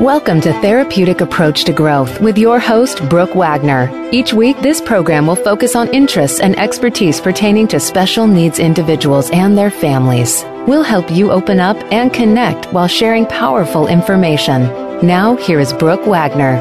Welcome 0.00 0.40
to 0.40 0.52
Therapeutic 0.54 1.20
Approach 1.20 1.62
to 1.66 1.72
Growth 1.72 2.20
with 2.20 2.36
your 2.36 2.58
host, 2.58 3.08
Brooke 3.08 3.36
Wagner. 3.36 3.88
Each 4.10 4.34
week, 4.34 4.58
this 4.58 4.80
program 4.80 5.24
will 5.24 5.36
focus 5.36 5.76
on 5.76 5.94
interests 5.94 6.40
and 6.40 6.58
expertise 6.58 7.20
pertaining 7.20 7.68
to 7.68 7.78
special 7.78 8.26
needs 8.26 8.58
individuals 8.58 9.30
and 9.30 9.56
their 9.56 9.70
families. 9.70 10.42
We'll 10.66 10.82
help 10.82 11.12
you 11.12 11.30
open 11.30 11.60
up 11.60 11.76
and 11.92 12.12
connect 12.12 12.66
while 12.72 12.88
sharing 12.88 13.24
powerful 13.26 13.86
information. 13.86 14.62
Now, 15.06 15.36
here 15.36 15.60
is 15.60 15.72
Brooke 15.72 16.06
Wagner. 16.06 16.56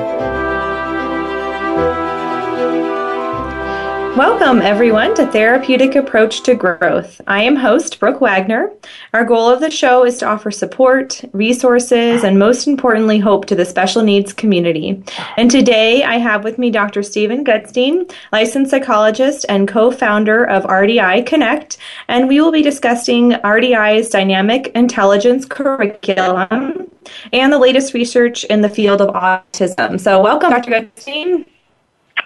Welcome, 4.15 4.61
everyone, 4.61 5.15
to 5.15 5.25
Therapeutic 5.25 5.95
Approach 5.95 6.43
to 6.43 6.53
Growth. 6.53 7.19
I 7.25 7.41
am 7.41 7.55
host 7.55 7.99
Brooke 7.99 8.21
Wagner. 8.21 8.71
Our 9.11 9.25
goal 9.25 9.49
of 9.49 9.59
the 9.59 9.71
show 9.71 10.05
is 10.05 10.19
to 10.19 10.27
offer 10.27 10.51
support, 10.51 11.19
resources, 11.33 12.23
and 12.23 12.37
most 12.37 12.67
importantly, 12.67 13.17
hope 13.17 13.45
to 13.47 13.55
the 13.55 13.65
special 13.65 14.03
needs 14.03 14.31
community. 14.31 15.03
And 15.35 15.49
today 15.49 16.03
I 16.03 16.19
have 16.19 16.43
with 16.43 16.59
me 16.59 16.69
Dr. 16.69 17.01
Steven 17.01 17.43
Gutstein, 17.43 18.13
licensed 18.31 18.69
psychologist 18.69 19.47
and 19.49 19.67
co 19.67 19.89
founder 19.89 20.43
of 20.43 20.63
RDI 20.65 21.25
Connect, 21.25 21.79
and 22.07 22.27
we 22.27 22.39
will 22.39 22.51
be 22.51 22.61
discussing 22.61 23.31
RDI's 23.31 24.09
dynamic 24.09 24.67
intelligence 24.75 25.43
curriculum 25.43 26.87
and 27.33 27.51
the 27.51 27.57
latest 27.57 27.95
research 27.95 28.43
in 28.43 28.61
the 28.61 28.69
field 28.69 29.01
of 29.01 29.09
autism. 29.15 29.99
So, 29.99 30.21
welcome, 30.21 30.51
Dr. 30.51 30.69
Gutstein. 30.69 31.47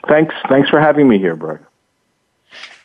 Thanks. 0.10 0.36
Thanks 0.50 0.70
for 0.70 0.82
having 0.82 1.08
me 1.08 1.18
here, 1.18 1.38
Brooke. 1.38 1.67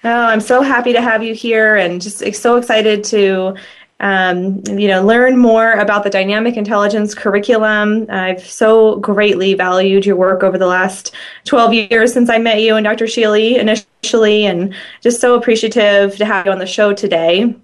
Oh, 0.05 0.11
I'm 0.11 0.41
so 0.41 0.63
happy 0.63 0.93
to 0.93 1.01
have 1.01 1.23
you 1.23 1.35
here 1.35 1.77
and 1.77 2.03
just 2.03 2.35
so 2.35 2.57
excited 2.57 3.05
to 3.05 3.57
um, 4.03 4.61
you 4.67 4.89
know, 4.89 5.05
learn 5.05 5.39
more 5.39 5.73
about 5.75 6.03
the 6.03 6.11
dynamic 6.11 6.57
intelligence 6.57 7.15
curriculum. 7.15 8.07
I've 8.11 8.45
so 8.45 8.97
greatly 8.97 9.55
valued 9.55 10.05
your 10.05 10.17
work 10.17 10.43
over 10.43 10.59
the 10.59 10.67
last 10.67 11.15
12 11.45 11.73
years 11.73 12.13
since 12.13 12.29
I 12.29 12.39
met 12.39 12.61
you 12.61 12.75
and 12.75 12.85
Dr. 12.85 13.05
Sheely 13.05 13.59
initially, 13.59 14.45
and 14.45 14.75
just 15.03 15.21
so 15.21 15.37
appreciative 15.37 16.17
to 16.17 16.25
have 16.25 16.47
you 16.47 16.53
on 16.53 16.59
the 16.59 16.67
show 16.67 16.93
today. 16.93 17.55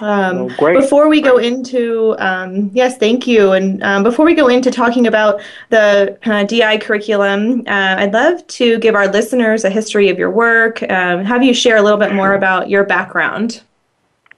Um, 0.00 0.54
oh, 0.58 0.72
before 0.74 1.08
we 1.08 1.20
go 1.20 1.38
into, 1.38 2.14
um, 2.18 2.70
yes, 2.74 2.98
thank 2.98 3.26
you. 3.26 3.52
And 3.52 3.82
um, 3.82 4.02
before 4.02 4.26
we 4.26 4.34
go 4.34 4.48
into 4.48 4.70
talking 4.70 5.06
about 5.06 5.40
the 5.70 6.18
uh, 6.24 6.44
DI 6.44 6.78
curriculum, 6.78 7.60
uh, 7.66 7.96
I'd 7.98 8.12
love 8.12 8.46
to 8.46 8.78
give 8.78 8.94
our 8.94 9.08
listeners 9.08 9.64
a 9.64 9.70
history 9.70 10.08
of 10.08 10.18
your 10.18 10.30
work. 10.30 10.82
Um, 10.90 11.24
have 11.24 11.42
you 11.42 11.54
share 11.54 11.76
a 11.76 11.82
little 11.82 11.98
bit 11.98 12.14
more 12.14 12.34
about 12.34 12.68
your 12.68 12.84
background? 12.84 13.62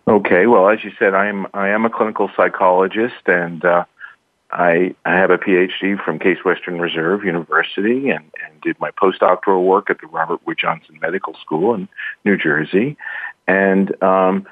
Okay. 0.06 0.46
Well, 0.46 0.68
as 0.68 0.84
you 0.84 0.92
said, 0.98 1.14
I 1.14 1.26
am 1.26 1.46
I 1.52 1.68
am 1.68 1.84
a 1.84 1.90
clinical 1.90 2.30
psychologist, 2.34 3.26
and 3.26 3.62
uh, 3.64 3.84
I 4.50 4.94
I 5.04 5.16
have 5.16 5.30
a 5.30 5.38
PhD 5.38 6.02
from 6.02 6.18
Case 6.18 6.44
Western 6.44 6.80
Reserve 6.80 7.24
University, 7.24 8.08
and, 8.08 8.24
and 8.42 8.60
did 8.62 8.80
my 8.80 8.90
postdoctoral 8.92 9.64
work 9.64 9.90
at 9.90 10.00
the 10.00 10.06
Robert 10.06 10.40
Wood 10.46 10.56
Johnson 10.58 10.98
Medical 11.02 11.34
School 11.34 11.74
in 11.74 11.88
New 12.24 12.38
Jersey, 12.38 12.96
and 13.46 14.02
um, 14.02 14.46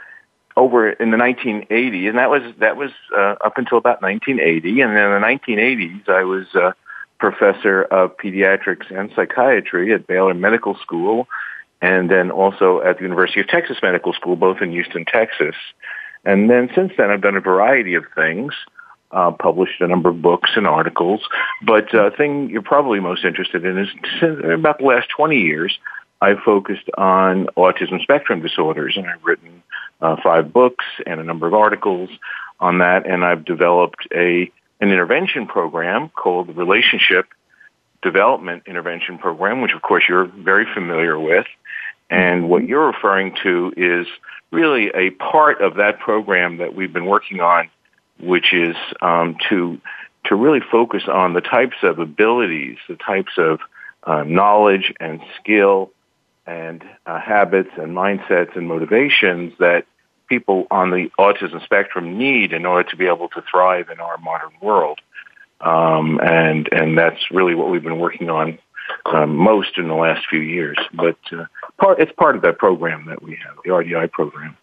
over 0.56 0.90
in 0.90 1.10
the 1.10 1.16
1980s, 1.16 2.08
and 2.08 2.18
that 2.18 2.30
was 2.30 2.42
that 2.58 2.76
was 2.76 2.90
uh, 3.16 3.36
up 3.44 3.58
until 3.58 3.78
about 3.78 4.00
1980. 4.00 4.80
And 4.80 4.96
then 4.96 5.12
in 5.12 5.20
the 5.20 5.26
1980s, 5.26 6.08
I 6.08 6.24
was 6.24 6.46
a 6.54 6.74
professor 7.18 7.82
of 7.82 8.16
pediatrics 8.16 8.90
and 8.90 9.10
psychiatry 9.14 9.92
at 9.92 10.06
Baylor 10.06 10.34
Medical 10.34 10.76
School, 10.76 11.28
and 11.82 12.10
then 12.10 12.30
also 12.30 12.80
at 12.80 12.96
the 12.96 13.02
University 13.02 13.40
of 13.40 13.48
Texas 13.48 13.78
Medical 13.82 14.12
School, 14.12 14.36
both 14.36 14.62
in 14.62 14.70
Houston, 14.72 15.04
Texas. 15.04 15.54
And 16.24 16.50
then 16.50 16.70
since 16.74 16.92
then, 16.96 17.10
I've 17.10 17.22
done 17.22 17.36
a 17.36 17.40
variety 17.40 17.94
of 17.94 18.04
things. 18.14 18.52
Uh, 19.12 19.30
published 19.30 19.80
a 19.80 19.86
number 19.86 20.08
of 20.08 20.20
books 20.20 20.50
and 20.56 20.66
articles, 20.66 21.20
but 21.62 21.94
uh, 21.94 22.10
thing 22.16 22.50
you're 22.50 22.60
probably 22.60 22.98
most 22.98 23.24
interested 23.24 23.64
in 23.64 23.78
is 23.78 23.88
about 24.44 24.78
the 24.78 24.84
last 24.84 25.08
20 25.16 25.38
years, 25.38 25.78
I've 26.20 26.40
focused 26.40 26.90
on 26.98 27.46
autism 27.56 28.02
spectrum 28.02 28.42
disorders, 28.42 28.96
and 28.96 29.06
I've 29.06 29.22
written 29.24 29.55
uh, 30.00 30.16
five 30.22 30.52
books 30.52 30.84
and 31.06 31.20
a 31.20 31.24
number 31.24 31.46
of 31.46 31.54
articles 31.54 32.10
on 32.60 32.78
that, 32.78 33.06
and 33.06 33.24
I've 33.24 33.44
developed 33.44 34.06
a 34.14 34.50
an 34.78 34.90
intervention 34.90 35.46
program 35.46 36.10
called 36.10 36.48
the 36.48 36.52
Relationship 36.52 37.26
Development 38.02 38.62
Intervention 38.66 39.18
Program, 39.18 39.62
which 39.62 39.72
of 39.72 39.80
course 39.80 40.04
you're 40.08 40.26
very 40.26 40.66
familiar 40.74 41.18
with. 41.18 41.46
And 42.10 42.48
what 42.48 42.64
you're 42.64 42.86
referring 42.86 43.36
to 43.42 43.72
is 43.76 44.06
really 44.50 44.90
a 44.94 45.10
part 45.10 45.60
of 45.60 45.76
that 45.76 45.98
program 45.98 46.58
that 46.58 46.74
we've 46.74 46.92
been 46.92 47.06
working 47.06 47.40
on, 47.40 47.68
which 48.20 48.52
is 48.52 48.76
um, 49.00 49.36
to 49.48 49.80
to 50.24 50.34
really 50.34 50.60
focus 50.60 51.04
on 51.06 51.34
the 51.34 51.40
types 51.40 51.76
of 51.82 51.98
abilities, 52.00 52.76
the 52.88 52.96
types 52.96 53.32
of 53.38 53.60
uh, 54.04 54.24
knowledge 54.24 54.92
and 55.00 55.20
skill 55.40 55.90
and 56.46 56.84
uh, 57.06 57.18
habits 57.18 57.70
and 57.76 57.96
mindsets 57.96 58.56
and 58.56 58.68
motivations 58.68 59.52
that 59.58 59.86
people 60.28 60.66
on 60.70 60.90
the 60.90 61.10
autism 61.18 61.62
spectrum 61.64 62.18
need 62.18 62.52
in 62.52 62.66
order 62.66 62.88
to 62.88 62.96
be 62.96 63.06
able 63.06 63.28
to 63.28 63.42
thrive 63.50 63.88
in 63.90 64.00
our 64.00 64.18
modern 64.18 64.52
world. 64.60 65.00
Um, 65.60 66.20
and 66.22 66.68
and 66.72 66.98
that's 66.98 67.30
really 67.30 67.54
what 67.54 67.70
we've 67.70 67.82
been 67.82 67.98
working 67.98 68.28
on 68.28 68.58
um, 69.06 69.36
most 69.36 69.78
in 69.78 69.88
the 69.88 69.94
last 69.94 70.26
few 70.28 70.40
years. 70.40 70.76
But 70.92 71.16
uh, 71.32 71.46
part 71.78 71.98
it's 71.98 72.12
part 72.12 72.36
of 72.36 72.42
that 72.42 72.58
program 72.58 73.06
that 73.06 73.22
we 73.22 73.38
have, 73.46 73.56
the 73.64 73.70
RDI 73.70 74.10
program. 74.12 74.56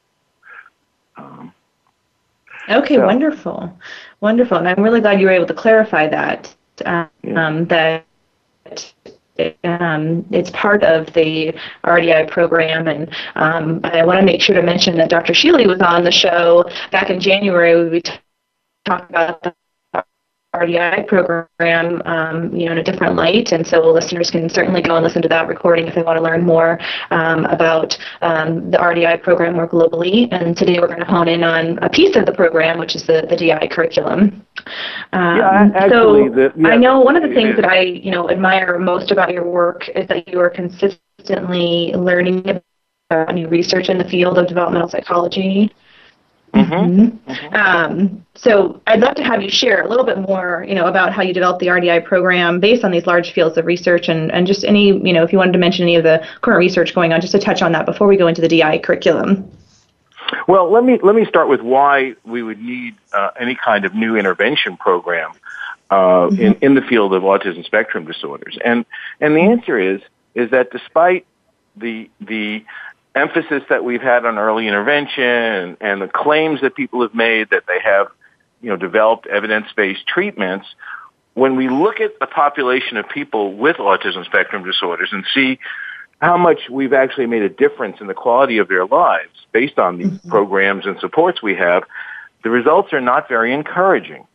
Um, 1.18 1.54
okay, 2.70 2.96
so, 2.96 3.06
wonderful, 3.06 3.78
wonderful, 4.22 4.58
and 4.58 4.68
I'm 4.68 4.84
really 4.84 5.02
glad 5.02 5.20
you 5.20 5.26
were 5.26 5.34
able 5.34 5.48
to 5.48 5.54
clarify 5.54 6.08
that. 6.08 6.54
Um, 6.86 7.10
yeah. 7.24 7.64
that 7.68 8.06
um, 9.64 10.26
it's 10.32 10.50
part 10.52 10.84
of 10.84 11.12
the 11.14 11.54
RDI 11.84 12.30
program, 12.30 12.88
and 12.88 13.10
um, 13.36 13.82
I 13.84 14.06
want 14.06 14.20
to 14.20 14.26
make 14.26 14.42
sure 14.42 14.56
to 14.56 14.62
mention 14.62 14.96
that 14.98 15.10
Dr. 15.10 15.34
Sheely 15.34 15.68
was 15.68 15.82
on 15.82 16.04
the 16.04 16.12
show 16.12 16.66
back 16.92 17.10
in 17.10 17.20
January. 17.20 17.90
We 17.90 18.02
talked 18.86 19.10
about 19.10 19.56
RDI 20.56 21.08
program, 21.08 22.02
um, 22.06 22.56
you 22.56 22.68
know, 22.68 22.74
in 22.74 22.78
a 22.78 22.84
different 22.84 23.16
light. 23.16 23.52
And 23.52 23.66
so 23.66 23.80
listeners 23.92 24.30
can 24.30 24.50
certainly 24.50 24.82
go 24.82 24.96
and 24.96 25.04
listen 25.04 25.22
to 25.24 25.28
that 25.30 25.48
recording 25.48 25.88
if 25.88 25.96
they 25.96 26.04
want 26.04 26.18
to 26.18 26.24
learn 26.24 26.46
more 26.46 26.80
um, 27.10 27.46
about 27.46 27.98
um, 28.22 28.70
the 28.70 28.78
RDI 28.78 29.24
program 29.24 29.56
more 29.56 29.68
globally. 29.68 30.28
And 30.32 30.56
today 30.56 30.80
we're 30.80 30.88
going 30.88 31.00
to 31.00 31.06
hone 31.06 31.28
in 31.28 31.44
on 31.44 31.80
a 31.80 31.90
piece 31.90 32.16
of 32.16 32.28
the 32.28 32.34
program, 32.34 32.78
which 32.78 32.96
is 32.96 33.04
the, 33.08 33.26
the 33.30 33.36
DI 33.36 33.68
curriculum. 33.72 34.46
Um, 35.12 35.38
yeah, 35.38 35.70
actually, 35.76 35.90
so 35.90 36.36
the, 36.36 36.54
yeah, 36.56 36.68
I 36.68 36.78
know 36.78 37.00
one 37.00 37.16
of 37.16 37.28
the 37.28 37.34
things 37.34 37.56
that 37.56 37.66
I, 37.66 37.82
you 37.82 38.12
know, 38.12 38.30
admire 38.30 38.78
most 38.78 39.10
about 39.10 39.32
your 39.32 39.50
work 39.50 39.90
is 39.90 40.08
that 40.08 40.28
you 40.28 40.40
are 40.40 40.52
consistently 40.52 41.94
learning 41.96 42.62
about 43.10 43.34
new 43.34 43.48
research 43.48 43.90
in 43.90 43.98
the 43.98 44.08
field 44.08 44.38
of 44.38 44.48
developmental 44.48 44.90
psychology 44.90 45.74
Mm-hmm. 46.54 47.32
Mm-hmm. 47.32 47.56
Um, 47.56 48.26
so 48.36 48.82
I'd 48.86 49.00
love 49.00 49.16
to 49.16 49.24
have 49.24 49.42
you 49.42 49.50
share 49.50 49.82
a 49.82 49.88
little 49.88 50.06
bit 50.06 50.20
more, 50.20 50.64
you 50.68 50.76
know, 50.76 50.86
about 50.86 51.12
how 51.12 51.24
you 51.24 51.34
developed 51.34 51.60
the 51.60 51.68
RDI 51.68 52.06
program 52.06 52.60
based 52.60 52.84
on 52.84 52.92
these 52.92 53.08
large 53.08 53.32
fields 53.32 53.58
of 53.58 53.66
research, 53.66 54.08
and, 54.08 54.32
and 54.32 54.46
just 54.46 54.64
any, 54.64 54.88
you 54.88 55.14
know, 55.14 55.24
if 55.24 55.32
you 55.32 55.40
wanted 55.40 55.54
to 55.54 55.60
mention 55.60 55.84
any 55.84 55.96
of 55.96 56.04
the 56.04 56.26
current 56.42 56.60
research 56.60 56.94
going 56.94 57.12
on, 57.12 57.22
just 57.22 57.34
to 57.34 57.40
touch 57.40 57.62
on 57.62 57.72
that 57.72 57.86
before 57.86 58.08
we 58.08 58.18
go 58.18 58.28
into 58.28 58.42
the 58.42 58.48
DI 58.48 58.80
curriculum. 58.80 59.50
Well, 60.48 60.72
let 60.72 60.84
me 60.84 61.00
let 61.02 61.16
me 61.16 61.26
start 61.26 61.48
with 61.48 61.62
why 61.62 62.16
we 62.24 62.44
would 62.44 62.60
need 62.60 62.96
uh, 63.14 63.32
any 63.40 63.56
kind 63.56 63.86
of 63.86 63.94
new 63.94 64.16
intervention 64.16 64.78
program 64.78 65.32
uh, 65.90 65.96
mm-hmm. 65.96 66.42
in 66.42 66.54
in 66.62 66.74
the 66.76 66.82
field 66.82 67.14
of 67.14 67.24
autism 67.24 67.66
spectrum 67.66 68.06
disorders, 68.06 68.58
and 68.64 68.86
and 69.20 69.36
the 69.36 69.42
answer 69.42 69.78
is 69.78 70.02
is 70.36 70.50
that 70.52 70.72
despite 70.72 71.26
the 71.76 72.10
the 72.22 72.64
emphasis 73.16 73.64
that 73.70 73.84
we've 73.84 74.02
had 74.02 74.26
on 74.26 74.38
early 74.38 74.68
intervention 74.68 75.78
and 75.80 76.02
the 76.02 76.08
claims 76.08 76.62
that 76.62 76.76
people 76.76 77.02
have 77.02 77.14
made 77.14 77.50
that 77.52 77.64
they 77.68 77.80
have, 77.84 78.08
you 78.62 78.70
know, 78.70 78.78
developed 78.78 79.28
evidence-based 79.28 80.06
treatments, 80.08 80.68
when 81.36 81.56
we 81.56 81.70
look 81.70 82.00
at 82.00 82.20
the 82.20 82.28
population 82.28 82.98
of 82.98 83.08
people 83.10 83.54
with 83.54 83.78
autism 83.78 84.26
spectrum 84.26 84.64
disorders 84.64 85.10
and 85.12 85.26
see 85.34 85.60
how 86.22 86.38
much 86.38 86.70
we've 86.70 86.94
actually 86.94 87.26
made 87.26 87.42
a 87.42 87.50
difference 87.50 87.98
in 88.00 88.08
the 88.08 88.14
quality 88.14 88.58
of 88.58 88.68
their 88.68 88.86
lives 88.86 89.34
based 89.52 89.78
on 89.78 89.98
these 89.98 90.08
mm-hmm. 90.08 90.30
programs 90.30 90.86
and 90.86 91.00
supports 91.00 91.42
we 91.42 91.56
have, 91.56 91.84
the 92.44 92.50
results 92.50 92.94
are 92.94 93.02
not 93.02 93.28
very 93.28 93.54
encouraging. 93.54 94.26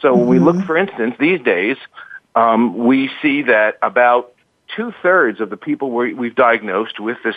So 0.00 0.12
mm-hmm. 0.12 0.18
when 0.20 0.28
we 0.28 0.38
look, 0.38 0.64
for 0.64 0.76
instance, 0.76 1.16
these 1.18 1.40
days, 1.40 1.76
um, 2.34 2.78
we 2.78 3.10
see 3.20 3.42
that 3.42 3.78
about 3.82 4.32
two 4.74 4.92
thirds 5.02 5.40
of 5.40 5.50
the 5.50 5.56
people 5.56 5.90
we've 5.90 6.34
diagnosed 6.34 7.00
with 7.00 7.18
this 7.24 7.36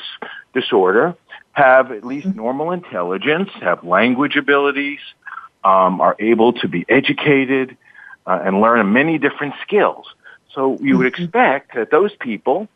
disorder 0.54 1.16
have 1.54 1.92
at 1.92 2.06
least 2.06 2.28
mm-hmm. 2.28 2.38
normal 2.38 2.72
intelligence, 2.72 3.50
have 3.62 3.84
language 3.84 4.36
abilities, 4.36 5.00
um, 5.64 6.02
are 6.02 6.16
able 6.20 6.54
to 6.54 6.68
be 6.68 6.86
educated, 6.88 7.78
uh, 8.26 8.40
and 8.44 8.62
learn 8.62 8.94
many 8.94 9.18
different 9.18 9.54
skills. 9.62 10.06
So 10.54 10.78
you 10.80 10.98
would 10.98 11.14
mm-hmm. 11.14 11.24
expect 11.24 11.76
that 11.76 11.92
those 11.92 12.12
people, 12.20 12.68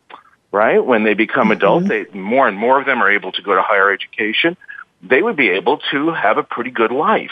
right, 0.51 0.83
when 0.83 1.03
they 1.03 1.13
become 1.13 1.51
adults, 1.51 1.87
they, 1.87 2.05
more 2.13 2.47
and 2.47 2.57
more 2.57 2.79
of 2.79 2.85
them 2.85 3.01
are 3.01 3.11
able 3.11 3.31
to 3.33 3.41
go 3.41 3.55
to 3.55 3.61
higher 3.61 3.91
education. 3.91 4.57
They 5.01 5.21
would 5.21 5.35
be 5.35 5.49
able 5.49 5.79
to 5.91 6.11
have 6.11 6.37
a 6.37 6.43
pretty 6.43 6.71
good 6.71 6.91
life. 6.91 7.31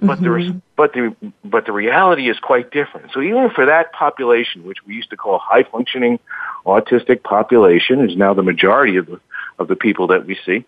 But 0.00 0.18
mm-hmm. 0.18 0.54
the 0.54 0.62
but 0.76 0.92
the 0.92 1.14
but 1.44 1.66
the 1.66 1.72
reality 1.72 2.28
is 2.28 2.38
quite 2.40 2.72
different. 2.72 3.12
So 3.12 3.20
even 3.22 3.50
for 3.50 3.66
that 3.66 3.92
population, 3.92 4.64
which 4.64 4.78
we 4.84 4.94
used 4.94 5.10
to 5.10 5.16
call 5.16 5.38
high 5.38 5.62
functioning 5.62 6.18
autistic 6.66 7.22
population, 7.22 8.08
is 8.08 8.16
now 8.16 8.34
the 8.34 8.42
majority 8.42 8.96
of 8.96 9.06
the 9.06 9.20
of 9.58 9.68
the 9.68 9.76
people 9.76 10.08
that 10.08 10.26
we 10.26 10.36
see. 10.44 10.64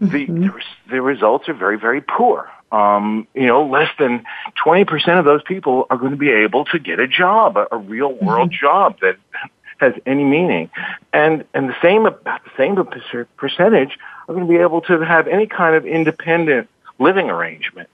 Mm-hmm. 0.00 0.08
The, 0.10 0.26
the 0.26 0.62
the 0.90 1.02
results 1.02 1.48
are 1.48 1.54
very 1.54 1.78
very 1.78 2.02
poor. 2.02 2.50
Um, 2.70 3.26
you 3.32 3.46
know, 3.46 3.66
less 3.66 3.88
than 3.98 4.24
twenty 4.62 4.84
percent 4.84 5.18
of 5.18 5.24
those 5.24 5.42
people 5.42 5.86
are 5.88 5.96
going 5.96 6.12
to 6.12 6.18
be 6.18 6.30
able 6.30 6.66
to 6.66 6.78
get 6.78 7.00
a 7.00 7.08
job, 7.08 7.56
a, 7.56 7.66
a 7.72 7.78
real 7.78 8.12
world 8.12 8.50
mm-hmm. 8.50 8.66
job 8.66 9.00
that 9.00 9.16
has 9.78 9.94
any 10.04 10.24
meaning, 10.24 10.70
and 11.14 11.44
and 11.54 11.70
the 11.70 11.76
same 11.80 12.04
about 12.04 12.44
the 12.44 12.50
same 12.58 12.76
percentage 13.38 13.98
are 14.28 14.34
going 14.34 14.46
to 14.46 14.52
be 14.52 14.58
able 14.58 14.82
to 14.82 15.00
have 15.00 15.26
any 15.28 15.46
kind 15.46 15.76
of 15.76 15.86
independent 15.86 16.68
living 16.98 17.30
arrangement. 17.30 17.88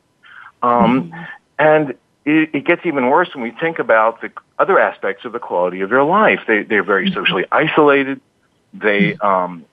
Um, 0.65 1.11
mm-hmm. 1.11 1.23
And 1.59 1.91
it, 2.25 2.55
it, 2.55 2.65
gets 2.65 2.87
even 2.87 3.09
worse 3.09 3.29
when 3.35 3.45
we 3.45 3.51
think 3.51 3.79
about 3.79 4.21
the 4.21 4.31
other 4.59 4.79
aspects 4.79 5.25
of 5.25 5.33
the 5.33 5.39
quality 5.39 5.83
of 5.83 5.91
their 5.91 6.05
life. 6.05 6.41
They, 6.47 6.63
they're 6.63 6.83
very 6.83 7.07
mm-hmm. 7.07 7.15
socially 7.15 7.45
isolated. 7.53 8.21
They 8.73 9.13
mm-hmm. 9.13 9.27
um, 9.27 9.65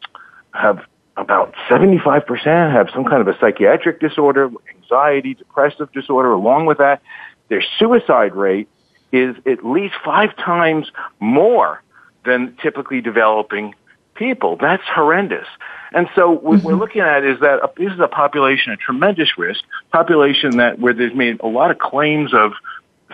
have 0.53 0.85
about 1.17 1.53
75% 1.69 2.71
have 2.71 2.89
some 2.93 3.05
kind 3.05 3.21
of 3.21 3.27
a 3.27 3.37
psychiatric 3.39 3.99
disorder, 3.99 4.49
anxiety, 4.75 5.33
depressive 5.33 5.91
disorder. 5.91 6.31
Along 6.31 6.65
with 6.65 6.79
that, 6.79 7.01
their 7.49 7.63
suicide 7.79 8.35
rate 8.35 8.67
is 9.11 9.35
at 9.45 9.65
least 9.65 9.95
five 10.03 10.35
times 10.37 10.89
more 11.19 11.81
than 12.25 12.55
typically 12.61 13.01
developing 13.01 13.75
people. 14.15 14.57
That's 14.57 14.83
horrendous. 14.83 15.47
And 15.93 16.07
so 16.15 16.31
what 16.31 16.59
mm-hmm. 16.59 16.67
we're 16.67 16.75
looking 16.75 17.01
at 17.01 17.23
is 17.23 17.39
that 17.41 17.59
a, 17.63 17.69
this 17.77 17.93
is 17.93 17.99
a 17.99 18.07
population 18.07 18.71
at 18.71 18.79
tremendous 18.79 19.37
risk, 19.37 19.61
population 19.91 20.57
that 20.57 20.79
where 20.79 20.93
there's 20.93 21.13
made 21.13 21.41
a 21.41 21.47
lot 21.47 21.71
of 21.71 21.79
claims 21.79 22.33
of 22.33 22.53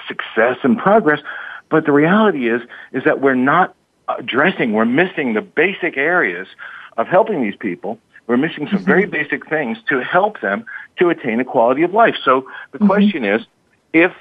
success 0.07 0.57
and 0.63 0.77
progress, 0.77 1.19
but 1.69 1.85
the 1.85 1.91
reality 1.91 2.49
is 2.49 2.61
is 2.91 3.03
that 3.03 3.19
we're 3.19 3.35
not 3.35 3.75
addressing, 4.07 4.73
we're 4.73 4.85
missing 4.85 5.33
the 5.33 5.41
basic 5.41 5.97
areas 5.97 6.47
of 6.97 7.07
helping 7.07 7.41
these 7.41 7.55
people. 7.55 8.00
We're 8.27 8.38
missing 8.38 8.67
some 8.67 8.79
mm-hmm. 8.79 8.85
very 8.85 9.05
basic 9.05 9.47
things 9.50 9.77
to 9.89 10.03
help 10.03 10.41
them 10.41 10.65
to 11.00 11.09
attain 11.09 11.39
a 11.39 11.45
quality 11.45 11.83
of 11.83 11.93
life. 11.93 12.15
So 12.23 12.47
the 12.71 12.77
mm-hmm. 12.77 12.88
question 12.88 13.23
is, 13.23 13.41
if 13.93 14.11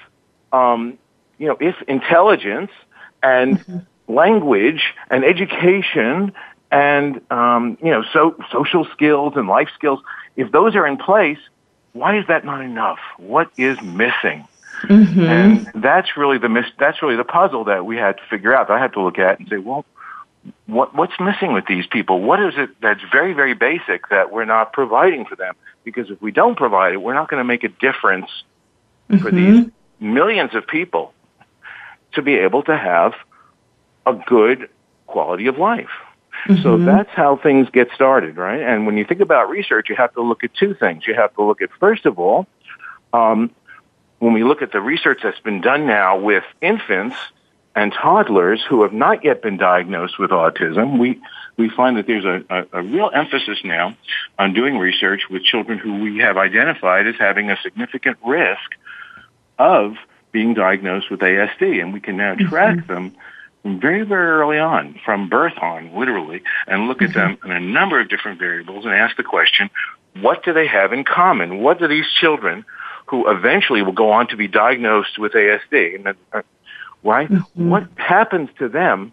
um, 0.53 0.99
you 1.39 1.49
know, 1.49 1.57
if 1.61 1.75
intelligence 1.89 2.71
and 3.23 3.59
mm-hmm. 3.59 4.13
language 4.13 4.95
and 5.11 5.25
education 5.25 6.33
and 6.71 7.21
um, 7.31 7.79
you 7.83 7.91
know 7.91 8.03
so 8.13 8.37
social 8.53 8.85
skills 8.93 9.35
and 9.37 9.49
life 9.49 9.69
skills 9.75 10.01
if 10.37 10.51
those 10.53 10.75
are 10.75 10.87
in 10.87 10.97
place 10.97 11.39
why 11.97 12.19
is 12.19 12.27
that 12.29 12.45
not 12.45 12.61
enough? 12.61 12.99
What 13.17 13.51
is 13.57 13.81
missing? 13.81 14.47
Mm-hmm. 14.83 15.23
and 15.23 15.71
that's 15.75 16.19
really 16.19 16.37
the 16.37 16.51
mis- 16.51 16.71
that's 16.79 17.01
really 17.01 17.17
the 17.17 17.25
puzzle 17.25 17.65
that 17.65 17.87
we 17.87 17.97
had 17.97 18.19
to 18.19 18.23
figure 18.29 18.55
out 18.55 18.69
i 18.69 18.79
had 18.79 18.93
to 18.93 19.01
look 19.01 19.19
at 19.19 19.39
and 19.39 19.49
say 19.49 19.57
well 19.57 19.87
what 20.67 20.95
what's 20.95 21.19
missing 21.19 21.55
with 21.55 21.65
these 21.67 21.87
people? 21.87 22.21
What 22.21 22.43
is 22.43 22.53
it 22.59 22.79
that's 22.83 23.01
very 23.11 23.33
very 23.33 23.55
basic 23.55 24.11
that 24.11 24.31
we're 24.31 24.45
not 24.45 24.75
providing 24.75 25.25
for 25.25 25.35
them? 25.35 25.55
Because 25.83 26.11
if 26.11 26.21
we 26.21 26.31
don't 26.31 26.57
provide 26.57 26.93
it 26.93 26.99
we're 26.99 27.15
not 27.15 27.31
going 27.31 27.41
to 27.41 27.45
make 27.45 27.65
a 27.65 27.69
difference 27.69 28.31
mm-hmm. 29.09 29.23
for 29.25 29.31
these 29.31 29.65
millions 29.99 30.55
of 30.55 30.67
people 30.67 31.15
to 32.13 32.21
be 32.21 32.35
able 32.35 32.63
to 32.65 32.77
have 32.77 33.15
a 34.05 34.13
good 34.13 34.69
quality 35.07 35.47
of 35.47 35.57
life 35.57 35.89
Mm-hmm. 36.47 36.63
So 36.63 36.79
that's 36.79 37.11
how 37.11 37.37
things 37.37 37.69
get 37.71 37.89
started, 37.95 38.37
right? 38.37 38.61
And 38.61 38.87
when 38.87 38.97
you 38.97 39.05
think 39.05 39.21
about 39.21 39.51
research, 39.51 39.89
you 39.89 39.97
have 39.97 40.13
to 40.15 40.23
look 40.23 40.45
at 40.45 40.55
two 40.55 40.75
things. 40.75 41.07
You 41.07 41.15
have 41.15 41.35
to 41.35 41.43
look 41.43 41.63
at, 41.63 41.71
first 41.81 42.07
of 42.07 42.19
all, 42.19 42.47
um, 43.13 43.51
when 44.19 44.33
we 44.33 44.45
look 44.45 44.63
at 44.63 44.73
the 44.73 44.81
research 44.81 45.21
that's 45.23 45.41
been 45.41 45.61
done 45.61 45.87
now 45.87 46.19
with 46.19 46.45
infants 46.61 47.17
and 47.75 47.93
toddlers 47.93 48.65
who 48.67 48.83
have 48.83 48.93
not 48.93 49.25
yet 49.25 49.43
been 49.43 49.57
diagnosed 49.57 50.19
with 50.19 50.31
autism, 50.31 50.99
we, 50.99 51.21
we 51.57 51.69
find 51.69 51.97
that 51.99 52.07
there's 52.07 52.25
a, 52.25 52.43
a, 52.49 52.81
a 52.81 52.83
real 52.83 53.11
emphasis 53.13 53.59
now 53.65 53.97
on 54.39 54.55
doing 54.55 54.79
research 54.79 55.23
with 55.29 55.43
children 55.43 55.79
who 55.79 56.01
we 56.01 56.19
have 56.19 56.37
identified 56.37 57.07
as 57.07 57.17
having 57.19 57.51
a 57.51 57.57
significant 57.63 58.17
risk 58.25 58.71
of 59.59 59.97
being 60.33 60.55
diagnosed 60.55 61.11
with 61.11 61.21
ASD, 61.21 61.81
and 61.81 61.93
we 61.93 62.01
can 62.01 62.17
now 62.17 62.35
track 62.35 62.77
mm-hmm. 62.77 62.93
them 62.93 63.17
very, 63.67 64.03
very 64.03 64.29
early 64.29 64.59
on, 64.59 64.99
from 65.05 65.29
birth 65.29 65.59
on, 65.61 65.97
literally, 65.99 66.43
and 66.67 66.87
look 66.87 67.03
at 67.03 67.13
them 67.13 67.39
in 67.45 67.51
a 67.51 67.61
number 67.61 68.01
of 68.01 68.09
different 68.09 68.39
variables 68.39 68.85
and 68.85 68.95
ask 68.95 69.17
the 69.17 69.23
question, 69.23 69.71
what 70.21 70.45
do 70.45 70.53
they 70.53 70.67
have 70.67 70.93
in 70.93 71.05
common? 71.05 71.61
What 71.61 71.79
do 71.79 71.89
these 71.89 72.07
children 72.21 72.65
who 73.07 73.31
eventually 73.31 73.83
will 73.83 73.93
go 73.93 74.11
on 74.13 74.29
to 74.29 74.37
be 74.37 74.49
diagnosed 74.49 75.19
with 75.19 75.33
ASD, 75.33 76.15
uh, 76.33 76.43
right? 77.03 77.29
Mm-hmm. 77.29 77.69
What 77.69 77.89
happens 77.97 78.51
to 78.59 78.69
them 78.69 79.13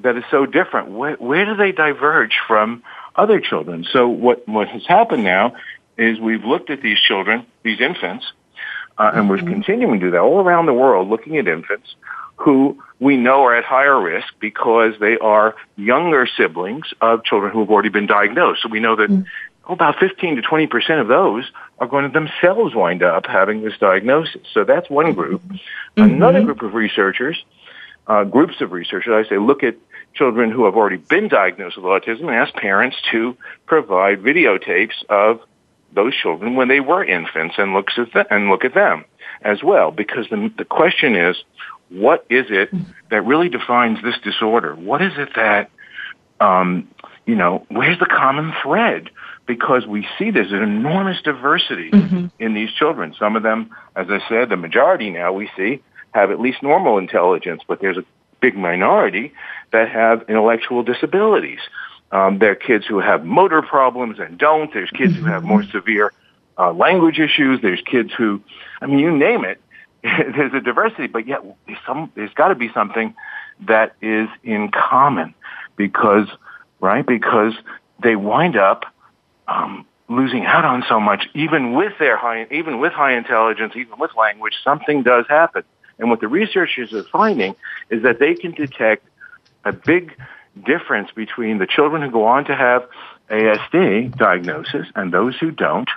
that 0.00 0.16
is 0.16 0.24
so 0.30 0.46
different? 0.46 0.90
Where, 0.90 1.16
where 1.16 1.44
do 1.44 1.56
they 1.56 1.72
diverge 1.72 2.34
from 2.46 2.82
other 3.14 3.40
children? 3.40 3.84
So 3.92 4.08
what, 4.08 4.46
what 4.48 4.68
has 4.68 4.86
happened 4.86 5.24
now 5.24 5.54
is 5.98 6.18
we've 6.18 6.44
looked 6.44 6.70
at 6.70 6.82
these 6.82 6.98
children, 6.98 7.46
these 7.62 7.80
infants, 7.80 8.32
uh, 8.98 9.12
and 9.14 9.28
mm-hmm. 9.28 9.28
we're 9.28 9.52
continuing 9.52 10.00
to 10.00 10.06
do 10.06 10.10
that 10.12 10.20
all 10.20 10.40
around 10.40 10.66
the 10.66 10.74
world, 10.74 11.08
looking 11.08 11.38
at 11.38 11.46
infants 11.46 11.94
who 12.36 12.82
we 12.98 13.16
know 13.16 13.44
are 13.44 13.56
at 13.56 13.64
higher 13.64 14.00
risk 14.00 14.28
because 14.38 14.94
they 15.00 15.18
are 15.18 15.56
younger 15.76 16.26
siblings 16.36 16.86
of 17.00 17.24
children 17.24 17.52
who 17.52 17.60
have 17.60 17.70
already 17.70 17.88
been 17.88 18.06
diagnosed. 18.06 18.62
So 18.62 18.68
we 18.68 18.80
know 18.80 18.96
that 18.96 19.10
mm. 19.10 19.26
about 19.68 19.98
15 19.98 20.36
to 20.36 20.42
20 20.42 20.66
percent 20.68 21.00
of 21.00 21.08
those 21.08 21.50
are 21.78 21.88
going 21.88 22.04
to 22.04 22.12
themselves 22.12 22.74
wind 22.74 23.02
up 23.02 23.26
having 23.26 23.62
this 23.62 23.76
diagnosis. 23.78 24.42
So 24.52 24.62
that's 24.64 24.88
one 24.88 25.14
group. 25.14 25.42
Mm-hmm. 25.42 26.02
Another 26.02 26.42
group 26.42 26.62
of 26.62 26.74
researchers, 26.74 27.42
uh, 28.06 28.22
groups 28.24 28.60
of 28.60 28.70
researchers, 28.70 29.26
I 29.26 29.28
say, 29.28 29.38
look 29.38 29.64
at 29.64 29.74
children 30.14 30.50
who 30.50 30.66
have 30.66 30.76
already 30.76 30.98
been 30.98 31.26
diagnosed 31.28 31.76
with 31.76 31.86
autism 31.86 32.20
and 32.20 32.30
ask 32.30 32.54
parents 32.54 32.96
to 33.10 33.36
provide 33.66 34.20
videotapes 34.20 35.04
of 35.08 35.40
those 35.92 36.14
children 36.14 36.54
when 36.54 36.68
they 36.68 36.80
were 36.80 37.04
infants 37.04 37.56
and 37.58 37.72
looks 37.72 37.94
at 37.98 38.12
them, 38.12 38.26
and 38.30 38.48
look 38.48 38.64
at 38.64 38.74
them 38.74 39.04
as 39.44 39.62
well. 39.62 39.90
Because 39.90 40.28
the, 40.30 40.52
the 40.56 40.64
question 40.64 41.16
is, 41.16 41.36
what 41.88 42.24
is 42.30 42.46
it 42.48 42.70
that 43.10 43.22
really 43.22 43.48
defines 43.48 44.02
this 44.02 44.16
disorder? 44.24 44.74
What 44.74 45.02
is 45.02 45.12
it 45.16 45.30
that, 45.36 45.70
um, 46.40 46.88
you 47.26 47.34
know, 47.34 47.66
where's 47.68 47.98
the 47.98 48.06
common 48.06 48.52
thread? 48.62 49.10
Because 49.46 49.86
we 49.86 50.06
see 50.18 50.30
there's 50.30 50.52
an 50.52 50.62
enormous 50.62 51.20
diversity 51.22 51.90
mm-hmm. 51.90 52.26
in 52.38 52.54
these 52.54 52.70
children. 52.72 53.14
Some 53.18 53.36
of 53.36 53.42
them, 53.42 53.70
as 53.94 54.06
I 54.08 54.20
said, 54.28 54.48
the 54.48 54.56
majority 54.56 55.10
now 55.10 55.32
we 55.32 55.50
see 55.56 55.82
have 56.12 56.30
at 56.30 56.40
least 56.40 56.62
normal 56.62 56.98
intelligence, 56.98 57.62
but 57.66 57.80
there's 57.80 57.98
a 57.98 58.04
big 58.40 58.56
minority 58.56 59.32
that 59.72 59.88
have 59.90 60.24
intellectual 60.28 60.82
disabilities. 60.82 61.60
Um, 62.10 62.38
there 62.38 62.50
are 62.52 62.54
kids 62.54 62.84
who 62.86 63.00
have 63.00 63.24
motor 63.24 63.62
problems 63.62 64.18
and 64.18 64.36
don't. 64.38 64.72
There's 64.72 64.90
kids 64.90 65.14
mm-hmm. 65.14 65.24
who 65.24 65.30
have 65.30 65.44
more 65.44 65.62
severe 65.64 66.12
uh, 66.62 66.72
language 66.72 67.18
issues. 67.18 67.60
There's 67.60 67.80
kids 67.80 68.10
who, 68.16 68.40
I 68.80 68.86
mean, 68.86 68.98
you 68.98 69.16
name 69.16 69.44
it. 69.44 69.60
there's 70.02 70.52
a 70.54 70.60
diversity, 70.60 71.08
but 71.08 71.26
yet 71.26 71.40
there's 71.66 71.78
some, 71.86 72.12
there's 72.14 72.32
got 72.34 72.48
to 72.48 72.54
be 72.54 72.70
something 72.72 73.14
that 73.66 73.94
is 74.00 74.28
in 74.42 74.70
common 74.70 75.34
because, 75.76 76.28
right? 76.80 77.06
Because 77.06 77.54
they 78.02 78.16
wind 78.16 78.56
up, 78.56 78.84
um, 79.48 79.86
losing 80.08 80.44
out 80.44 80.64
on 80.64 80.84
so 80.88 81.00
much, 81.00 81.28
even 81.34 81.74
with 81.74 81.92
their 81.98 82.16
high, 82.16 82.46
even 82.50 82.80
with 82.80 82.92
high 82.92 83.16
intelligence, 83.16 83.72
even 83.76 83.98
with 83.98 84.10
language, 84.16 84.54
something 84.62 85.02
does 85.02 85.24
happen. 85.28 85.62
And 85.98 86.10
what 86.10 86.20
the 86.20 86.28
researchers 86.28 86.92
are 86.92 87.04
finding 87.04 87.54
is 87.90 88.02
that 88.02 88.18
they 88.18 88.34
can 88.34 88.52
detect 88.52 89.06
a 89.64 89.72
big 89.72 90.16
difference 90.66 91.10
between 91.14 91.58
the 91.58 91.66
children 91.66 92.02
who 92.02 92.10
go 92.10 92.24
on 92.24 92.44
to 92.46 92.54
have 92.54 92.88
ASD 93.30 94.16
diagnosis 94.16 94.86
and 94.94 95.12
those 95.12 95.36
who 95.38 95.50
don't 95.50 95.88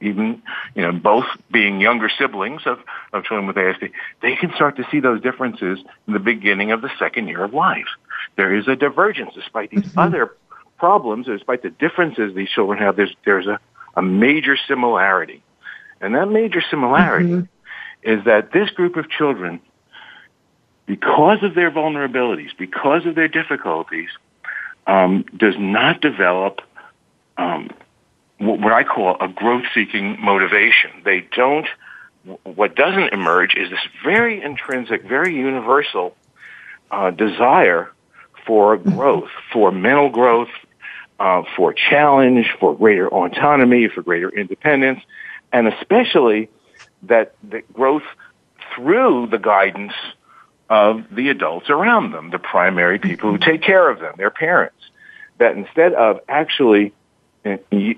even 0.00 0.42
you 0.74 0.82
know 0.82 0.92
both 0.92 1.26
being 1.50 1.80
younger 1.80 2.10
siblings 2.18 2.62
of, 2.66 2.78
of 3.12 3.24
children 3.24 3.46
with 3.46 3.56
ASD, 3.56 3.90
they 4.22 4.36
can 4.36 4.52
start 4.54 4.76
to 4.76 4.86
see 4.90 5.00
those 5.00 5.20
differences 5.20 5.78
in 6.06 6.12
the 6.12 6.18
beginning 6.18 6.72
of 6.72 6.82
the 6.82 6.90
second 6.98 7.28
year 7.28 7.44
of 7.44 7.54
life. 7.54 7.88
there 8.36 8.54
is 8.54 8.68
a 8.68 8.76
divergence 8.76 9.32
despite 9.34 9.70
these 9.70 9.84
mm-hmm. 9.84 9.98
other 9.98 10.34
problems, 10.78 11.26
despite 11.26 11.62
the 11.62 11.70
differences 11.70 12.34
these 12.34 12.50
children 12.50 12.78
have, 12.78 12.96
there's, 12.96 13.14
there's 13.24 13.46
a, 13.46 13.58
a 13.96 14.02
major 14.02 14.56
similarity. 14.68 15.42
And 16.00 16.14
that 16.14 16.26
major 16.26 16.62
similarity 16.70 17.28
mm-hmm. 17.28 18.10
is 18.10 18.24
that 18.24 18.52
this 18.52 18.70
group 18.70 18.96
of 18.96 19.08
children, 19.08 19.60
because 20.86 21.42
of 21.42 21.54
their 21.54 21.70
vulnerabilities, 21.70 22.50
because 22.58 23.06
of 23.06 23.14
their 23.14 23.28
difficulties, 23.28 24.10
um, 24.86 25.24
does 25.34 25.54
not 25.58 26.02
develop 26.02 26.60
um, 27.38 27.70
what 28.46 28.72
I 28.72 28.84
call 28.84 29.16
a 29.20 29.28
growth-seeking 29.28 30.20
motivation. 30.20 30.90
They 31.04 31.26
don't. 31.34 31.66
What 32.44 32.74
doesn't 32.74 33.12
emerge 33.12 33.54
is 33.54 33.70
this 33.70 33.86
very 34.02 34.42
intrinsic, 34.42 35.02
very 35.04 35.34
universal 35.34 36.16
uh, 36.90 37.10
desire 37.10 37.90
for 38.46 38.76
mm-hmm. 38.76 38.96
growth, 38.96 39.30
for 39.52 39.70
mental 39.70 40.10
growth, 40.10 40.48
uh, 41.20 41.42
for 41.56 41.72
challenge, 41.72 42.46
for 42.58 42.76
greater 42.76 43.08
autonomy, 43.08 43.88
for 43.88 44.02
greater 44.02 44.28
independence, 44.28 45.00
and 45.52 45.68
especially 45.68 46.48
that, 47.02 47.34
that 47.44 47.72
growth 47.72 48.02
through 48.74 49.28
the 49.30 49.38
guidance 49.38 49.92
of 50.68 51.04
the 51.10 51.28
adults 51.28 51.68
around 51.68 52.12
them, 52.12 52.30
the 52.30 52.38
primary 52.38 52.98
people 52.98 53.30
who 53.30 53.38
take 53.38 53.62
care 53.62 53.88
of 53.88 54.00
them, 54.00 54.14
their 54.16 54.30
parents. 54.30 54.76
That 55.38 55.56
instead 55.56 55.92
of 55.94 56.20
actually 56.28 56.92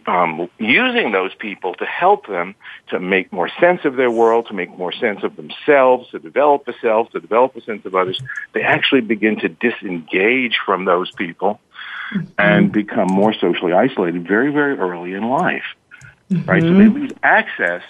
um, 0.06 0.48
using 0.58 1.12
those 1.12 1.34
people 1.34 1.74
to 1.74 1.84
help 1.84 2.26
them 2.26 2.54
to 2.88 2.98
make 2.98 3.32
more 3.32 3.48
sense 3.60 3.84
of 3.84 3.96
their 3.96 4.10
world, 4.10 4.46
to 4.48 4.54
make 4.54 4.76
more 4.76 4.92
sense 4.92 5.22
of 5.22 5.36
themselves, 5.36 6.10
to 6.10 6.18
develop 6.18 6.66
a 6.66 6.74
self, 6.80 7.10
to 7.10 7.20
develop 7.20 7.54
a 7.56 7.60
sense 7.60 7.84
of 7.86 7.94
others, 7.94 8.20
they 8.52 8.62
actually 8.62 9.02
begin 9.02 9.38
to 9.40 9.48
disengage 9.48 10.58
from 10.64 10.84
those 10.84 11.12
people 11.12 11.60
mm-hmm. 12.12 12.26
and 12.38 12.72
become 12.72 13.08
more 13.08 13.32
socially 13.34 13.72
isolated 13.72 14.26
very, 14.26 14.52
very 14.52 14.76
early 14.78 15.12
in 15.12 15.28
life. 15.28 15.64
Mm-hmm. 16.30 16.50
Right? 16.50 16.62
So 16.62 16.74
they 16.74 16.88
lose 16.88 17.12
access 17.22 17.82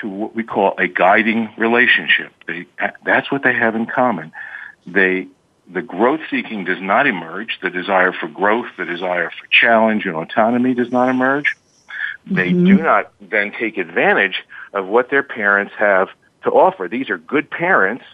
to 0.00 0.08
what 0.08 0.34
we 0.34 0.42
call 0.42 0.74
a 0.78 0.88
guiding 0.88 1.48
relationship. 1.56 2.32
They, 2.46 2.66
that's 3.04 3.30
what 3.30 3.44
they 3.44 3.52
have 3.52 3.76
in 3.76 3.86
common. 3.86 4.32
They 4.84 5.28
the 5.72 5.82
growth 5.82 6.20
seeking 6.30 6.64
does 6.64 6.80
not 6.80 7.06
emerge. 7.06 7.58
The 7.62 7.70
desire 7.70 8.12
for 8.12 8.28
growth, 8.28 8.66
the 8.76 8.84
desire 8.84 9.30
for 9.30 9.46
challenge 9.50 10.06
and 10.06 10.14
autonomy 10.14 10.74
does 10.74 10.90
not 10.90 11.08
emerge. 11.08 11.56
Mm-hmm. 12.26 12.34
They 12.34 12.52
do 12.52 12.82
not 12.82 13.12
then 13.20 13.52
take 13.58 13.78
advantage 13.78 14.44
of 14.72 14.86
what 14.86 15.10
their 15.10 15.22
parents 15.22 15.72
have 15.78 16.08
to 16.44 16.50
offer. 16.50 16.88
These 16.88 17.10
are 17.10 17.18
good 17.18 17.50
parents 17.50 18.04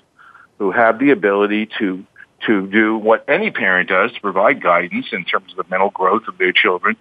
who 0.58 0.70
have 0.70 0.98
the 0.98 1.10
ability 1.10 1.68
to 1.78 2.04
to 2.46 2.68
do 2.68 2.96
what 2.96 3.24
any 3.28 3.50
parent 3.50 3.88
does 3.88 4.12
to 4.12 4.20
provide 4.20 4.62
guidance 4.62 5.06
in 5.10 5.24
terms 5.24 5.50
of 5.50 5.56
the 5.56 5.68
mental 5.68 5.90
growth 5.90 6.22
of 6.28 6.38
their 6.38 6.52
children, 6.52 6.96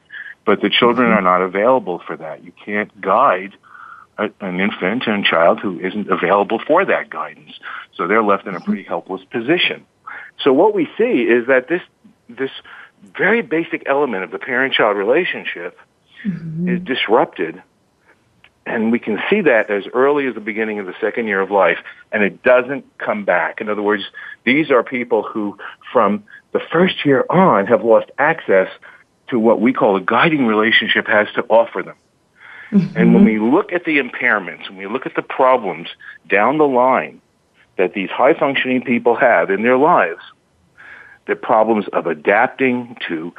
but 0.45 0.61
the 0.61 0.69
children 0.69 1.09
mm-hmm. 1.09 1.19
are 1.19 1.21
not 1.21 1.43
available 1.43 2.01
for 2.07 2.17
that. 2.17 2.43
You 2.43 2.51
can't 2.65 2.99
guide 2.99 3.55
a, 4.17 4.31
an 4.41 4.59
infant 4.59 5.05
and 5.05 5.23
child 5.23 5.59
who 5.59 5.79
isn't 5.79 6.09
available 6.09 6.59
for 6.65 6.83
that 6.85 7.11
guidance. 7.11 7.51
So 7.95 8.07
they're 8.07 8.23
left 8.23 8.47
in 8.47 8.55
a 8.55 8.59
pretty 8.59 8.81
helpless 8.83 9.23
position. 9.25 9.85
So 10.39 10.53
what 10.53 10.74
we 10.74 10.88
see 10.98 11.24
is 11.24 11.48
that 11.48 11.67
this 11.67 11.82
this 12.29 12.51
very 13.15 13.41
basic 13.41 13.84
element 13.88 14.24
of 14.24 14.32
the 14.32 14.39
parent-child 14.39 14.98
relationship 14.98 15.77
mm-hmm. 16.25 16.67
is 16.67 16.82
disrupted, 16.82 17.62
and 18.65 18.91
we 18.91 19.00
can 19.00 19.20
see 19.29 19.41
that 19.41 19.70
as 19.70 19.86
early 19.94 20.27
as 20.27 20.36
the 20.36 20.41
beginning 20.41 20.79
of 20.79 20.86
the 20.86 20.96
second 21.00 21.27
year 21.27 21.39
of 21.39 21.51
life, 21.51 21.77
and 22.12 22.24
it 22.24 22.44
doesn't 22.44 22.86
come 22.98 23.24
back. 23.24 23.62
In 23.62 23.70
other 23.70 23.82
words, 23.82 24.03
these 24.44 24.72
are 24.72 24.84
people 24.84 25.24
who, 25.24 25.58
from 25.91 26.24
the 26.51 26.60
first 26.72 27.06
year 27.06 27.25
on, 27.29 27.67
have 27.67 27.84
lost 27.84 28.10
access 28.17 28.70
to 29.29 29.39
what 29.39 29.62
we 29.62 29.74
call 29.74 29.96
a 29.96 30.01
guiding 30.01 30.46
relationship 30.46 31.08
has 31.08 31.27
to 31.36 31.44
offer 31.50 31.84
them. 31.84 31.96
Mm-hmm. 32.72 32.98
And 32.98 33.13
when 33.13 33.24
we 33.25 33.39
look 33.39 33.72
at 33.72 33.86
the 33.86 33.98
impairments, 33.98 34.70
when 34.70 34.77
we 34.77 34.88
look 34.88 35.06
at 35.06 35.15
the 35.15 35.22
problems 35.22 35.88
down 36.27 36.58
the 36.58 36.67
line, 36.67 37.22
that 37.77 37.93
these 37.93 38.10
high 38.10 38.34
functioning 38.34 38.81
people 38.81 39.15
have 39.15 39.50
in 39.50 39.63
their 39.63 39.77
lives, 39.77 40.22
the 41.27 41.36
problems 41.36 41.86
of 41.93 42.07
adapting 42.07 42.98
to 43.07 43.34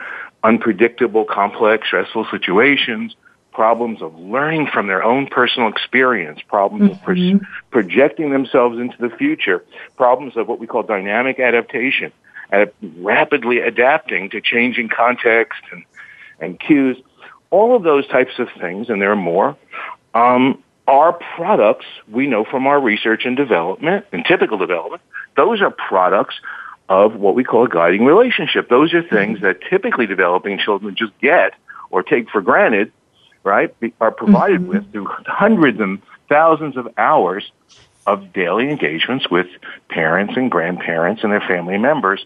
unpredictable, 0.44 1.24
complex, 1.24 1.86
stressful 1.88 2.26
situations, 2.30 3.16
problems 3.52 4.02
of 4.02 4.16
learning 4.16 4.68
from 4.72 4.86
their 4.86 5.02
own 5.02 5.26
personal 5.26 5.68
experience, 5.68 6.40
problems 6.46 6.92
mm-hmm. 6.92 7.36
of 7.36 7.40
pro- 7.40 7.48
projecting 7.70 8.30
themselves 8.30 8.78
into 8.78 8.96
the 8.98 9.10
future, 9.16 9.64
problems 9.96 10.36
of 10.36 10.46
what 10.46 10.60
we 10.60 10.66
call 10.66 10.84
dynamic 10.84 11.40
adaptation, 11.40 12.12
ad- 12.52 12.72
rapidly 12.98 13.58
adapting 13.58 14.30
to 14.30 14.40
changing 14.40 14.88
context 14.88 15.60
and, 15.72 15.84
and 16.38 16.60
cues. 16.60 16.96
All 17.50 17.74
of 17.74 17.82
those 17.82 18.06
types 18.06 18.38
of 18.38 18.48
things, 18.60 18.90
and 18.90 19.02
there 19.02 19.10
are 19.10 19.16
more, 19.16 19.56
um, 20.14 20.62
are 20.88 21.12
products 21.12 21.84
we 22.10 22.26
know 22.26 22.44
from 22.44 22.66
our 22.66 22.80
research 22.80 23.26
and 23.26 23.36
development 23.36 24.06
and 24.10 24.24
typical 24.24 24.56
development. 24.56 25.02
Those 25.36 25.60
are 25.60 25.70
products 25.70 26.34
of 26.88 27.14
what 27.14 27.34
we 27.34 27.44
call 27.44 27.66
a 27.66 27.68
guiding 27.68 28.06
relationship. 28.06 28.70
Those 28.70 28.94
are 28.94 29.02
things 29.02 29.36
mm-hmm. 29.36 29.46
that 29.46 29.60
typically 29.68 30.06
developing 30.06 30.58
children 30.58 30.96
just 30.96 31.12
get 31.20 31.52
or 31.90 32.02
take 32.02 32.30
for 32.30 32.40
granted, 32.40 32.90
right? 33.44 33.74
Are 34.00 34.10
provided 34.10 34.62
mm-hmm. 34.62 34.68
with 34.68 34.92
through 34.92 35.08
hundreds 35.26 35.78
and 35.78 36.00
thousands 36.28 36.78
of 36.78 36.88
hours 36.96 37.44
of 38.06 38.32
daily 38.32 38.70
engagements 38.70 39.28
with 39.30 39.46
parents 39.90 40.34
and 40.36 40.50
grandparents 40.50 41.22
and 41.22 41.30
their 41.30 41.42
family 41.42 41.76
members. 41.76 42.24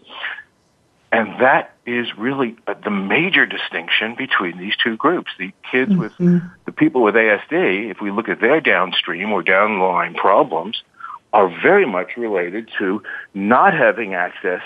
And 1.12 1.38
that 1.40 1.74
is 1.84 2.06
really 2.16 2.56
the 2.84 2.90
major 2.90 3.44
distinction 3.44 4.14
between 4.16 4.56
these 4.56 4.74
two 4.82 4.96
groups. 4.96 5.30
The 5.38 5.52
kids 5.70 5.92
mm-hmm. 5.92 6.00
with 6.00 6.42
the 6.64 6.72
people 6.72 7.02
with 7.02 7.14
ASD, 7.14 7.90
if 7.90 8.00
we 8.00 8.10
look 8.10 8.30
at 8.30 8.40
their 8.40 8.62
downstream 8.62 9.30
or 9.30 9.42
downline 9.44 10.16
problems, 10.16 10.82
are 11.30 11.48
very 11.48 11.84
much 11.84 12.16
related 12.16 12.70
to 12.78 13.02
not 13.34 13.74
having 13.74 14.14
access 14.14 14.62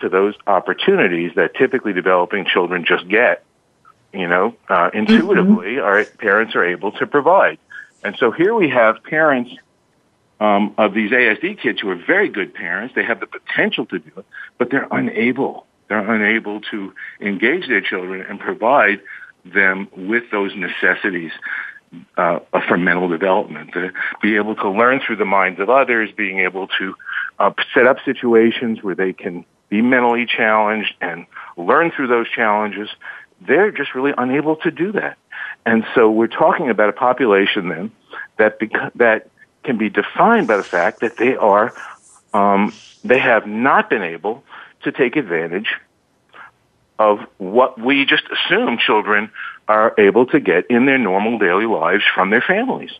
to 0.00 0.08
those 0.08 0.34
opportunities 0.48 1.32
that 1.36 1.54
typically 1.54 1.92
developing 1.92 2.46
children 2.46 2.84
just 2.84 3.06
get, 3.08 3.44
you 4.12 4.26
know, 4.26 4.56
uh, 4.68 4.90
intuitively 4.92 5.74
mm-hmm. 5.74 5.84
our 5.84 6.04
parents 6.04 6.56
are 6.56 6.64
able 6.64 6.90
to 6.92 7.06
provide. 7.06 7.58
And 8.02 8.16
so 8.18 8.32
here 8.32 8.54
we 8.54 8.70
have 8.70 9.04
parents 9.04 9.52
um, 10.40 10.74
of 10.78 10.94
these 10.94 11.12
ASD 11.12 11.60
kids 11.60 11.80
who 11.80 11.90
are 11.90 11.96
very 11.96 12.28
good 12.28 12.54
parents. 12.54 12.94
They 12.96 13.04
have 13.04 13.20
the 13.20 13.26
potential 13.26 13.86
to 13.86 14.00
do 14.00 14.10
it, 14.16 14.26
but 14.58 14.70
they're 14.70 14.88
unable 14.90 15.66
they're 15.88 16.14
unable 16.14 16.60
to 16.72 16.92
engage 17.20 17.68
their 17.68 17.80
children 17.80 18.24
and 18.28 18.40
provide 18.40 19.00
them 19.44 19.88
with 19.96 20.24
those 20.30 20.52
necessities 20.56 21.30
uh, 22.16 22.40
for 22.66 22.76
mental 22.76 23.08
development, 23.08 23.72
to 23.72 23.90
be 24.20 24.36
able 24.36 24.54
to 24.56 24.68
learn 24.68 25.00
through 25.06 25.16
the 25.16 25.24
minds 25.24 25.60
of 25.60 25.70
others, 25.70 26.10
being 26.16 26.40
able 26.40 26.66
to 26.78 26.94
uh, 27.38 27.52
set 27.72 27.86
up 27.86 27.98
situations 28.04 28.82
where 28.82 28.94
they 28.94 29.12
can 29.12 29.44
be 29.68 29.82
mentally 29.82 30.26
challenged 30.26 30.94
and 31.00 31.26
learn 31.56 31.90
through 31.90 32.08
those 32.08 32.28
challenges. 32.28 32.88
They're 33.46 33.70
just 33.70 33.94
really 33.94 34.12
unable 34.16 34.56
to 34.56 34.70
do 34.70 34.92
that. 34.92 35.16
And 35.64 35.84
so 35.94 36.10
we're 36.10 36.26
talking 36.26 36.70
about 36.70 36.88
a 36.88 36.92
population 36.92 37.68
then 37.68 37.92
that 38.38 38.58
beca- 38.60 38.92
that 38.96 39.28
can 39.64 39.78
be 39.78 39.90
defined 39.90 40.46
by 40.46 40.56
the 40.56 40.62
fact 40.62 41.00
that 41.00 41.16
they 41.16 41.36
are 41.36 41.74
um, 42.32 42.72
they 43.04 43.18
have 43.18 43.46
not 43.46 43.90
been 43.90 44.02
able 44.02 44.44
to 44.86 44.92
take 44.92 45.16
advantage 45.16 45.74
of 46.98 47.20
what 47.38 47.78
we 47.78 48.06
just 48.06 48.24
assume 48.30 48.78
children 48.78 49.30
are 49.68 49.94
able 49.98 50.26
to 50.26 50.40
get 50.40 50.66
in 50.70 50.86
their 50.86 50.98
normal 50.98 51.38
daily 51.38 51.66
lives 51.66 52.04
from 52.14 52.30
their 52.30 52.40
families. 52.40 52.92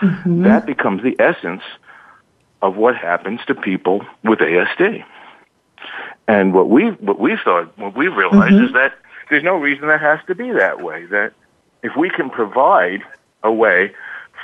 Mm-hmm. 0.00 0.44
That 0.44 0.64
becomes 0.64 1.02
the 1.02 1.16
essence 1.18 1.62
of 2.62 2.76
what 2.76 2.96
happens 2.96 3.40
to 3.48 3.54
people 3.54 4.06
with 4.24 4.38
ASD. 4.38 5.04
And 6.28 6.54
what 6.54 6.70
we 6.70 6.90
what 6.90 7.18
we 7.18 7.36
thought, 7.36 7.76
what 7.76 7.96
we 7.96 8.08
realized 8.08 8.54
mm-hmm. 8.54 8.66
is 8.66 8.72
that 8.72 8.94
there's 9.28 9.42
no 9.42 9.56
reason 9.56 9.88
that 9.88 10.00
has 10.00 10.20
to 10.28 10.34
be 10.34 10.52
that 10.52 10.80
way. 10.80 11.06
That 11.06 11.32
if 11.82 11.96
we 11.96 12.08
can 12.08 12.30
provide 12.30 13.02
a 13.42 13.52
way 13.52 13.92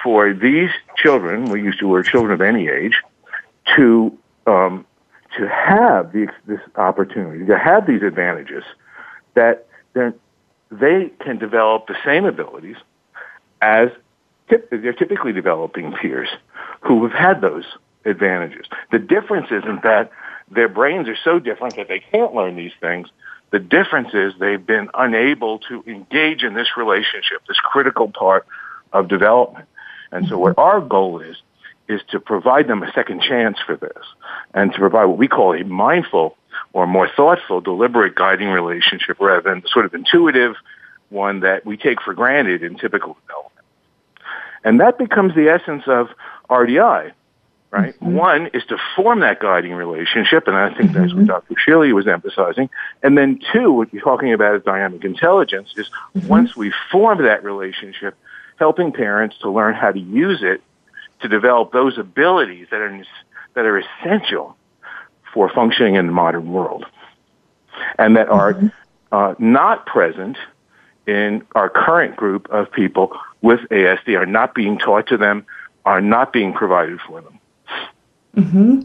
for 0.03 0.35
these 0.35 0.71
children, 0.97 1.47
we 1.47 1.62
used 1.62 1.79
to 1.79 1.88
word 1.88 2.07
children 2.07 2.33
of 2.33 2.41
any 2.41 2.69
age, 2.69 3.00
to 3.77 4.17
um, 4.47 4.85
to 5.38 5.49
have 5.49 6.12
the, 6.12 6.28
this 6.47 6.61
opportunity, 6.76 7.47
to 7.47 7.59
have 7.59 7.87
these 7.87 8.02
advantages, 8.02 8.64
that 9.35 9.66
they 9.95 11.11
can 11.21 11.38
develop 11.38 11.87
the 11.87 11.97
same 12.04 12.25
abilities 12.25 12.76
as 13.62 13.88
tip, 14.49 14.71
they're 14.71 14.92
typically 14.92 15.33
developing 15.33 15.92
peers 15.92 16.28
who 16.80 17.07
have 17.07 17.12
had 17.12 17.40
those 17.40 17.64
advantages. 18.04 18.66
The 18.90 18.99
difference 18.99 19.47
isn't 19.50 19.83
that 19.83 20.11
their 20.50 20.68
brains 20.68 21.09
are 21.09 21.16
so 21.25 21.38
different 21.38 21.76
that 21.76 21.88
they 21.88 22.00
can't 22.00 22.35
learn 22.35 22.57
these 22.57 22.73
things. 22.80 23.09
The 23.50 23.59
difference 23.59 24.09
is 24.14 24.35
they've 24.38 24.64
been 24.64 24.88
unable 24.95 25.61
to 25.71 25.85
engage 25.87 26.42
in 26.42 26.54
this 26.54 26.76
relationship, 26.76 27.42
this 27.47 27.59
critical 27.59 28.11
part 28.11 28.47
of 28.92 29.09
development. 29.09 29.68
And 30.11 30.26
so 30.26 30.38
what 30.38 30.59
our 30.59 30.80
goal 30.80 31.21
is, 31.21 31.37
is 31.88 32.00
to 32.11 32.21
provide 32.21 32.68
them 32.68 32.83
a 32.83 32.92
second 32.92 33.23
chance 33.23 33.59
for 33.64 33.76
this 33.76 34.04
and 34.54 34.73
to 34.73 34.78
provide 34.78 35.07
what 35.07 35.18
we 35.18 35.28
call 35.28 35.54
a 35.54 35.64
mindful 35.64 36.37
or 36.73 36.87
more 36.87 37.09
thoughtful, 37.16 37.61
deliberate 37.61 38.14
guiding 38.14 38.49
relationship 38.49 39.18
rather 39.21 39.40
than 39.40 39.61
the 39.61 39.68
sort 39.68 39.87
of 39.87 39.95
intuitive 39.95 40.54
one 41.09 41.40
that 41.40 41.64
we 41.64 41.76
take 41.76 42.02
for 42.02 42.14
granted 42.14 42.62
in 42.62 42.76
typical 42.76 43.16
development. 43.23 43.66
And 44.64 44.80
that 44.80 44.99
becomes 44.99 45.35
the 45.35 45.49
essence 45.49 45.85
of 45.87 46.09
RDI, 46.50 47.12
right? 47.71 47.95
Mm-hmm. 47.95 48.14
One 48.14 48.47
is 48.52 48.64
to 48.66 48.76
form 48.97 49.21
that 49.21 49.40
guiding 49.40 49.73
relationship, 49.73 50.47
and 50.47 50.57
I 50.57 50.75
think 50.75 50.92
that's 50.92 51.14
what 51.14 51.25
mm-hmm. 51.25 51.26
Dr. 51.26 51.54
Sheely 51.54 51.95
was 51.95 52.07
emphasizing. 52.07 52.68
And 53.02 53.16
then 53.16 53.40
two, 53.52 53.73
what 53.73 53.92
you're 53.92 54.02
talking 54.02 54.33
about 54.33 54.57
is 54.57 54.62
dynamic 54.64 55.04
intelligence, 55.04 55.73
is 55.76 55.88
mm-hmm. 56.14 56.28
once 56.28 56.57
we 56.57 56.73
form 56.90 57.23
that 57.23 57.45
relationship, 57.45 58.14
helping 58.57 58.92
parents 58.92 59.37
to 59.42 59.50
learn 59.50 59.75
how 59.75 59.92
to 59.92 60.00
use 60.00 60.42
it 60.42 60.61
to 61.21 61.29
develop 61.29 61.73
those 61.73 61.99
abilities 61.99 62.69
that 62.71 62.81
are, 62.81 63.05
that 63.55 63.65
are 63.65 63.79
essential 63.79 64.57
for 65.33 65.51
functioning 65.51 65.97
in 65.97 66.07
the 66.07 66.13
modern 66.13 66.51
world 66.53 66.85
and 67.99 68.17
that 68.17 68.29
are 68.29 68.55
mm-hmm. 68.55 68.67
uh, 69.13 69.35
not 69.39 69.87
present 69.87 70.37
in 71.07 71.47
our 71.55 71.71
current 71.71 72.17
group 72.17 72.49
of 72.51 72.71
people 72.71 73.13
with 73.41 73.61
ASD, 73.71 74.19
are 74.19 74.27
not 74.27 74.55
being 74.55 74.79
taught 74.79 75.07
to 75.09 75.17
them, 75.17 75.47
are 75.85 76.01
not 76.01 76.33
being 76.33 76.53
provided 76.53 77.01
for 77.01 77.23
them. 77.23 77.39
Mm-hmm. 78.37 78.81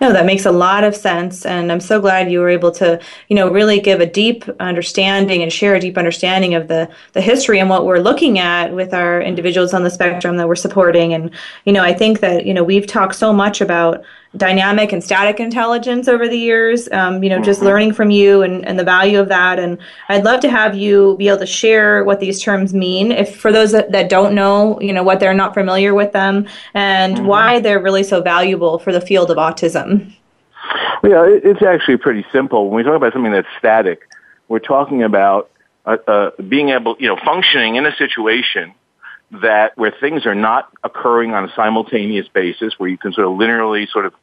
No, 0.00 0.12
that 0.12 0.26
makes 0.26 0.46
a 0.46 0.52
lot 0.52 0.84
of 0.84 0.94
sense, 0.94 1.44
and 1.46 1.70
I'm 1.70 1.80
so 1.80 2.00
glad 2.00 2.30
you 2.30 2.40
were 2.40 2.48
able 2.48 2.70
to, 2.72 3.00
you 3.28 3.36
know, 3.36 3.50
really 3.50 3.80
give 3.80 4.00
a 4.00 4.06
deep 4.06 4.44
understanding 4.60 5.42
and 5.42 5.52
share 5.52 5.74
a 5.74 5.80
deep 5.80 5.98
understanding 5.98 6.54
of 6.54 6.68
the 6.68 6.88
the 7.12 7.20
history 7.20 7.58
and 7.58 7.70
what 7.70 7.86
we're 7.86 7.98
looking 7.98 8.38
at 8.38 8.72
with 8.72 8.94
our 8.94 9.20
individuals 9.20 9.74
on 9.74 9.84
the 9.84 9.90
spectrum 9.90 10.36
that 10.36 10.48
we're 10.48 10.56
supporting. 10.56 11.14
And 11.14 11.30
you 11.64 11.72
know, 11.72 11.82
I 11.82 11.92
think 11.92 12.20
that 12.20 12.46
you 12.46 12.54
know 12.54 12.64
we've 12.64 12.86
talked 12.86 13.14
so 13.14 13.32
much 13.32 13.60
about 13.60 14.04
dynamic 14.36 14.92
and 14.92 15.04
static 15.04 15.40
intelligence 15.40 16.08
over 16.08 16.26
the 16.26 16.38
years. 16.38 16.88
Um, 16.90 17.22
you 17.22 17.28
know, 17.28 17.36
mm-hmm. 17.36 17.44
just 17.44 17.60
learning 17.60 17.92
from 17.92 18.10
you 18.10 18.42
and, 18.42 18.66
and 18.66 18.78
the 18.78 18.84
value 18.84 19.20
of 19.20 19.28
that. 19.28 19.58
And 19.58 19.78
I'd 20.08 20.24
love 20.24 20.40
to 20.40 20.50
have 20.50 20.74
you 20.74 21.16
be 21.18 21.28
able 21.28 21.38
to 21.38 21.46
share 21.46 22.04
what 22.04 22.20
these 22.20 22.40
terms 22.40 22.72
mean. 22.72 23.12
If 23.12 23.36
for 23.36 23.52
those 23.52 23.72
that, 23.72 23.92
that 23.92 24.08
don't 24.08 24.34
know, 24.34 24.80
you 24.80 24.92
know, 24.92 25.02
what 25.02 25.20
they're 25.20 25.34
not 25.34 25.54
familiar 25.54 25.92
with 25.92 26.12
them 26.12 26.46
and 26.72 27.16
mm-hmm. 27.16 27.26
why 27.26 27.60
they're 27.60 27.80
really 27.80 28.02
so 28.02 28.22
valuable 28.22 28.78
for 28.78 28.92
the 28.92 29.00
field 29.00 29.30
of 29.30 29.36
autism. 29.36 29.61
Yeah, 31.04 31.26
it's 31.26 31.62
actually 31.62 31.96
pretty 31.96 32.24
simple. 32.32 32.68
When 32.68 32.76
we 32.76 32.82
talk 32.84 32.96
about 32.96 33.12
something 33.12 33.32
that's 33.32 33.48
static, 33.58 34.08
we're 34.48 34.60
talking 34.60 35.02
about 35.02 35.50
uh, 35.84 35.96
uh, 36.06 36.30
being 36.48 36.68
able, 36.68 36.96
you 37.00 37.08
know, 37.08 37.18
functioning 37.24 37.74
in 37.74 37.86
a 37.86 37.96
situation 37.96 38.74
that 39.42 39.76
where 39.76 39.92
things 39.98 40.26
are 40.26 40.34
not 40.34 40.70
occurring 40.84 41.32
on 41.32 41.44
a 41.44 41.52
simultaneous 41.54 42.28
basis, 42.28 42.74
where 42.78 42.88
you 42.88 42.98
can 42.98 43.12
sort 43.12 43.26
of 43.26 43.32
linearly 43.32 43.88
sort 43.90 44.06
of 44.06 44.14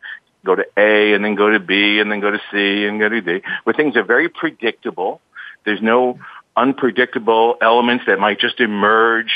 go 0.46 0.55
to 0.55 0.65
A 0.77 1.13
and 1.13 1.25
then 1.25 1.36
go 1.36 1.50
to 1.50 1.60
B 1.60 2.00
and 2.00 2.12
then 2.12 2.22
go 2.22 2.31
to 2.31 2.39
C 2.51 2.86
and 2.86 3.00
go 3.00 3.10
to 3.10 3.19
D, 3.19 3.41
where 3.63 3.74
things 3.74 3.98
are 3.98 4.03
very 4.03 4.29
predictable. 4.29 5.19
There's 5.65 5.81
no 5.81 6.19
unpredictable 6.55 7.58
elements 7.62 8.05
that 8.08 8.19
might 8.19 8.39
just 8.39 8.60
emerge, 8.60 9.31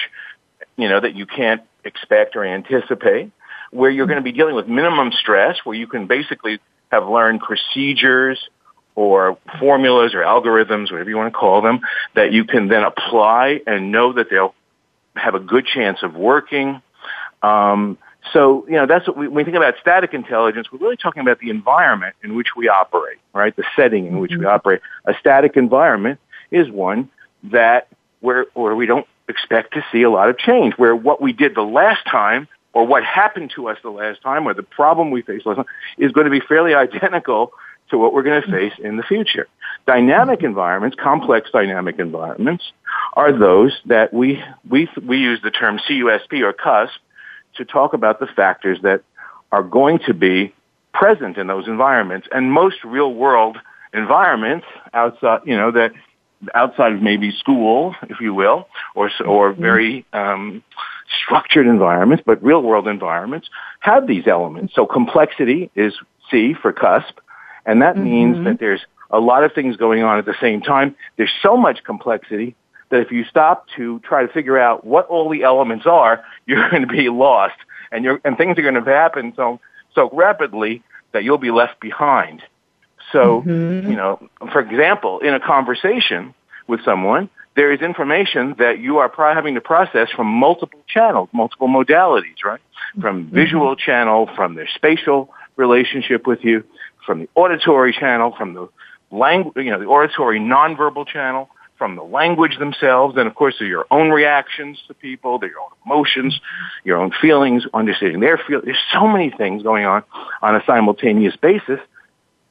you 0.78 0.88
know, 0.88 1.00
that 1.00 1.16
you 1.16 1.26
can't 1.26 1.62
expect 1.84 2.36
or 2.36 2.46
anticipate, 2.46 3.32
where 3.74 3.90
you're 3.90 4.06
going 4.06 4.18
to 4.18 4.24
be 4.24 4.32
dealing 4.32 4.56
with 4.56 4.68
minimum 4.68 5.12
stress, 5.12 5.58
where 5.64 5.76
you 5.76 5.88
can 5.88 6.08
basically 6.08 6.60
have 6.92 7.08
learned 7.08 7.42
procedures 7.42 8.40
or 8.96 9.38
formulas 9.60 10.14
or 10.14 10.20
algorithms, 10.20 10.92
whatever 10.92 11.10
you 11.10 11.18
want 11.18 11.34
to 11.34 11.38
call 11.38 11.62
them, 11.62 11.80
that 12.16 12.32
you 12.32 12.46
can 12.46 12.68
then 12.68 12.84
apply 12.84 13.62
and 13.66 13.92
know 13.92 14.14
that 14.14 14.30
they'll 14.30 14.54
have 15.16 15.34
a 15.34 15.40
good 15.40 15.66
chance 15.66 16.04
of 16.04 16.16
working. 16.16 16.82
Um, 17.42 17.98
so, 18.32 18.66
you 18.68 18.74
know, 18.74 18.86
that's 18.86 19.08
what 19.08 19.18
we, 19.18 19.28
when 19.28 19.38
we 19.38 19.44
think 19.44 19.58
about 19.58 19.74
static 19.82 20.14
intelligence, 20.14 20.72
we're 20.72 20.80
really 20.80 20.98
talking 20.98 21.22
about 21.22 21.40
the 21.40 21.50
environment 21.50 22.16
in 22.24 22.36
which 22.36 22.50
we 22.56 22.70
operate, 22.70 23.18
right? 23.34 23.56
The 23.56 23.66
setting 23.76 24.06
in 24.06 24.20
which 24.20 24.32
we 24.32 24.38
mm-hmm. 24.38 24.48
operate. 24.48 24.82
A 25.06 25.14
static 25.20 25.58
environment 25.58 26.20
is 26.52 26.70
one 26.70 27.10
that 27.46 27.88
where, 28.22 28.46
where 28.54 28.76
we 28.76 28.86
don't 28.86 29.08
expect 29.28 29.74
to 29.74 29.84
see 29.92 30.04
a 30.04 30.10
lot 30.10 30.30
of 30.30 30.38
change, 30.38 30.76
where 30.76 30.96
what 30.96 31.22
we 31.22 31.34
did 31.34 31.56
the 31.56 31.64
last 31.64 32.06
time 32.06 32.48
or 32.74 32.86
what 32.86 33.04
happened 33.04 33.52
to 33.56 33.70
us 33.70 33.78
the 33.84 33.90
last 33.90 34.22
time 34.22 34.48
or 34.48 34.54
the 34.54 34.64
problem 34.64 35.12
we 35.12 35.22
faced 35.22 35.46
last 35.46 35.58
time 35.58 35.66
is 35.98 36.12
going 36.12 36.26
to 36.26 36.32
be 36.32 36.42
fairly 36.42 36.74
identical 36.86 37.54
to 37.90 37.98
what 37.98 38.14
we're 38.14 38.24
going 38.24 38.42
to 38.42 38.52
face 38.52 38.74
in 38.80 38.98
the 38.98 39.04
future. 39.04 39.48
Dynamic 39.86 40.42
environments, 40.42 40.98
complex 41.00 41.50
dynamic 41.52 42.00
environments, 42.00 42.64
are 43.14 43.38
those 43.38 43.78
that 43.86 44.14
we, 44.14 44.42
we, 44.70 44.90
we 45.06 45.18
use 45.18 45.40
the 45.44 45.52
term 45.52 45.78
CUSP 45.78 46.42
or 46.42 46.54
CUSP 46.54 46.90
to 47.56 47.66
talk 47.66 47.94
about 47.94 48.20
the 48.20 48.28
factors 48.28 48.80
that 48.82 49.02
are 49.52 49.64
going 49.64 50.00
to 50.08 50.14
be 50.14 50.54
present 50.94 51.38
in 51.38 51.48
those 51.48 51.68
environments. 51.68 52.28
And 52.32 52.52
most 52.52 52.78
real 52.84 53.14
world 53.14 53.58
environments 53.94 54.66
outside, 54.94 55.42
you 55.46 55.56
know, 55.56 55.72
that 55.72 55.92
outside 56.56 56.94
of 56.94 57.02
maybe 57.02 57.32
school, 57.32 57.96
if 58.10 58.20
you 58.20 58.34
will, 58.34 58.68
or, 58.96 59.12
or 59.26 59.52
mm-hmm. 59.52 59.62
very, 59.62 60.06
um, 60.14 60.64
structured 61.24 61.68
environments, 61.68 62.24
but 62.26 62.44
real 62.44 62.62
world 62.62 62.88
environments 62.88 63.50
have 63.80 64.08
these 64.08 64.28
elements. 64.28 64.74
So 64.76 64.86
complexity 64.86 65.70
is 65.76 65.94
C 66.30 66.54
for 66.54 66.74
cusp, 66.74 67.20
and 67.66 67.82
that 67.82 67.96
mm-hmm. 67.96 68.04
means 68.04 68.46
that 68.46 68.60
there's 68.60 68.82
a 69.10 69.20
lot 69.20 69.44
of 69.44 69.54
things 69.54 69.78
going 69.78 70.04
on 70.04 70.18
at 70.18 70.26
the 70.26 70.36
same 70.42 70.62
time. 70.62 70.96
There's 71.18 71.34
so 71.42 71.56
much 71.56 71.84
complexity 71.84 72.56
that 72.90 73.02
if 73.02 73.12
you 73.12 73.24
stop 73.26 73.68
to 73.76 74.00
try 74.00 74.26
to 74.26 74.32
figure 74.32 74.58
out 74.58 74.86
what 74.86 75.08
all 75.08 75.30
the 75.30 75.44
elements 75.44 75.86
are, 75.86 76.24
you're 76.46 76.70
going 76.70 76.82
to 76.82 76.88
be 76.88 77.10
lost, 77.10 77.58
and 77.92 78.04
you're 78.04 78.20
and 78.24 78.38
things 78.38 78.58
are 78.58 78.64
going 78.64 78.76
to 78.76 78.84
happen 78.84 79.34
so 79.36 79.60
so 79.96 80.10
rapidly 80.14 80.84
that 81.12 81.24
you'll 81.24 81.38
be 81.38 81.52
left 81.52 81.80
behind. 81.80 82.42
So, 83.12 83.44
mm-hmm. 83.46 83.90
you 83.90 83.96
know, 83.96 84.28
for 84.52 84.60
example, 84.60 85.20
in 85.20 85.34
a 85.34 85.40
conversation 85.40 86.34
with 86.68 86.84
someone, 86.84 87.30
there 87.56 87.72
is 87.72 87.82
information 87.82 88.56
that 88.58 88.80
you 88.80 88.98
are 88.98 89.12
having 89.34 89.56
to 89.56 89.62
process 89.62 90.10
from 90.12 90.28
multiple 90.28 90.80
channels, 90.88 91.30
multiple 91.34 91.68
modalities, 91.68 92.44
right? 92.44 92.62
From 93.00 93.26
mm-hmm. 93.26 93.36
visual 93.36 93.76
channel, 93.76 94.30
from 94.36 94.56
their 94.56 94.68
spatial 94.74 95.30
relationship 95.56 96.26
with 96.26 96.44
you, 96.44 96.64
from 97.06 97.20
the 97.20 97.30
auditory 97.36 97.94
channel, 97.94 98.34
from 98.38 98.54
the 98.54 98.70
language, 99.12 99.66
you 99.66 99.72
know, 99.72 99.80
the 99.80 99.86
auditory 99.86 100.40
nonverbal 100.40 101.08
channel, 101.08 101.50
from 101.78 101.96
the 101.96 102.04
language 102.04 102.58
themselves, 102.60 103.18
and 103.18 103.28
of 103.28 103.36
course, 103.36 103.56
your 103.60 103.86
own 103.92 104.10
reactions 104.10 104.82
to 104.88 104.94
people, 104.94 105.40
your 105.42 105.60
own 105.60 105.70
emotions, 105.86 106.40
your 106.84 106.98
own 106.98 107.12
feelings, 107.22 107.66
understanding 107.74 108.20
their 108.20 108.38
feelings. 108.38 108.66
There's 108.66 108.78
so 108.94 109.08
many 109.08 109.32
things 109.32 109.64
going 109.64 109.86
on 109.86 110.04
on 110.42 110.56
a 110.56 110.64
simultaneous 110.66 111.36
basis 111.36 111.80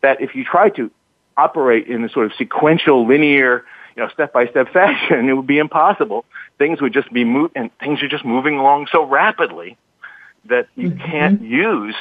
that 0.03 0.21
if 0.21 0.35
you 0.35 0.45
try 0.45 0.69
to 0.71 0.91
operate 1.37 1.87
in 1.87 2.05
a 2.05 2.09
sort 2.09 2.27
of 2.27 2.33
sequential, 2.37 3.07
linear, 3.07 3.65
you 3.97 4.03
know, 4.03 4.09
step-by-step 4.11 4.69
fashion, 4.73 5.29
it 5.29 5.33
would 5.35 5.47
be 5.47 5.59
impossible. 5.59 6.25
Things 6.59 6.81
would 6.81 6.93
just 6.93 7.13
be 7.13 7.25
move, 7.25 7.51
and 7.55 7.71
things 7.79 8.03
are 8.03 8.09
just 8.09 8.25
moving 8.25 8.59
along 8.59 8.89
so 8.91 9.05
rapidly 9.05 9.77
that 10.47 10.69
you 10.75 10.91
mm-hmm. 10.91 11.05
can't 11.05 11.43
use 11.43 11.95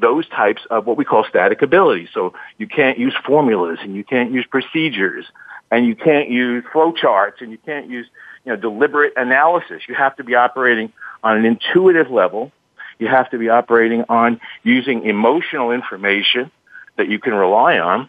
those 0.00 0.28
types 0.28 0.62
of 0.70 0.86
what 0.86 0.96
we 0.96 1.04
call 1.04 1.24
static 1.28 1.62
abilities. 1.62 2.08
So 2.14 2.34
you 2.56 2.68
can't 2.68 2.98
use 2.98 3.14
formulas 3.26 3.78
and 3.82 3.96
you 3.96 4.04
can't 4.04 4.30
use 4.30 4.46
procedures 4.48 5.26
and 5.70 5.86
you 5.86 5.96
can't 5.96 6.30
use 6.30 6.64
flowcharts 6.72 7.40
and 7.40 7.50
you 7.50 7.58
can't 7.58 7.90
use, 7.90 8.06
you 8.44 8.52
know, 8.52 8.56
deliberate 8.56 9.14
analysis. 9.16 9.82
You 9.88 9.94
have 9.94 10.16
to 10.16 10.24
be 10.24 10.34
operating 10.34 10.92
on 11.22 11.36
an 11.36 11.44
intuitive 11.44 12.10
level. 12.10 12.52
You 12.98 13.08
have 13.08 13.30
to 13.30 13.38
be 13.38 13.48
operating 13.48 14.04
on 14.08 14.40
using 14.62 15.04
emotional 15.04 15.72
information 15.72 16.50
that 16.96 17.08
you 17.08 17.18
can 17.18 17.34
rely 17.34 17.78
on. 17.78 18.08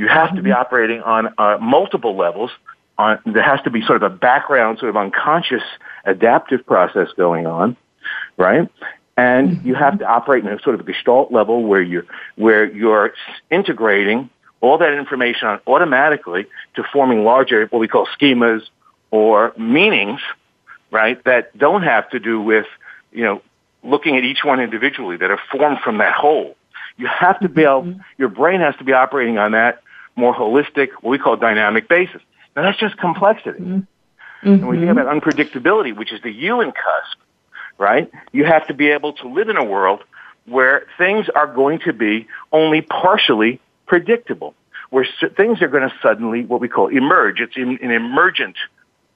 You 0.00 0.08
have 0.08 0.34
to 0.34 0.40
be 0.40 0.48
mm-hmm. 0.48 0.58
operating 0.58 1.02
on 1.02 1.34
uh, 1.36 1.58
multiple 1.60 2.16
levels. 2.16 2.50
On, 2.96 3.18
there 3.26 3.42
has 3.42 3.60
to 3.64 3.70
be 3.70 3.82
sort 3.82 4.02
of 4.02 4.10
a 4.10 4.14
background, 4.16 4.78
sort 4.78 4.88
of 4.88 4.96
unconscious 4.96 5.62
adaptive 6.06 6.64
process 6.64 7.08
going 7.18 7.46
on, 7.46 7.76
right? 8.38 8.66
And 9.18 9.62
you 9.62 9.74
have 9.74 9.98
to 9.98 10.06
operate 10.06 10.42
in 10.42 10.50
a 10.50 10.58
sort 10.62 10.74
of 10.74 10.80
a 10.80 10.90
gestalt 10.90 11.30
level 11.30 11.64
where 11.64 11.82
you're, 11.82 12.06
where 12.36 12.64
you're 12.64 13.12
integrating 13.50 14.30
all 14.62 14.78
that 14.78 14.94
information 14.94 15.48
on 15.48 15.60
automatically 15.66 16.46
to 16.76 16.82
forming 16.94 17.22
larger, 17.22 17.66
what 17.66 17.78
we 17.78 17.86
call 17.86 18.08
schemas 18.18 18.62
or 19.10 19.52
meanings, 19.58 20.20
right, 20.90 21.22
that 21.24 21.56
don't 21.58 21.82
have 21.82 22.08
to 22.10 22.18
do 22.18 22.40
with, 22.40 22.64
you 23.12 23.24
know, 23.24 23.42
looking 23.84 24.16
at 24.16 24.24
each 24.24 24.44
one 24.44 24.60
individually 24.60 25.18
that 25.18 25.30
are 25.30 25.40
formed 25.52 25.80
from 25.84 25.98
that 25.98 26.14
whole. 26.14 26.56
You 26.96 27.06
have 27.06 27.38
to 27.40 27.50
be 27.50 27.64
able, 27.64 27.82
mm-hmm. 27.82 28.00
your 28.16 28.30
brain 28.30 28.60
has 28.60 28.74
to 28.76 28.84
be 28.84 28.94
operating 28.94 29.36
on 29.36 29.52
that 29.52 29.82
more 30.20 30.34
holistic, 30.34 30.88
what 31.00 31.10
we 31.10 31.18
call 31.18 31.36
dynamic 31.36 31.88
basis. 31.88 32.22
Now 32.54 32.62
that's 32.62 32.78
just 32.78 32.96
complexity. 32.98 33.60
Mm-hmm. 33.60 34.48
And 34.48 34.66
when 34.66 34.80
you 34.80 34.86
think 34.86 34.98
about 34.98 35.14
unpredictability, 35.14 35.96
which 35.96 36.12
is 36.12 36.20
the 36.22 36.30
U 36.30 36.60
in 36.60 36.72
cusp, 36.72 37.18
right, 37.78 38.10
you 38.32 38.44
have 38.44 38.66
to 38.68 38.74
be 38.74 38.88
able 38.88 39.12
to 39.14 39.28
live 39.28 39.48
in 39.48 39.56
a 39.56 39.64
world 39.64 40.00
where 40.46 40.86
things 40.96 41.26
are 41.34 41.46
going 41.46 41.80
to 41.80 41.92
be 41.92 42.26
only 42.50 42.80
partially 42.80 43.60
predictable, 43.86 44.54
where 44.88 45.06
things 45.36 45.60
are 45.62 45.68
going 45.68 45.88
to 45.88 45.94
suddenly, 46.02 46.44
what 46.44 46.60
we 46.60 46.68
call 46.68 46.88
emerge. 46.88 47.40
It's 47.40 47.56
in 47.56 47.78
an 47.82 47.90
emergent 47.90 48.56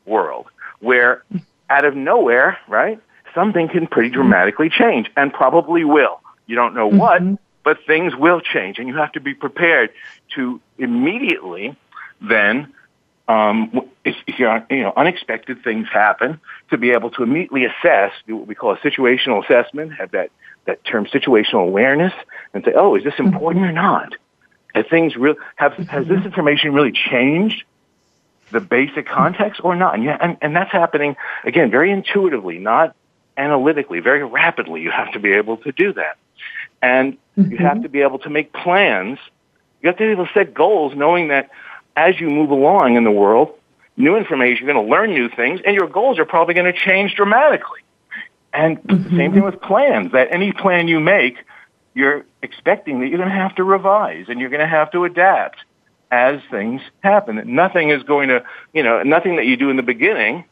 world 0.05 0.47
where 0.81 1.25
out 1.71 1.85
of 1.85 1.97
nowhere, 1.97 2.59
right, 2.69 3.01
something 3.35 3.69
can 3.69 3.87
pretty 3.87 4.11
dramatically 4.11 4.69
change 4.69 5.11
and 5.17 5.33
probably 5.33 5.85
will. 5.85 6.21
You 6.47 6.57
don't 6.57 6.75
know 6.75 6.87
what, 6.87 7.23
mm-hmm. 7.23 7.35
But 7.65 7.79
things 7.87 8.15
will 8.15 8.41
change, 8.41 8.79
and 8.79 8.87
you 8.89 8.97
have 8.97 9.13
to 9.13 9.21
be 9.21 9.35
prepared 9.35 9.91
to 10.35 10.61
immediately 10.79 11.77
then 12.21 12.73
um, 13.27 13.89
if, 14.05 14.17
if 14.27 14.39
you 14.39 14.83
know, 14.83 14.93
unexpected 14.97 15.65
things 15.65 15.89
happen, 15.89 16.41
to 16.71 16.77
be 16.77 16.91
able 16.91 17.11
to 17.13 17.23
immediately 17.23 17.65
assess, 17.65 18.13
do 18.27 18.37
what 18.37 18.47
we 18.47 18.55
call 18.55 18.73
a 18.73 18.79
situational 18.79 19.43
assessment, 19.43 19.95
have 19.95 20.11
that, 20.11 20.31
that 20.67 20.85
term 20.85 21.07
situational 21.07 21.67
awareness, 21.67 22.13
and 22.53 22.65
say, 22.65 22.73
oh, 22.75 22.97
is 22.97 23.05
this 23.05 23.15
important 23.19 23.65
or 23.65 23.73
not? 23.73 24.13
Have 24.75 24.89
things 24.89 25.17
real, 25.17 25.37
have, 25.57 25.73
has 25.75 26.07
this 26.07 26.25
information 26.25 26.75
really 26.75 26.93
changed 26.93 27.65
the 28.51 28.61
basic 28.61 29.07
context 29.07 29.61
or 29.65 29.75
not? 29.75 29.95
And, 29.95 30.05
yeah, 30.05 30.19
and, 30.21 30.37
and 30.43 30.55
that's 30.55 30.73
happening, 30.73 31.17
again, 31.45 31.71
very 31.71 31.91
intuitively, 31.91 32.59
not 32.59 32.95
analytically, 33.39 34.01
very 34.01 34.23
rapidly. 34.23 34.83
You 34.83 34.91
have 34.91 35.13
to 35.13 35.19
be 35.19 35.33
able 35.33 35.57
to 35.59 35.73
do 35.73 35.95
that. 35.95 36.19
And 36.83 37.17
mm-hmm. 37.39 37.53
you 37.53 37.59
have 37.59 37.83
to 37.83 37.89
be 37.89 38.03
able 38.03 38.19
to 38.21 38.31
make 38.31 38.53
plans. 38.53 39.19
You 39.83 39.89
have 39.89 39.97
to 39.99 40.05
be 40.05 40.11
able 40.11 40.27
to 40.27 40.33
set 40.33 40.55
goals 40.55 40.95
knowing 40.97 41.29
that 41.29 41.51
as 41.97 42.21
you 42.21 42.29
move 42.29 42.51
along 42.51 42.97
in 42.97 43.05
the 43.05 43.11
world, 43.11 43.55
new 43.97 44.17
information, 44.17 44.67
you're 44.67 44.75
going 44.75 44.87
to 44.87 44.91
learn 44.91 45.13
new 45.13 45.29
things, 45.29 45.61
and 45.65 45.75
your 45.75 45.87
goals 45.87 46.19
are 46.19 46.25
probably 46.25 46.55
going 46.55 46.73
to 46.73 46.79
change 46.79 47.15
dramatically. 47.15 47.81
And 48.53 48.83
mm-hmm. 48.83 49.17
same 49.17 49.33
thing 49.33 49.43
with 49.43 49.61
plans, 49.61 50.13
that 50.13 50.29
any 50.33 50.53
plan 50.53 50.89
you 50.89 51.01
make, 51.01 51.37
you're 51.95 52.25
expecting 52.43 53.01
that 53.01 53.09
you're 53.09 53.19
going 53.19 53.31
to 53.31 53.35
have 53.35 53.55
to 53.57 53.65
revise 53.65 54.27
and 54.29 54.41
you're 54.41 54.51
going 54.51 54.61
to 54.61 54.67
have 54.67 54.91
to 54.93 55.05
adapt 55.05 55.59
as 56.11 56.41
things 56.51 56.81
happen. 57.01 57.41
Nothing 57.55 57.91
is 57.91 58.03
going 58.03 58.29
to, 58.29 58.45
you 58.73 58.83
know, 58.83 59.03
nothing 59.03 59.37
that 59.37 59.47
you 59.47 59.57
do 59.57 59.71
in 59.71 59.77
the 59.77 59.83
beginning, 59.83 60.45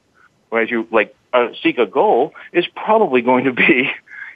or 0.50 0.60
as 0.60 0.70
you 0.70 0.86
like 0.90 1.14
uh, 1.32 1.48
seek 1.62 1.78
a 1.78 1.86
goal, 1.86 2.34
is 2.52 2.66
probably 2.74 3.22
going 3.22 3.44
to 3.44 3.52
be, 3.52 3.90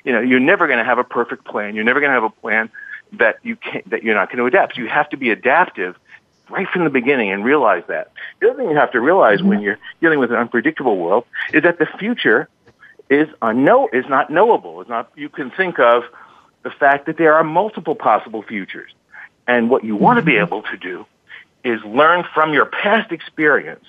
you 0.06 0.12
know, 0.12 0.20
you're 0.20 0.40
never 0.40 0.68
going 0.68 0.78
to 0.78 0.84
have 0.84 0.98
a 0.98 1.04
perfect 1.04 1.44
plan. 1.44 1.74
You're 1.74 1.84
never 1.84 2.00
going 2.00 2.10
to 2.10 2.14
have 2.14 2.24
a 2.24 2.30
plan 2.30 2.70
that 3.14 3.38
you 3.42 3.56
can 3.56 3.82
that 3.86 4.04
you're 4.04 4.14
not 4.14 4.28
going 4.28 4.38
to 4.38 4.46
adapt. 4.46 4.78
You 4.78 4.88
have 4.88 5.10
to 5.10 5.16
be 5.16 5.30
adaptive 5.30 5.96
right 6.48 6.68
from 6.68 6.84
the 6.84 6.90
beginning 6.90 7.32
and 7.32 7.44
realize 7.44 7.82
that. 7.88 8.12
The 8.40 8.50
other 8.50 8.58
thing 8.58 8.70
you 8.70 8.76
have 8.76 8.92
to 8.92 9.00
realize 9.00 9.42
when 9.42 9.58
mm-hmm. 9.58 9.64
you're 9.64 9.78
dealing 10.00 10.20
with 10.20 10.30
an 10.30 10.36
unpredictable 10.36 10.96
world 10.96 11.24
is 11.52 11.64
that 11.64 11.80
the 11.80 11.86
future 11.98 12.48
is 13.10 13.28
unknow 13.42 13.92
is 13.92 14.04
not 14.08 14.30
knowable. 14.30 14.80
It's 14.80 14.88
not 14.88 15.10
you 15.16 15.28
can 15.28 15.50
think 15.50 15.80
of 15.80 16.04
the 16.62 16.70
fact 16.70 17.06
that 17.06 17.18
there 17.18 17.34
are 17.34 17.44
multiple 17.44 17.96
possible 17.96 18.42
futures. 18.42 18.92
And 19.48 19.68
what 19.70 19.82
you 19.82 19.96
want 19.96 20.18
to 20.18 20.24
be 20.24 20.32
mm-hmm. 20.34 20.46
able 20.46 20.62
to 20.62 20.76
do 20.76 21.04
is 21.64 21.82
learn 21.84 22.24
from 22.32 22.52
your 22.52 22.66
past 22.66 23.10
experience 23.10 23.84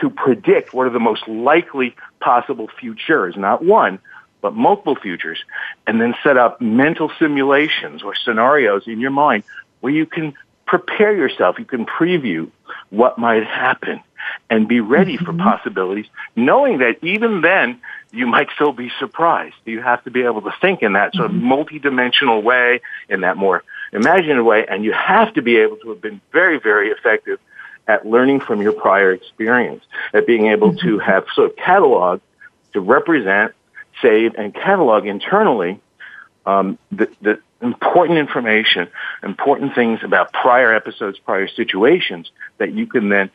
to 0.00 0.10
predict 0.10 0.74
what 0.74 0.88
are 0.88 0.90
the 0.90 1.00
most 1.00 1.26
likely 1.28 1.94
possible 2.20 2.68
futures, 2.80 3.36
not 3.36 3.64
one, 3.64 4.00
but 4.40 4.54
multiple 4.54 4.96
futures, 4.96 5.38
and 5.86 6.00
then 6.00 6.14
set 6.22 6.36
up 6.36 6.60
mental 6.60 7.10
simulations 7.18 8.02
or 8.02 8.14
scenarios 8.14 8.86
in 8.86 9.00
your 9.00 9.10
mind 9.10 9.44
where 9.80 9.92
you 9.92 10.06
can 10.06 10.34
prepare 10.66 11.14
yourself. 11.16 11.58
You 11.58 11.64
can 11.64 11.84
preview 11.84 12.50
what 12.90 13.18
might 13.18 13.44
happen 13.44 14.00
and 14.48 14.68
be 14.68 14.80
ready 14.80 15.16
mm-hmm. 15.16 15.24
for 15.24 15.32
possibilities, 15.32 16.06
knowing 16.36 16.78
that 16.78 17.02
even 17.02 17.40
then 17.40 17.80
you 18.12 18.26
might 18.26 18.48
still 18.54 18.72
be 18.72 18.90
surprised. 18.98 19.56
You 19.64 19.80
have 19.80 20.04
to 20.04 20.10
be 20.10 20.22
able 20.22 20.42
to 20.42 20.52
think 20.60 20.82
in 20.82 20.92
that 20.92 21.14
sort 21.14 21.30
mm-hmm. 21.30 21.50
of 21.50 21.58
multidimensional 21.58 22.42
way, 22.42 22.80
in 23.08 23.22
that 23.22 23.36
more 23.36 23.64
imaginative 23.92 24.44
way, 24.44 24.66
and 24.66 24.84
you 24.84 24.92
have 24.92 25.34
to 25.34 25.42
be 25.42 25.56
able 25.56 25.76
to 25.78 25.88
have 25.90 26.00
been 26.00 26.20
very, 26.32 26.60
very 26.60 26.90
effective 26.90 27.38
at 27.88 28.06
learning 28.06 28.40
from 28.40 28.62
your 28.62 28.72
prior 28.72 29.12
experience, 29.12 29.82
at 30.12 30.26
being 30.26 30.46
able 30.46 30.70
mm-hmm. 30.70 30.88
to 30.88 30.98
have 30.98 31.24
sort 31.34 31.50
of 31.50 31.56
catalog 31.56 32.20
to 32.72 32.80
represent, 32.80 33.52
save, 34.02 34.34
and 34.34 34.54
catalog 34.54 35.06
internally 35.06 35.80
um, 36.46 36.78
the, 36.90 37.08
the 37.20 37.40
important 37.60 38.18
information, 38.18 38.88
important 39.22 39.74
things 39.74 40.00
about 40.02 40.32
prior 40.32 40.74
episodes, 40.74 41.18
prior 41.18 41.48
situations 41.48 42.30
that 42.58 42.72
you 42.72 42.86
can 42.86 43.08
then 43.08 43.30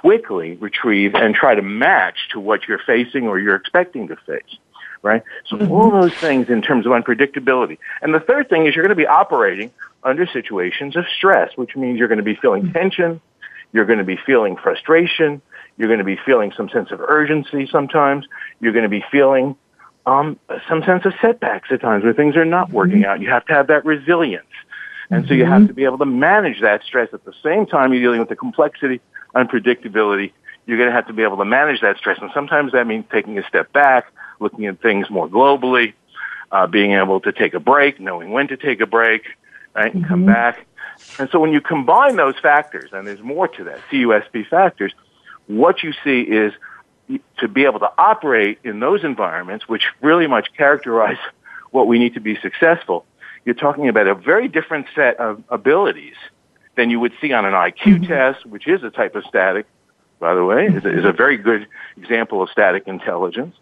quickly 0.00 0.56
retrieve 0.56 1.14
and 1.14 1.34
try 1.34 1.54
to 1.54 1.62
match 1.62 2.28
to 2.32 2.40
what 2.40 2.66
you're 2.66 2.80
facing 2.84 3.28
or 3.28 3.38
you're 3.38 3.54
expecting 3.54 4.08
to 4.08 4.16
face. 4.16 4.58
Right? 5.00 5.22
So 5.46 5.56
mm-hmm. 5.56 5.70
all 5.70 5.90
those 5.92 6.14
things 6.14 6.48
in 6.48 6.60
terms 6.60 6.84
of 6.84 6.90
unpredictability. 6.90 7.78
And 8.02 8.12
the 8.12 8.18
third 8.18 8.48
thing 8.48 8.66
is 8.66 8.74
you're 8.74 8.84
going 8.84 8.96
to 8.96 9.00
be 9.00 9.06
operating 9.06 9.70
under 10.02 10.26
situations 10.26 10.96
of 10.96 11.04
stress, 11.16 11.52
which 11.56 11.76
means 11.76 12.00
you're 12.00 12.08
going 12.08 12.18
to 12.18 12.24
be 12.24 12.34
feeling 12.34 12.62
mm-hmm. 12.62 12.72
tension, 12.72 13.20
you're 13.72 13.84
going 13.84 14.00
to 14.00 14.04
be 14.04 14.18
feeling 14.26 14.56
frustration, 14.56 15.40
you're 15.76 15.88
going 15.88 16.00
to 16.00 16.04
be 16.04 16.18
feeling 16.26 16.52
some 16.56 16.68
sense 16.68 16.90
of 16.90 17.00
urgency 17.00 17.68
sometimes, 17.70 18.26
you're 18.60 18.72
going 18.72 18.82
to 18.82 18.88
be 18.88 19.04
feeling 19.12 19.54
um, 20.08 20.38
some 20.68 20.82
sense 20.84 21.04
of 21.04 21.12
setbacks 21.20 21.68
at 21.70 21.82
times 21.82 22.02
where 22.02 22.14
things 22.14 22.34
are 22.34 22.44
not 22.44 22.70
working 22.70 23.00
mm-hmm. 23.00 23.10
out. 23.10 23.20
You 23.20 23.28
have 23.28 23.44
to 23.46 23.52
have 23.52 23.66
that 23.66 23.84
resilience. 23.84 24.46
And 25.10 25.26
so 25.26 25.34
you 25.34 25.44
have 25.44 25.62
mm-hmm. 25.62 25.66
to 25.68 25.74
be 25.74 25.84
able 25.84 25.98
to 25.98 26.06
manage 26.06 26.60
that 26.60 26.82
stress 26.82 27.10
at 27.12 27.24
the 27.24 27.32
same 27.42 27.66
time 27.66 27.92
you're 27.92 28.02
dealing 28.02 28.20
with 28.20 28.28
the 28.28 28.36
complexity, 28.36 29.00
unpredictability. 29.34 30.32
You're 30.66 30.78
going 30.78 30.88
to 30.88 30.94
have 30.94 31.06
to 31.06 31.12
be 31.12 31.22
able 31.22 31.38
to 31.38 31.44
manage 31.44 31.80
that 31.82 31.96
stress. 31.98 32.18
And 32.20 32.30
sometimes 32.32 32.72
that 32.72 32.86
means 32.86 33.04
taking 33.10 33.38
a 33.38 33.46
step 33.46 33.72
back, 33.72 34.06
looking 34.40 34.66
at 34.66 34.80
things 34.80 35.08
more 35.10 35.28
globally, 35.28 35.94
uh, 36.52 36.66
being 36.66 36.92
able 36.92 37.20
to 37.20 37.32
take 37.32 37.54
a 37.54 37.60
break, 37.60 38.00
knowing 38.00 38.30
when 38.30 38.48
to 38.48 38.56
take 38.56 38.80
a 38.80 38.86
break, 38.86 39.24
right, 39.74 39.92
and 39.92 40.02
mm-hmm. 40.02 40.08
come 40.08 40.26
back. 40.26 40.66
And 41.18 41.28
so 41.30 41.38
when 41.38 41.52
you 41.52 41.60
combine 41.60 42.16
those 42.16 42.38
factors, 42.38 42.90
and 42.92 43.06
there's 43.06 43.22
more 43.22 43.48
to 43.48 43.64
that, 43.64 43.80
CUSP 43.90 44.48
factors, 44.48 44.92
what 45.46 45.82
you 45.82 45.92
see 46.04 46.20
is 46.20 46.52
to 47.38 47.48
be 47.48 47.64
able 47.64 47.80
to 47.80 47.90
operate 47.98 48.58
in 48.64 48.80
those 48.80 49.04
environments, 49.04 49.68
which 49.68 49.84
really 50.00 50.26
much 50.26 50.52
characterize 50.56 51.18
what 51.70 51.86
we 51.86 51.98
need 51.98 52.14
to 52.14 52.20
be 52.20 52.36
successful, 52.36 53.04
you're 53.44 53.54
talking 53.54 53.88
about 53.88 54.06
a 54.06 54.14
very 54.14 54.48
different 54.48 54.86
set 54.94 55.16
of 55.16 55.42
abilities 55.48 56.16
than 56.76 56.90
you 56.90 57.00
would 57.00 57.12
see 57.20 57.32
on 57.32 57.44
an 57.44 57.52
IQ 57.52 57.76
mm-hmm. 57.76 58.04
test, 58.04 58.46
which 58.46 58.66
is 58.68 58.82
a 58.82 58.90
type 58.90 59.14
of 59.14 59.24
static, 59.24 59.66
by 60.20 60.34
the 60.34 60.44
way, 60.44 60.66
is 60.66 60.84
a, 60.84 60.98
is 60.98 61.04
a 61.04 61.12
very 61.12 61.36
good 61.36 61.66
example 61.96 62.42
of 62.42 62.50
static 62.50 62.84
intelligence, 62.86 63.56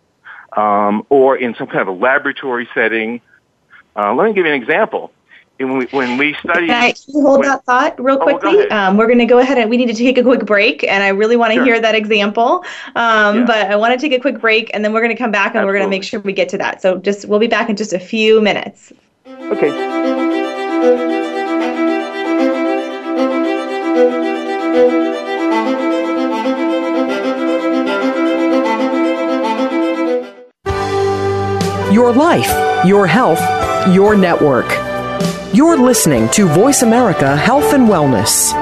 um, 0.57 1.05
or 1.09 1.37
in 1.37 1.55
some 1.55 1.67
kind 1.67 1.81
of 1.81 1.89
a 1.89 1.93
laboratory 1.93 2.69
setting. 2.75 3.21
Uh, 3.95 4.15
let 4.15 4.27
me 4.27 4.33
give 4.35 4.45
you 4.45 4.53
an 4.53 4.61
example 4.61 5.13
when 5.59 5.79
we, 5.79 5.87
when 5.87 6.19
we 6.19 6.35
study. 6.35 6.67
Can 6.67 6.83
I 6.83 6.95
hold 7.13 7.41
when, 7.41 7.49
that 7.49 7.65
thought 7.65 8.03
real 8.03 8.19
oh, 8.21 8.23
quickly? 8.23 8.67
Oh, 8.71 8.77
um, 8.77 8.97
we're 8.97 9.07
going 9.07 9.19
to 9.19 9.27
go 9.27 9.39
ahead 9.39 9.59
and 9.59 9.71
we 9.71 9.77
need 9.77 9.87
to 9.87 9.95
take 9.95 10.19
a 10.19 10.23
quick 10.23 10.45
break, 10.45 10.85
and 10.85 11.03
I 11.03 11.09
really 11.09 11.37
want 11.37 11.53
to 11.53 11.57
sure. 11.57 11.65
hear 11.65 11.81
that 11.81 11.95
example. 11.95 12.65
Um, 12.95 13.39
yeah. 13.39 13.45
But 13.47 13.71
I 13.71 13.77
want 13.77 13.99
to 13.99 14.09
take 14.09 14.17
a 14.17 14.21
quick 14.21 14.41
break, 14.41 14.71
and 14.75 14.85
then 14.85 14.93
we're 14.93 15.01
going 15.01 15.15
to 15.15 15.19
come 15.19 15.31
back 15.31 15.55
and 15.55 15.57
Absolutely. 15.57 15.67
we're 15.67 15.79
going 15.79 15.91
to 15.91 15.97
make 15.97 16.05
sure 16.05 16.21
we 16.21 16.33
get 16.33 16.49
to 16.51 16.59
that. 16.59 16.83
So 16.83 16.99
just 16.99 17.27
we'll 17.27 17.39
be 17.39 17.47
back 17.47 17.71
in 17.71 17.77
just 17.77 17.93
a 17.93 17.99
few 17.99 18.41
minutes. 18.41 18.93
Okay. 19.27 19.71
Your 31.93 32.13
life, 32.13 32.87
your 32.87 33.07
health, 33.07 33.41
your 33.95 34.15
network. 34.17 34.96
You're 35.53 35.79
listening 35.79 36.29
to 36.31 36.47
Voice 36.49 36.83
America 36.83 37.37
Health 37.37 37.73
and 37.73 37.89
Wellness. 37.89 38.53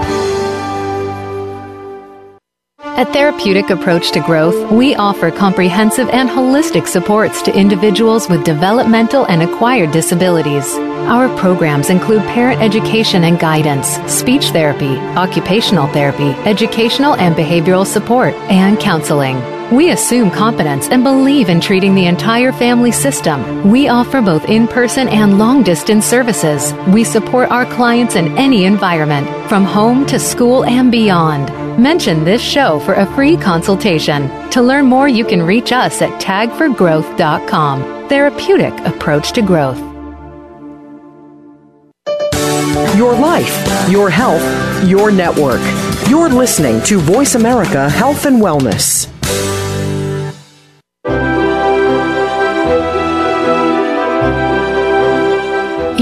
At 2.96 3.12
Therapeutic 3.12 3.70
Approach 3.70 4.12
to 4.12 4.20
Growth, 4.20 4.70
we 4.70 4.94
offer 4.94 5.32
comprehensive 5.32 6.08
and 6.10 6.28
holistic 6.28 6.86
supports 6.86 7.42
to 7.42 7.52
individuals 7.52 8.28
with 8.28 8.44
developmental 8.44 9.24
and 9.24 9.42
acquired 9.42 9.90
disabilities. 9.90 10.72
Our 11.08 11.28
programs 11.36 11.90
include 11.90 12.22
parent 12.22 12.62
education 12.62 13.24
and 13.24 13.40
guidance, 13.40 13.88
speech 14.06 14.50
therapy, 14.50 14.96
occupational 15.16 15.88
therapy, 15.88 16.30
educational 16.48 17.14
and 17.16 17.34
behavioral 17.34 17.84
support, 17.84 18.32
and 18.48 18.78
counseling. 18.78 19.53
We 19.74 19.90
assume 19.90 20.30
competence 20.30 20.88
and 20.88 21.02
believe 21.02 21.48
in 21.48 21.60
treating 21.60 21.96
the 21.96 22.06
entire 22.06 22.52
family 22.52 22.92
system. 22.92 23.68
We 23.68 23.88
offer 23.88 24.22
both 24.22 24.44
in 24.48 24.68
person 24.68 25.08
and 25.08 25.36
long 25.36 25.64
distance 25.64 26.06
services. 26.06 26.72
We 26.94 27.02
support 27.02 27.50
our 27.50 27.66
clients 27.66 28.14
in 28.14 28.38
any 28.38 28.66
environment, 28.66 29.26
from 29.48 29.64
home 29.64 30.06
to 30.06 30.20
school 30.20 30.64
and 30.64 30.92
beyond. 30.92 31.50
Mention 31.76 32.22
this 32.22 32.40
show 32.40 32.78
for 32.80 32.94
a 32.94 33.06
free 33.16 33.36
consultation. 33.36 34.30
To 34.50 34.62
learn 34.62 34.86
more, 34.86 35.08
you 35.08 35.24
can 35.24 35.42
reach 35.42 35.72
us 35.72 36.00
at 36.02 36.22
tagforgrowth.com. 36.22 38.08
Therapeutic 38.08 38.78
approach 38.86 39.32
to 39.32 39.42
growth. 39.42 39.80
Your 42.96 43.12
life, 43.12 43.90
your 43.90 44.08
health, 44.08 44.88
your 44.88 45.10
network. 45.10 45.60
You're 46.08 46.28
listening 46.28 46.80
to 46.84 47.00
Voice 47.00 47.34
America 47.34 47.90
Health 47.90 48.24
and 48.24 48.40
Wellness. 48.40 49.10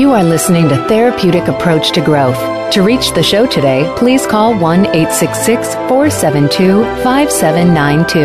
You 0.03 0.11
are 0.15 0.25
listening 0.25 0.69
to 0.69 0.77
Therapeutic 0.89 1.47
Approach 1.47 1.93
to 1.93 2.01
Growth. 2.01 2.73
To 2.73 2.83
reach 2.83 3.13
the 3.13 3.23
show 3.23 3.47
today, 3.47 3.89
please 3.97 4.27
call 4.27 4.53
1 4.53 4.87
866 4.87 5.75
472 5.75 6.83
5792. 7.05 8.21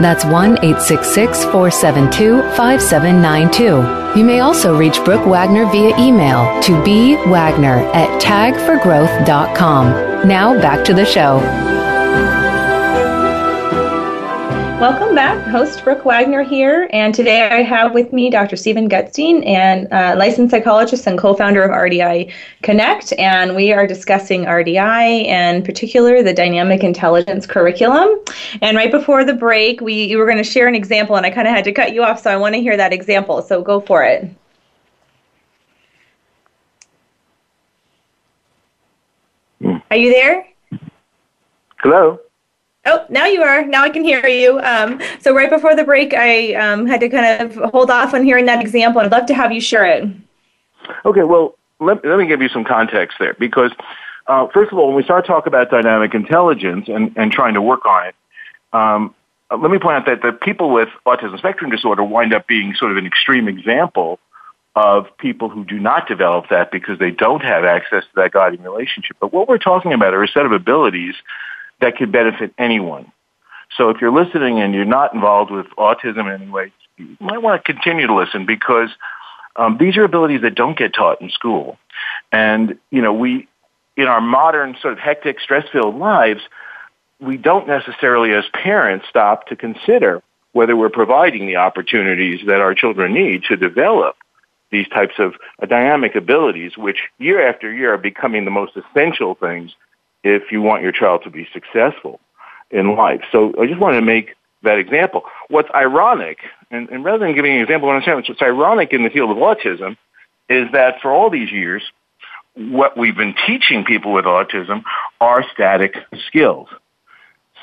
That's 0.00 0.24
1 0.24 0.64
866 0.64 1.44
472 1.44 2.40
5792. 2.56 4.18
You 4.18 4.24
may 4.24 4.40
also 4.40 4.74
reach 4.74 5.04
Brooke 5.04 5.26
Wagner 5.26 5.66
via 5.66 5.94
email 5.98 6.46
to 6.62 6.72
bwagner 6.82 7.94
at 7.94 8.08
tagforgrowth.com. 8.22 10.26
Now 10.26 10.58
back 10.58 10.82
to 10.86 10.94
the 10.94 11.04
show. 11.04 11.67
Welcome 14.80 15.16
back. 15.16 15.44
Host 15.48 15.82
Brooke 15.82 16.04
Wagner 16.04 16.44
here, 16.44 16.88
and 16.92 17.12
today 17.12 17.48
I 17.48 17.62
have 17.62 17.94
with 17.94 18.12
me 18.12 18.30
Dr. 18.30 18.54
Steven 18.54 18.88
Gutstein, 18.88 19.44
and 19.44 19.92
uh, 19.92 20.14
licensed 20.16 20.52
psychologist 20.52 21.04
and 21.08 21.18
co-founder 21.18 21.64
of 21.64 21.72
RDI 21.72 22.32
Connect, 22.62 23.12
and 23.18 23.56
we 23.56 23.72
are 23.72 23.88
discussing 23.88 24.44
RDI 24.44 25.26
and 25.26 25.56
in 25.56 25.62
particular 25.64 26.22
the 26.22 26.32
dynamic 26.32 26.84
intelligence 26.84 27.44
curriculum. 27.44 28.20
And 28.62 28.76
right 28.76 28.92
before 28.92 29.24
the 29.24 29.34
break, 29.34 29.80
we 29.80 30.04
you 30.04 30.16
were 30.16 30.26
going 30.26 30.38
to 30.38 30.44
share 30.44 30.68
an 30.68 30.76
example, 30.76 31.16
and 31.16 31.26
I 31.26 31.30
kind 31.30 31.48
of 31.48 31.54
had 31.54 31.64
to 31.64 31.72
cut 31.72 31.92
you 31.92 32.04
off, 32.04 32.22
so 32.22 32.30
I 32.30 32.36
want 32.36 32.54
to 32.54 32.60
hear 32.60 32.76
that 32.76 32.92
example. 32.92 33.42
So 33.42 33.60
go 33.60 33.80
for 33.80 34.04
it. 34.04 34.30
Are 39.90 39.96
you 39.96 40.12
there? 40.12 40.46
Hello. 41.80 42.20
Oh, 42.88 43.04
now 43.10 43.26
you 43.26 43.42
are. 43.42 43.66
Now 43.66 43.82
I 43.82 43.90
can 43.90 44.02
hear 44.02 44.26
you. 44.26 44.58
Um, 44.60 45.00
so 45.20 45.34
right 45.34 45.50
before 45.50 45.76
the 45.76 45.84
break, 45.84 46.14
I 46.14 46.54
um, 46.54 46.86
had 46.86 47.00
to 47.00 47.10
kind 47.10 47.42
of 47.42 47.70
hold 47.70 47.90
off 47.90 48.14
on 48.14 48.24
hearing 48.24 48.46
that 48.46 48.62
example. 48.62 49.02
I'd 49.02 49.12
love 49.12 49.26
to 49.26 49.34
have 49.34 49.52
you 49.52 49.60
share 49.60 49.84
it. 49.84 50.08
Okay, 51.04 51.22
well, 51.22 51.58
let, 51.80 52.02
let 52.02 52.18
me 52.18 52.26
give 52.26 52.40
you 52.40 52.48
some 52.48 52.64
context 52.64 53.18
there 53.20 53.34
because, 53.38 53.72
uh, 54.26 54.46
first 54.54 54.72
of 54.72 54.78
all, 54.78 54.86
when 54.86 54.96
we 54.96 55.02
start 55.02 55.26
talking 55.26 55.48
about 55.48 55.70
dynamic 55.70 56.14
intelligence 56.14 56.88
and, 56.88 57.14
and 57.16 57.30
trying 57.30 57.54
to 57.54 57.62
work 57.62 57.84
on 57.84 58.06
it, 58.06 58.14
um, 58.72 59.14
let 59.50 59.70
me 59.70 59.78
point 59.78 59.96
out 59.96 60.06
that 60.06 60.22
the 60.22 60.32
people 60.32 60.70
with 60.70 60.88
autism 61.06 61.36
spectrum 61.38 61.70
disorder 61.70 62.02
wind 62.02 62.32
up 62.32 62.46
being 62.46 62.74
sort 62.74 62.90
of 62.90 62.96
an 62.96 63.06
extreme 63.06 63.48
example 63.48 64.18
of 64.76 65.06
people 65.18 65.48
who 65.48 65.64
do 65.64 65.78
not 65.78 66.06
develop 66.06 66.48
that 66.50 66.70
because 66.70 66.98
they 66.98 67.10
don't 67.10 67.42
have 67.42 67.64
access 67.64 68.04
to 68.04 68.10
that 68.14 68.32
guiding 68.32 68.62
relationship. 68.62 69.16
But 69.20 69.32
what 69.32 69.48
we're 69.48 69.58
talking 69.58 69.92
about 69.92 70.14
are 70.14 70.22
a 70.22 70.28
set 70.28 70.46
of 70.46 70.52
abilities 70.52 71.14
that 71.80 71.96
could 71.96 72.12
benefit 72.12 72.52
anyone. 72.58 73.10
So 73.76 73.90
if 73.90 74.00
you're 74.00 74.12
listening 74.12 74.60
and 74.60 74.74
you're 74.74 74.84
not 74.84 75.14
involved 75.14 75.50
with 75.50 75.66
autism 75.78 76.34
in 76.34 76.42
any 76.42 76.50
way, 76.50 76.72
you 76.96 77.16
might 77.20 77.42
want 77.42 77.62
to 77.62 77.72
continue 77.72 78.06
to 78.06 78.14
listen 78.14 78.46
because 78.46 78.90
um, 79.56 79.76
these 79.78 79.96
are 79.96 80.04
abilities 80.04 80.42
that 80.42 80.54
don't 80.54 80.76
get 80.76 80.94
taught 80.94 81.20
in 81.20 81.30
school. 81.30 81.78
And, 82.32 82.78
you 82.90 83.02
know, 83.02 83.12
we, 83.12 83.48
in 83.96 84.04
our 84.04 84.20
modern 84.20 84.76
sort 84.80 84.92
of 84.94 84.98
hectic, 84.98 85.40
stress-filled 85.40 85.96
lives, 85.96 86.40
we 87.20 87.36
don't 87.36 87.66
necessarily 87.66 88.32
as 88.32 88.44
parents 88.52 89.06
stop 89.08 89.46
to 89.48 89.56
consider 89.56 90.22
whether 90.52 90.76
we're 90.76 90.88
providing 90.88 91.46
the 91.46 91.56
opportunities 91.56 92.40
that 92.46 92.60
our 92.60 92.74
children 92.74 93.12
need 93.12 93.44
to 93.44 93.56
develop 93.56 94.16
these 94.70 94.88
types 94.88 95.14
of 95.18 95.34
dynamic 95.68 96.14
abilities, 96.14 96.76
which 96.76 96.98
year 97.18 97.46
after 97.48 97.72
year 97.72 97.94
are 97.94 97.98
becoming 97.98 98.44
the 98.44 98.50
most 98.50 98.76
essential 98.76 99.34
things 99.34 99.72
if 100.24 100.50
you 100.50 100.62
want 100.62 100.82
your 100.82 100.92
child 100.92 101.22
to 101.24 101.30
be 101.30 101.48
successful 101.52 102.20
in 102.70 102.96
life. 102.96 103.22
So 103.32 103.54
I 103.60 103.66
just 103.66 103.80
wanted 103.80 104.00
to 104.00 104.06
make 104.06 104.34
that 104.62 104.78
example. 104.78 105.22
What's 105.48 105.70
ironic, 105.74 106.38
and, 106.70 106.88
and 106.90 107.04
rather 107.04 107.24
than 107.24 107.34
giving 107.34 107.54
an 107.54 107.62
example, 107.62 107.88
what 107.88 107.96
I'm 107.96 108.02
saying, 108.02 108.24
what's 108.28 108.42
ironic 108.42 108.92
in 108.92 109.04
the 109.04 109.10
field 109.10 109.30
of 109.30 109.36
autism 109.36 109.96
is 110.48 110.70
that 110.72 111.00
for 111.00 111.12
all 111.12 111.30
these 111.30 111.52
years, 111.52 111.82
what 112.54 112.96
we've 112.96 113.16
been 113.16 113.34
teaching 113.46 113.84
people 113.84 114.12
with 114.12 114.24
autism 114.24 114.82
are 115.20 115.44
static 115.52 115.94
skills. 116.26 116.68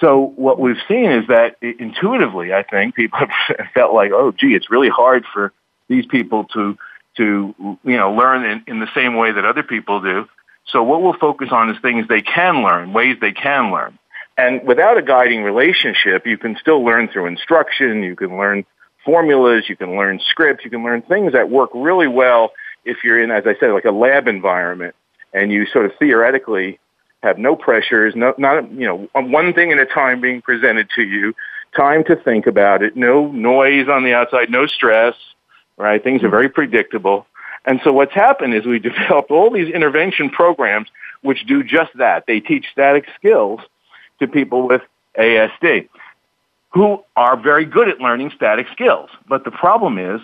So 0.01 0.33
what 0.35 0.59
we've 0.59 0.81
seen 0.87 1.11
is 1.11 1.27
that 1.27 1.57
intuitively, 1.61 2.53
I 2.53 2.63
think 2.63 2.95
people 2.95 3.19
have 3.47 3.67
felt 3.73 3.93
like, 3.93 4.11
oh, 4.11 4.31
gee, 4.31 4.55
it's 4.55 4.69
really 4.69 4.89
hard 4.89 5.25
for 5.31 5.51
these 5.87 6.05
people 6.05 6.45
to 6.53 6.77
to 7.17 7.55
you 7.83 7.97
know 7.97 8.11
learn 8.13 8.43
in, 8.43 8.63
in 8.67 8.79
the 8.79 8.89
same 8.93 9.15
way 9.15 9.31
that 9.31 9.45
other 9.45 9.63
people 9.63 10.01
do. 10.01 10.27
So 10.67 10.83
what 10.83 11.01
we'll 11.01 11.13
focus 11.13 11.49
on 11.51 11.69
is 11.69 11.77
things 11.81 12.07
they 12.07 12.21
can 12.21 12.63
learn, 12.63 12.93
ways 12.93 13.17
they 13.21 13.31
can 13.31 13.71
learn. 13.71 13.97
And 14.37 14.65
without 14.67 14.97
a 14.97 15.01
guiding 15.01 15.43
relationship, 15.43 16.25
you 16.25 16.37
can 16.37 16.57
still 16.59 16.83
learn 16.83 17.07
through 17.07 17.27
instruction, 17.27 18.03
you 18.03 18.15
can 18.15 18.37
learn 18.37 18.65
formulas, 19.05 19.65
you 19.69 19.77
can 19.77 19.95
learn 19.95 20.19
scripts, 20.29 20.65
you 20.65 20.71
can 20.71 20.83
learn 20.83 21.01
things 21.03 21.33
that 21.33 21.49
work 21.49 21.69
really 21.73 22.07
well 22.07 22.51
if 22.83 22.97
you're 23.03 23.21
in, 23.21 23.31
as 23.31 23.43
I 23.45 23.55
said, 23.59 23.71
like 23.71 23.85
a 23.85 23.91
lab 23.91 24.27
environment 24.27 24.95
and 25.33 25.51
you 25.51 25.65
sort 25.67 25.85
of 25.85 25.91
theoretically 25.99 26.79
have 27.23 27.37
no 27.37 27.55
pressures, 27.55 28.13
no, 28.15 28.33
not, 28.37 28.71
you 28.71 28.85
know, 28.85 29.09
one 29.13 29.53
thing 29.53 29.71
at 29.71 29.79
a 29.79 29.85
time 29.85 30.21
being 30.21 30.41
presented 30.41 30.89
to 30.95 31.03
you, 31.03 31.33
time 31.75 32.03
to 32.05 32.15
think 32.15 32.47
about 32.47 32.83
it, 32.83 32.95
no 32.95 33.27
noise 33.31 33.87
on 33.89 34.03
the 34.03 34.13
outside, 34.13 34.49
no 34.49 34.65
stress, 34.65 35.15
right? 35.77 36.03
Things 36.03 36.23
are 36.23 36.29
very 36.29 36.49
predictable. 36.49 37.25
And 37.65 37.81
so 37.83 37.91
what's 37.91 38.13
happened 38.13 38.53
is 38.53 38.65
we 38.65 38.79
developed 38.91 39.31
all 39.31 39.51
these 39.51 39.73
intervention 39.73 40.29
programs 40.29 40.89
which 41.21 41.45
do 41.45 41.63
just 41.63 41.91
that. 41.95 42.25
They 42.27 42.39
teach 42.39 42.65
static 42.71 43.05
skills 43.17 43.59
to 44.19 44.27
people 44.27 44.67
with 44.67 44.81
ASD 45.17 45.89
who 46.69 47.01
are 47.15 47.37
very 47.37 47.65
good 47.65 47.87
at 47.87 47.99
learning 47.99 48.31
static 48.35 48.67
skills. 48.73 49.09
But 49.27 49.45
the 49.45 49.51
problem 49.51 49.97
is 49.97 50.19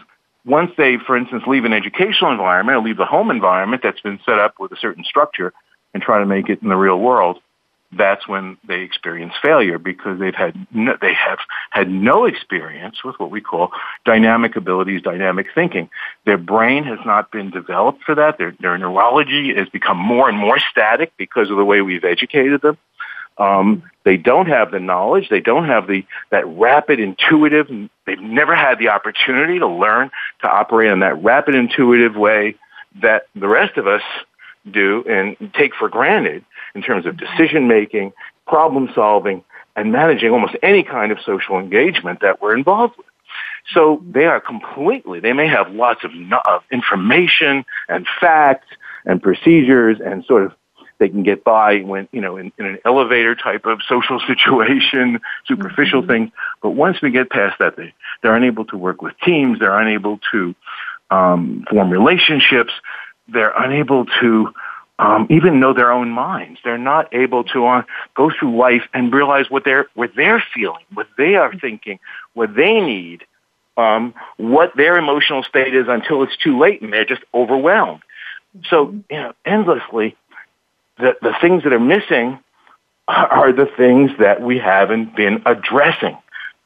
once 0.45 0.71
they, 0.77 0.97
for 0.97 1.15
instance, 1.15 1.43
leave 1.47 1.65
an 1.65 1.73
educational 1.73 2.31
environment 2.31 2.77
or 2.77 2.81
leave 2.81 2.97
the 2.97 3.05
home 3.05 3.31
environment 3.31 3.81
that's 3.83 4.01
been 4.01 4.19
set 4.25 4.37
up 4.37 4.59
with 4.59 4.71
a 4.71 4.75
certain 4.75 5.03
structure 5.03 5.53
and 5.93 6.03
try 6.03 6.19
to 6.19 6.25
make 6.25 6.49
it 6.49 6.61
in 6.61 6.69
the 6.69 6.75
real 6.75 6.99
world, 6.99 7.39
that's 7.93 8.27
when 8.27 8.57
they 8.65 8.81
experience 8.81 9.33
failure 9.41 9.77
because 9.77 10.19
they've 10.19 10.35
had 10.35 10.55
no, 10.73 10.95
they 11.01 11.13
have 11.13 11.39
had 11.71 11.89
no 11.89 12.25
experience 12.25 13.03
with 13.03 13.19
what 13.19 13.31
we 13.31 13.41
call 13.41 13.71
dynamic 14.05 14.55
abilities, 14.55 15.01
dynamic 15.01 15.47
thinking. 15.53 15.89
Their 16.25 16.37
brain 16.37 16.83
has 16.85 16.99
not 17.05 17.31
been 17.31 17.49
developed 17.49 18.03
for 18.03 18.15
that. 18.15 18.37
Their, 18.37 18.55
their 18.59 18.77
neurology 18.77 19.53
has 19.55 19.67
become 19.69 19.97
more 19.97 20.29
and 20.29 20.37
more 20.37 20.57
static 20.59 21.11
because 21.17 21.49
of 21.49 21.57
the 21.57 21.65
way 21.65 21.81
we've 21.81 22.05
educated 22.05 22.61
them. 22.61 22.77
Um, 23.37 23.83
they 24.03 24.17
don't 24.17 24.47
have 24.47 24.71
the 24.71 24.79
knowledge. 24.79 25.29
They 25.29 25.39
don't 25.41 25.65
have 25.65 25.87
the 25.87 26.05
that 26.29 26.47
rapid, 26.47 26.99
intuitive. 26.99 27.67
They've 28.05 28.19
never 28.19 28.55
had 28.55 28.79
the 28.79 28.89
opportunity 28.89 29.59
to 29.59 29.67
learn 29.67 30.11
to 30.41 30.49
operate 30.49 30.91
in 30.91 30.99
that 30.99 31.21
rapid, 31.21 31.55
intuitive 31.55 32.15
way 32.15 32.55
that 33.01 33.23
the 33.35 33.47
rest 33.47 33.77
of 33.77 33.87
us 33.87 34.01
do 34.69 35.03
and 35.09 35.51
take 35.53 35.73
for 35.75 35.89
granted 35.89 36.45
in 36.75 36.81
terms 36.81 37.05
of 37.05 37.17
decision 37.17 37.67
making, 37.67 38.13
problem 38.47 38.89
solving, 38.93 39.43
and 39.75 39.91
managing 39.91 40.31
almost 40.31 40.55
any 40.61 40.83
kind 40.83 41.11
of 41.11 41.19
social 41.25 41.59
engagement 41.59 42.19
that 42.21 42.41
we're 42.41 42.55
involved 42.55 42.97
with. 42.97 43.05
So 43.73 44.03
they 44.09 44.25
are 44.25 44.41
completely, 44.41 45.19
they 45.19 45.33
may 45.33 45.47
have 45.47 45.71
lots 45.71 46.03
of, 46.03 46.11
of 46.47 46.63
information 46.71 47.63
and 47.87 48.05
facts 48.19 48.67
and 49.05 49.21
procedures 49.21 49.99
and 50.03 50.25
sort 50.25 50.43
of 50.43 50.53
they 51.01 51.09
can 51.09 51.23
get 51.23 51.43
by 51.43 51.79
when, 51.79 52.07
you 52.11 52.21
know, 52.21 52.37
in, 52.37 52.51
in 52.59 52.65
an 52.67 52.77
elevator 52.85 53.33
type 53.33 53.65
of 53.65 53.79
social 53.89 54.19
situation, 54.27 55.19
superficial 55.47 56.01
mm-hmm. 56.01 56.11
things. 56.11 56.31
But 56.61 56.71
once 56.71 57.01
we 57.01 57.09
get 57.09 57.31
past 57.31 57.57
that, 57.59 57.75
they, 57.75 57.93
they're 58.21 58.35
unable 58.35 58.65
to 58.65 58.77
work 58.77 59.01
with 59.01 59.13
teams. 59.25 59.57
They're 59.59 59.79
unable 59.79 60.19
to 60.31 60.53
um, 61.09 61.65
form 61.69 61.89
relationships. 61.89 62.71
They're 63.27 63.53
unable 63.57 64.05
to 64.21 64.53
um, 64.99 65.27
even 65.29 65.59
know 65.59 65.73
their 65.73 65.91
own 65.91 66.09
minds. 66.09 66.59
They're 66.63 66.77
not 66.77 67.13
able 67.13 67.43
to 67.45 67.65
uh, 67.65 67.83
go 68.15 68.31
through 68.37 68.55
life 68.55 68.83
and 68.93 69.11
realize 69.11 69.49
what 69.49 69.63
they're 69.65 69.87
what 69.95 70.11
they're 70.15 70.43
feeling, 70.53 70.83
what 70.93 71.07
they 71.17 71.35
are 71.35 71.53
thinking, 71.59 71.99
what 72.33 72.55
they 72.55 72.79
need, 72.79 73.23
um, 73.77 74.13
what 74.37 74.75
their 74.75 74.97
emotional 74.97 75.43
state 75.43 75.75
is 75.75 75.87
until 75.87 76.23
it's 76.23 76.37
too 76.37 76.59
late 76.59 76.81
and 76.81 76.93
they're 76.93 77.05
just 77.05 77.23
overwhelmed. 77.33 78.01
So 78.69 78.93
you 79.09 79.17
know, 79.17 79.33
endlessly, 79.45 80.15
the 80.97 81.15
the 81.21 81.33
things 81.41 81.63
that 81.63 81.73
are 81.73 81.79
missing 81.79 82.39
are 83.07 83.51
the 83.51 83.69
things 83.77 84.11
that 84.19 84.41
we 84.41 84.59
haven't 84.59 85.15
been 85.15 85.41
addressing. 85.45 86.17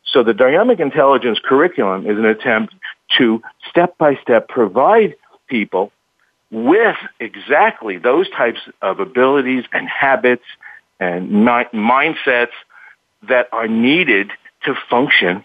So 0.06 0.24
the 0.24 0.34
dynamic 0.34 0.80
intelligence 0.80 1.40
curriculum 1.44 2.06
is 2.06 2.18
an 2.18 2.26
attempt 2.26 2.76
to 3.18 3.42
step 3.70 3.98
by 3.98 4.16
step 4.22 4.48
provide 4.48 5.16
people 5.48 5.92
with 6.52 6.96
exactly 7.20 7.98
those 7.98 8.30
types 8.30 8.60
of 8.82 9.00
abilities 9.00 9.66
and 9.74 9.88
habits 9.88 10.46
and 11.00 11.32
mi- 11.32 11.70
mindsets 11.74 12.54
that 13.24 13.50
are 13.52 13.68
needed 13.68 14.32
to 14.64 14.76
function 14.90 15.44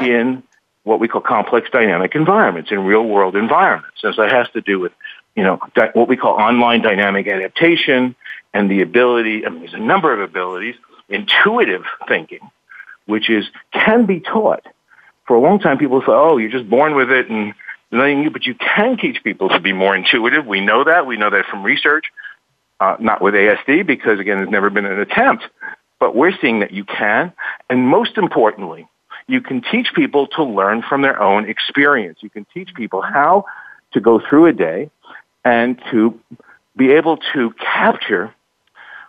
in 0.00 0.42
what 0.84 1.00
we 1.00 1.08
call 1.08 1.20
complex 1.20 1.68
dynamic 1.70 2.14
environments, 2.14 2.70
in 2.70 2.84
real 2.84 3.04
world 3.04 3.34
environments. 3.34 3.98
And 4.04 4.14
so 4.14 4.22
it 4.22 4.30
has 4.30 4.48
to 4.50 4.60
do 4.60 4.78
with, 4.78 4.92
you 5.34 5.42
know, 5.42 5.58
what 5.94 6.08
we 6.08 6.16
call 6.16 6.34
online 6.34 6.80
dynamic 6.80 7.26
adaptation 7.26 8.14
and 8.54 8.70
the 8.70 8.82
ability, 8.82 9.44
I 9.44 9.50
mean, 9.50 9.60
there's 9.60 9.74
a 9.74 9.78
number 9.78 10.12
of 10.12 10.20
abilities, 10.20 10.76
intuitive 11.08 11.84
thinking, 12.06 12.40
which 13.06 13.28
is, 13.28 13.46
can 13.72 14.06
be 14.06 14.20
taught. 14.20 14.64
For 15.26 15.34
a 15.34 15.40
long 15.40 15.58
time, 15.58 15.76
people 15.76 16.00
say, 16.00 16.06
oh, 16.08 16.36
you're 16.36 16.50
just 16.50 16.70
born 16.70 16.94
with 16.94 17.10
it 17.10 17.28
and 17.28 17.52
but 17.90 18.46
you 18.46 18.54
can 18.54 18.96
teach 18.96 19.22
people 19.22 19.48
to 19.50 19.60
be 19.60 19.72
more 19.72 19.94
intuitive. 19.94 20.46
We 20.46 20.60
know 20.60 20.84
that. 20.84 21.06
We 21.06 21.16
know 21.16 21.30
that 21.30 21.46
from 21.46 21.62
research. 21.62 22.06
Uh, 22.78 22.96
not 23.00 23.22
with 23.22 23.32
ASD 23.32 23.86
because 23.86 24.20
again, 24.20 24.36
there's 24.36 24.50
never 24.50 24.68
been 24.68 24.84
an 24.84 25.00
attempt, 25.00 25.44
but 25.98 26.14
we're 26.14 26.36
seeing 26.42 26.60
that 26.60 26.72
you 26.72 26.84
can. 26.84 27.32
And 27.70 27.88
most 27.88 28.18
importantly, 28.18 28.86
you 29.26 29.40
can 29.40 29.62
teach 29.62 29.88
people 29.94 30.26
to 30.36 30.44
learn 30.44 30.82
from 30.82 31.00
their 31.00 31.20
own 31.20 31.48
experience. 31.48 32.18
You 32.20 32.28
can 32.28 32.46
teach 32.52 32.74
people 32.74 33.00
how 33.00 33.46
to 33.92 34.00
go 34.00 34.20
through 34.20 34.46
a 34.46 34.52
day 34.52 34.90
and 35.42 35.80
to 35.90 36.20
be 36.76 36.92
able 36.92 37.16
to 37.32 37.52
capture 37.52 38.34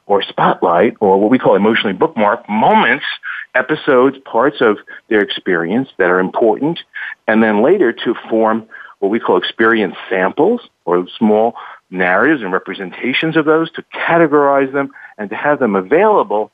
or 0.08 0.22
spotlight 0.24 0.96
or 1.00 1.20
what 1.20 1.30
we 1.30 1.38
call 1.38 1.56
emotionally 1.56 1.94
bookmark 1.94 2.48
moments, 2.50 3.06
episodes, 3.54 4.18
parts 4.26 4.58
of 4.62 4.78
their 5.10 5.22
experience 5.22 5.90
that 5.98 6.10
are 6.10 6.20
important, 6.20 6.80
and 7.28 7.44
then 7.44 7.62
later 7.62 7.92
to 7.92 8.16
form 8.30 8.68
what 9.00 9.10
we 9.10 9.20
call 9.20 9.38
experience 9.38 9.96
samples 10.10 10.62
or 10.86 11.08
small 11.18 11.56
narratives 11.90 12.42
and 12.42 12.52
representations 12.52 13.38
of 13.38 13.46
those 13.46 13.72
to 13.72 13.84
categorize 13.94 14.72
them 14.74 14.92
and 15.18 15.30
to 15.30 15.36
have 15.36 15.60
them 15.60 15.76
available 15.76 16.52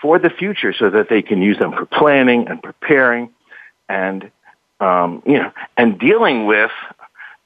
for 0.00 0.18
the 0.18 0.30
future 0.30 0.72
so 0.72 0.90
that 0.90 1.08
they 1.08 1.22
can 1.22 1.40
use 1.42 1.58
them 1.58 1.72
for 1.72 1.86
planning 1.86 2.48
and 2.48 2.62
preparing 2.62 3.30
and 3.88 4.30
um, 4.80 5.22
you 5.24 5.34
know 5.34 5.52
and 5.76 5.98
dealing 5.98 6.46
with 6.46 6.70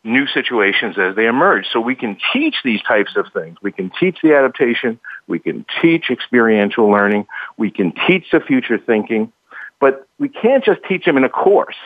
new 0.08 0.26
situations 0.26 0.98
as 0.98 1.14
they 1.14 1.26
emerge. 1.26 1.66
So 1.72 1.80
we 1.80 1.94
can 1.94 2.18
teach 2.32 2.56
these 2.64 2.82
types 2.82 3.16
of 3.16 3.26
things. 3.32 3.58
We 3.62 3.72
can 3.72 3.90
teach 4.00 4.18
the 4.22 4.34
adaptation. 4.34 4.98
We 5.26 5.38
can 5.38 5.64
teach 5.80 6.10
experiential 6.10 6.90
learning. 6.90 7.26
We 7.56 7.70
can 7.70 7.92
teach 8.06 8.30
the 8.32 8.40
future 8.40 8.78
thinking. 8.78 9.32
But 9.80 10.06
we 10.18 10.28
can't 10.28 10.64
just 10.64 10.80
teach 10.88 11.04
them 11.04 11.16
in 11.16 11.24
a 11.24 11.28
course. 11.28 11.76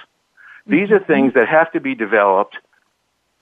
These 0.67 0.91
are 0.91 0.99
mm-hmm. 0.99 1.13
things 1.13 1.35
that 1.35 1.49
have 1.49 1.73
to 1.73 1.81
be 1.81 1.95
developed 1.95 2.57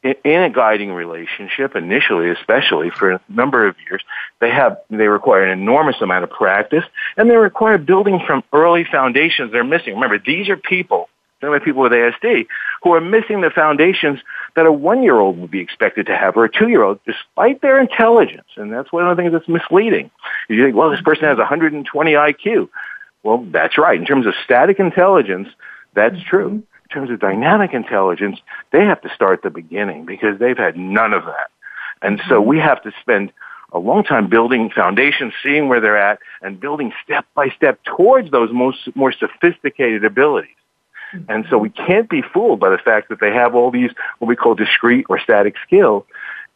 in, 0.03 0.15
in 0.25 0.43
a 0.43 0.51
guiding 0.51 0.93
relationship 0.93 1.77
initially, 1.77 2.31
especially 2.31 2.91
for 2.91 3.13
a 3.13 3.21
number 3.29 3.67
of 3.67 3.77
years. 3.89 4.03
They 4.41 4.51
have, 4.51 4.79
they 4.91 5.09
require 5.09 5.45
an 5.45 5.59
enormous 5.59 6.01
amount 6.01 6.25
of 6.25 6.31
practice 6.31 6.85
and 7.17 7.31
they 7.31 7.37
require 7.37 7.79
building 7.79 8.21
from 8.27 8.43
early 8.53 8.85
foundations 8.85 9.53
they're 9.53 9.65
missing. 9.65 9.95
Remember, 9.95 10.19
these 10.19 10.49
are 10.49 10.57
people 10.57 11.09
are 11.43 11.61
people 11.61 11.83
with 11.83 11.93
ASD 11.93 12.47
who 12.83 12.93
are 12.93 13.01
missing 13.01 13.41
the 13.41 13.51
foundations 13.51 14.21
that 14.57 14.67
a 14.67 14.73
one-year-old 14.73 15.39
would 15.39 15.51
be 15.51 15.61
expected 15.61 16.07
to 16.07 16.17
have 16.17 16.37
or 16.37 16.45
a 16.45 16.51
two-year-old 16.51 17.01
despite 17.07 17.61
their 17.63 17.81
intelligence. 17.81 18.49
And 18.57 18.73
that's 18.73 18.93
one 18.93 19.07
of 19.07 19.17
the 19.17 19.23
things 19.23 19.33
that's 19.33 19.49
misleading. 19.49 20.11
You 20.49 20.65
think, 20.65 20.77
well, 20.77 20.91
this 20.91 21.01
person 21.01 21.25
has 21.25 21.39
120 21.39 22.13
IQ. 22.13 22.69
Well, 23.23 23.47
that's 23.51 23.79
right. 23.79 23.99
In 23.99 24.07
terms 24.07 24.27
of 24.27 24.35
static 24.45 24.79
intelligence, 24.79 25.49
that's 25.95 26.17
mm-hmm. 26.17 26.29
true 26.29 26.49
In 26.49 26.89
terms 26.93 27.11
of 27.11 27.21
dynamic 27.21 27.75
intelligence, 27.75 28.39
they 28.73 28.85
have 28.85 29.01
to 29.03 29.15
start 29.15 29.39
at 29.39 29.43
the 29.43 29.51
beginning 29.51 30.07
because 30.07 30.39
they've 30.39 30.59
had 30.59 30.77
none 30.77 31.13
of 31.13 31.25
that. 31.25 31.51
And 32.03 32.21
so 32.29 32.41
mm-hmm. 32.41 32.49
we 32.49 32.59
have 32.59 32.83
to 32.83 32.93
spend 33.01 33.33
a 33.73 33.79
long 33.79 34.03
time 34.03 34.29
building 34.29 34.71
foundations, 34.71 35.33
seeing 35.43 35.69
where 35.69 35.81
they're 35.81 35.97
at, 35.97 36.19
and 36.43 36.59
building 36.59 36.93
step 37.05 37.25
by 37.35 37.51
step 37.51 37.79
towards 37.85 38.31
those 38.31 38.51
most 38.53 38.79
more 38.95 39.13
sophisticated 39.13 40.05
abilities. 40.05 40.57
And 41.29 41.47
so 41.51 41.59
we 41.59 41.71
can't 41.71 42.09
be 42.09 42.23
fooled 42.23 42.61
by 42.61 42.71
the 42.71 42.79
fact 42.79 43.09
that 43.09 43.21
they 43.21 43.33
have 43.33 43.55
all 43.55 43.71
these 43.71 43.91
what 44.19 44.29
we 44.29 44.37
call 44.37 44.55
discrete 44.55 45.07
or 45.09 45.19
static 45.19 45.55
skills 45.67 46.05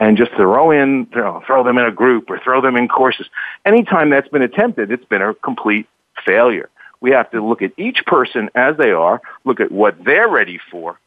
and 0.00 0.16
just 0.16 0.32
throw 0.32 0.70
in, 0.70 1.08
know, 1.14 1.42
throw 1.46 1.62
them 1.62 1.78
in 1.78 1.84
a 1.84 1.92
group 1.92 2.30
or 2.30 2.38
throw 2.38 2.60
them 2.60 2.76
in 2.76 2.88
courses. 2.88 3.26
Anytime 3.64 4.10
that's 4.10 4.28
been 4.28 4.42
attempted, 4.42 4.90
it's 4.90 5.04
been 5.04 5.22
a 5.22 5.34
complete 5.34 5.86
failure. 6.24 6.68
We 7.00 7.10
have 7.10 7.30
to 7.32 7.44
look 7.44 7.62
at 7.62 7.72
each 7.76 8.04
person 8.06 8.50
as 8.54 8.76
they 8.76 8.90
are, 8.90 9.20
look 9.44 9.60
at 9.60 9.70
what 9.70 10.02
they're 10.04 10.28
ready 10.28 10.58
for, 10.70 10.98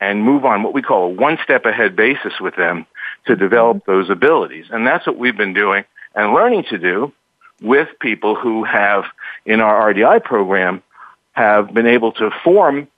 and 0.00 0.22
move 0.22 0.44
on 0.44 0.62
what 0.62 0.74
we 0.74 0.82
call 0.82 1.06
a 1.06 1.08
one 1.08 1.38
step 1.42 1.64
ahead 1.64 1.96
basis 1.96 2.34
with 2.40 2.56
them 2.56 2.86
to 3.26 3.36
develop 3.36 3.78
mm-hmm. 3.78 3.90
those 3.92 4.10
abilities. 4.10 4.66
And 4.70 4.86
that's 4.86 5.06
what 5.06 5.16
we've 5.16 5.36
been 5.36 5.54
doing 5.54 5.84
and 6.14 6.32
learning 6.32 6.64
to 6.70 6.78
do 6.78 7.12
with 7.62 7.88
people 8.00 8.34
who 8.34 8.64
have, 8.64 9.04
in 9.46 9.60
our 9.60 9.92
RDI 9.92 10.22
program, 10.24 10.82
have 11.32 11.72
been 11.72 11.86
able 11.86 12.12
to 12.12 12.30
form 12.42 12.88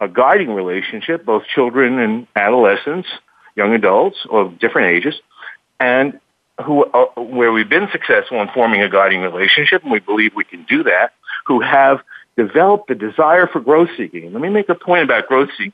a 0.00 0.08
guiding 0.08 0.50
relationship, 0.50 1.24
both 1.24 1.44
children 1.46 1.98
and 1.98 2.26
adolescents, 2.36 3.08
young 3.56 3.74
adults 3.74 4.18
of 4.30 4.58
different 4.58 4.96
ages, 4.96 5.20
and 5.80 6.18
who, 6.64 6.84
uh, 6.84 7.06
where 7.20 7.52
we've 7.52 7.68
been 7.68 7.88
successful 7.90 8.40
in 8.40 8.48
forming 8.48 8.82
a 8.82 8.88
guiding 8.88 9.20
relationship, 9.20 9.82
and 9.82 9.92
we 9.92 10.00
believe 10.00 10.34
we 10.34 10.44
can 10.44 10.64
do 10.64 10.82
that, 10.84 11.12
who 11.46 11.60
have 11.60 12.00
developed 12.36 12.88
the 12.88 12.94
desire 12.94 13.46
for 13.46 13.60
growth 13.60 13.90
seeking. 13.96 14.32
Let 14.32 14.40
me 14.40 14.48
make 14.48 14.68
a 14.68 14.74
point 14.74 15.02
about 15.02 15.26
growth 15.26 15.50
seeking. 15.56 15.72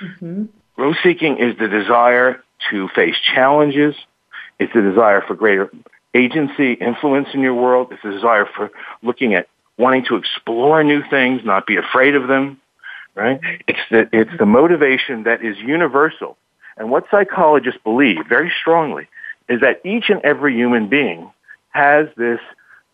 Mm-hmm. 0.00 0.44
Growth 0.76 0.96
seeking 1.02 1.38
is 1.38 1.58
the 1.58 1.68
desire 1.68 2.42
to 2.70 2.88
face 2.88 3.16
challenges. 3.34 3.94
It's 4.58 4.72
the 4.72 4.82
desire 4.82 5.22
for 5.22 5.34
greater 5.34 5.70
agency, 6.14 6.74
influence 6.74 7.28
in 7.34 7.40
your 7.40 7.54
world. 7.54 7.88
It's 7.90 8.02
the 8.02 8.10
desire 8.10 8.46
for 8.46 8.70
looking 9.02 9.34
at 9.34 9.48
wanting 9.76 10.04
to 10.06 10.16
explore 10.16 10.82
new 10.82 11.02
things, 11.08 11.42
not 11.44 11.66
be 11.66 11.76
afraid 11.76 12.14
of 12.14 12.28
them, 12.28 12.60
right? 13.18 13.40
It's 13.66 13.80
the, 13.90 14.08
it's 14.12 14.30
the 14.38 14.46
motivation 14.46 15.24
that 15.24 15.44
is 15.44 15.58
universal. 15.58 16.36
And 16.76 16.88
what 16.88 17.04
psychologists 17.10 17.80
believe 17.82 18.18
very 18.28 18.52
strongly 18.60 19.08
is 19.48 19.60
that 19.60 19.80
each 19.84 20.08
and 20.08 20.20
every 20.22 20.54
human 20.54 20.88
being 20.88 21.30
has 21.70 22.06
this 22.16 22.38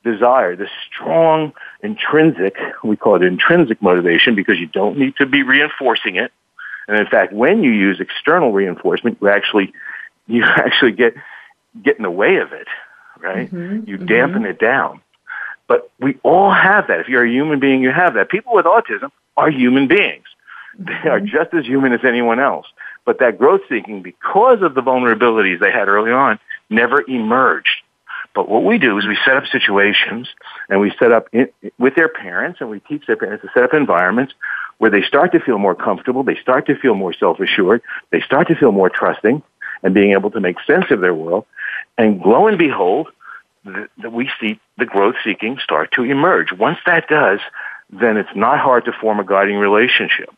desire, 0.03 0.57
this 0.57 0.71
strong 0.91 1.53
intrinsic, 1.83 2.57
we 2.83 2.97
call 2.97 3.17
it 3.17 3.23
intrinsic 3.23 3.83
motivation 3.83 4.35
because 4.35 4.59
you 4.59 4.67
don't 4.67 4.99
need 4.99 5.15
to 5.17 5.27
be 5.27 5.43
reinforcing 5.43 6.17
it. 6.17 6.33
And 6.89 6.99
in 6.99 7.07
fact, 7.07 7.33
when 7.35 7.63
you 7.63 7.71
use 7.71 8.01
external 8.01 8.53
reinforcement, 8.53 9.19
you 9.21 9.29
actually, 9.29 9.75
you 10.27 10.43
actually 10.45 10.93
get, 10.93 11.15
get 11.83 11.99
in 11.99 12.03
the 12.03 12.11
way 12.11 12.37
of 12.37 12.53
it, 12.53 12.69
right? 13.21 13.53
Mm-hmm, 13.53 13.89
you 13.89 13.99
dampen 13.99 14.43
mm-hmm. 14.43 14.53
it 14.53 14.59
down. 14.59 15.03
But 15.67 15.91
we 16.01 16.19
all 16.23 16.51
have 16.51 16.87
that. 16.89 17.01
If 17.01 17.09
you're 17.09 17.25
a 17.25 17.31
human 17.31 17.61
being, 17.61 17.83
you 17.83 17.91
have 17.91 18.15
that. 18.15 18.31
People 18.31 18.55
with 18.55 18.65
autism 18.65 19.11
are 19.37 19.51
human 19.51 19.89
beings. 19.89 20.25
They 20.79 20.93
are 21.09 21.21
mm-hmm. 21.21 21.27
just 21.27 21.55
as 21.55 21.65
human 21.65 21.93
as 21.93 22.01
anyone 22.05 22.41
else. 22.41 22.67
But 23.05 23.19
that 23.21 23.39
growth 23.39 23.61
seeking, 23.69 24.03
because 24.03 24.63
of 24.63 24.75
the 24.75 24.81
vulnerabilities 24.81 25.61
they 25.61 25.71
had 25.71 25.89
early 25.89 26.11
on, 26.11 26.39
never 26.71 27.03
emerged. 27.09 27.83
But 28.35 28.49
what 28.49 28.65
we 28.65 28.79
do 28.79 28.99
is 28.99 29.07
we 29.07 29.17
set 29.25 29.37
up 29.37 29.45
situations 29.47 30.29
and 30.69 30.81
we 30.81 30.93
set 30.99 31.13
up 31.13 31.29
in, 31.33 31.49
with 31.79 31.95
their 31.95 32.09
parents 32.09 32.61
and 32.61 32.69
we 32.69 32.81
teach 32.81 33.07
their 33.07 33.17
parents 33.17 33.45
to 33.45 33.51
set 33.55 33.63
up 33.63 33.75
environments 33.75 34.35
where 34.79 34.91
they 34.91 35.03
start 35.03 35.31
to 35.33 35.41
feel 35.41 35.59
more 35.59 35.75
comfortable, 35.75 36.25
they 36.25 36.35
start 36.37 36.67
to 36.67 36.75
feel 36.77 36.95
more 36.95 37.13
self-assured, 37.13 37.81
they 38.11 38.21
start 38.21 38.49
to 38.49 38.57
feel 38.57 38.73
more 38.73 38.91
trusting 38.91 39.41
and 39.85 39.95
being 39.95 40.13
able 40.13 40.31
to 40.33 40.41
make 40.41 40.57
sense 40.67 40.87
of 40.91 41.01
their 41.01 41.15
world. 41.15 41.47
And 41.97 42.21
lo 42.23 42.49
and 42.49 42.59
behold, 42.59 43.09
that 43.65 44.13
we 44.13 44.31
see 44.41 44.59
the 44.79 44.85
growth 44.85 45.15
seeking 45.23 45.59
start 45.63 45.93
to 45.93 46.03
emerge. 46.03 46.53
Once 46.53 46.79
that 46.87 47.09
does, 47.09 47.39
then 47.91 48.17
it's 48.17 48.35
not 48.35 48.59
hard 48.59 48.87
to 48.87 48.93
form 48.93 49.21
a 49.21 49.25
guiding 49.25 49.57
relationship. 49.57 50.31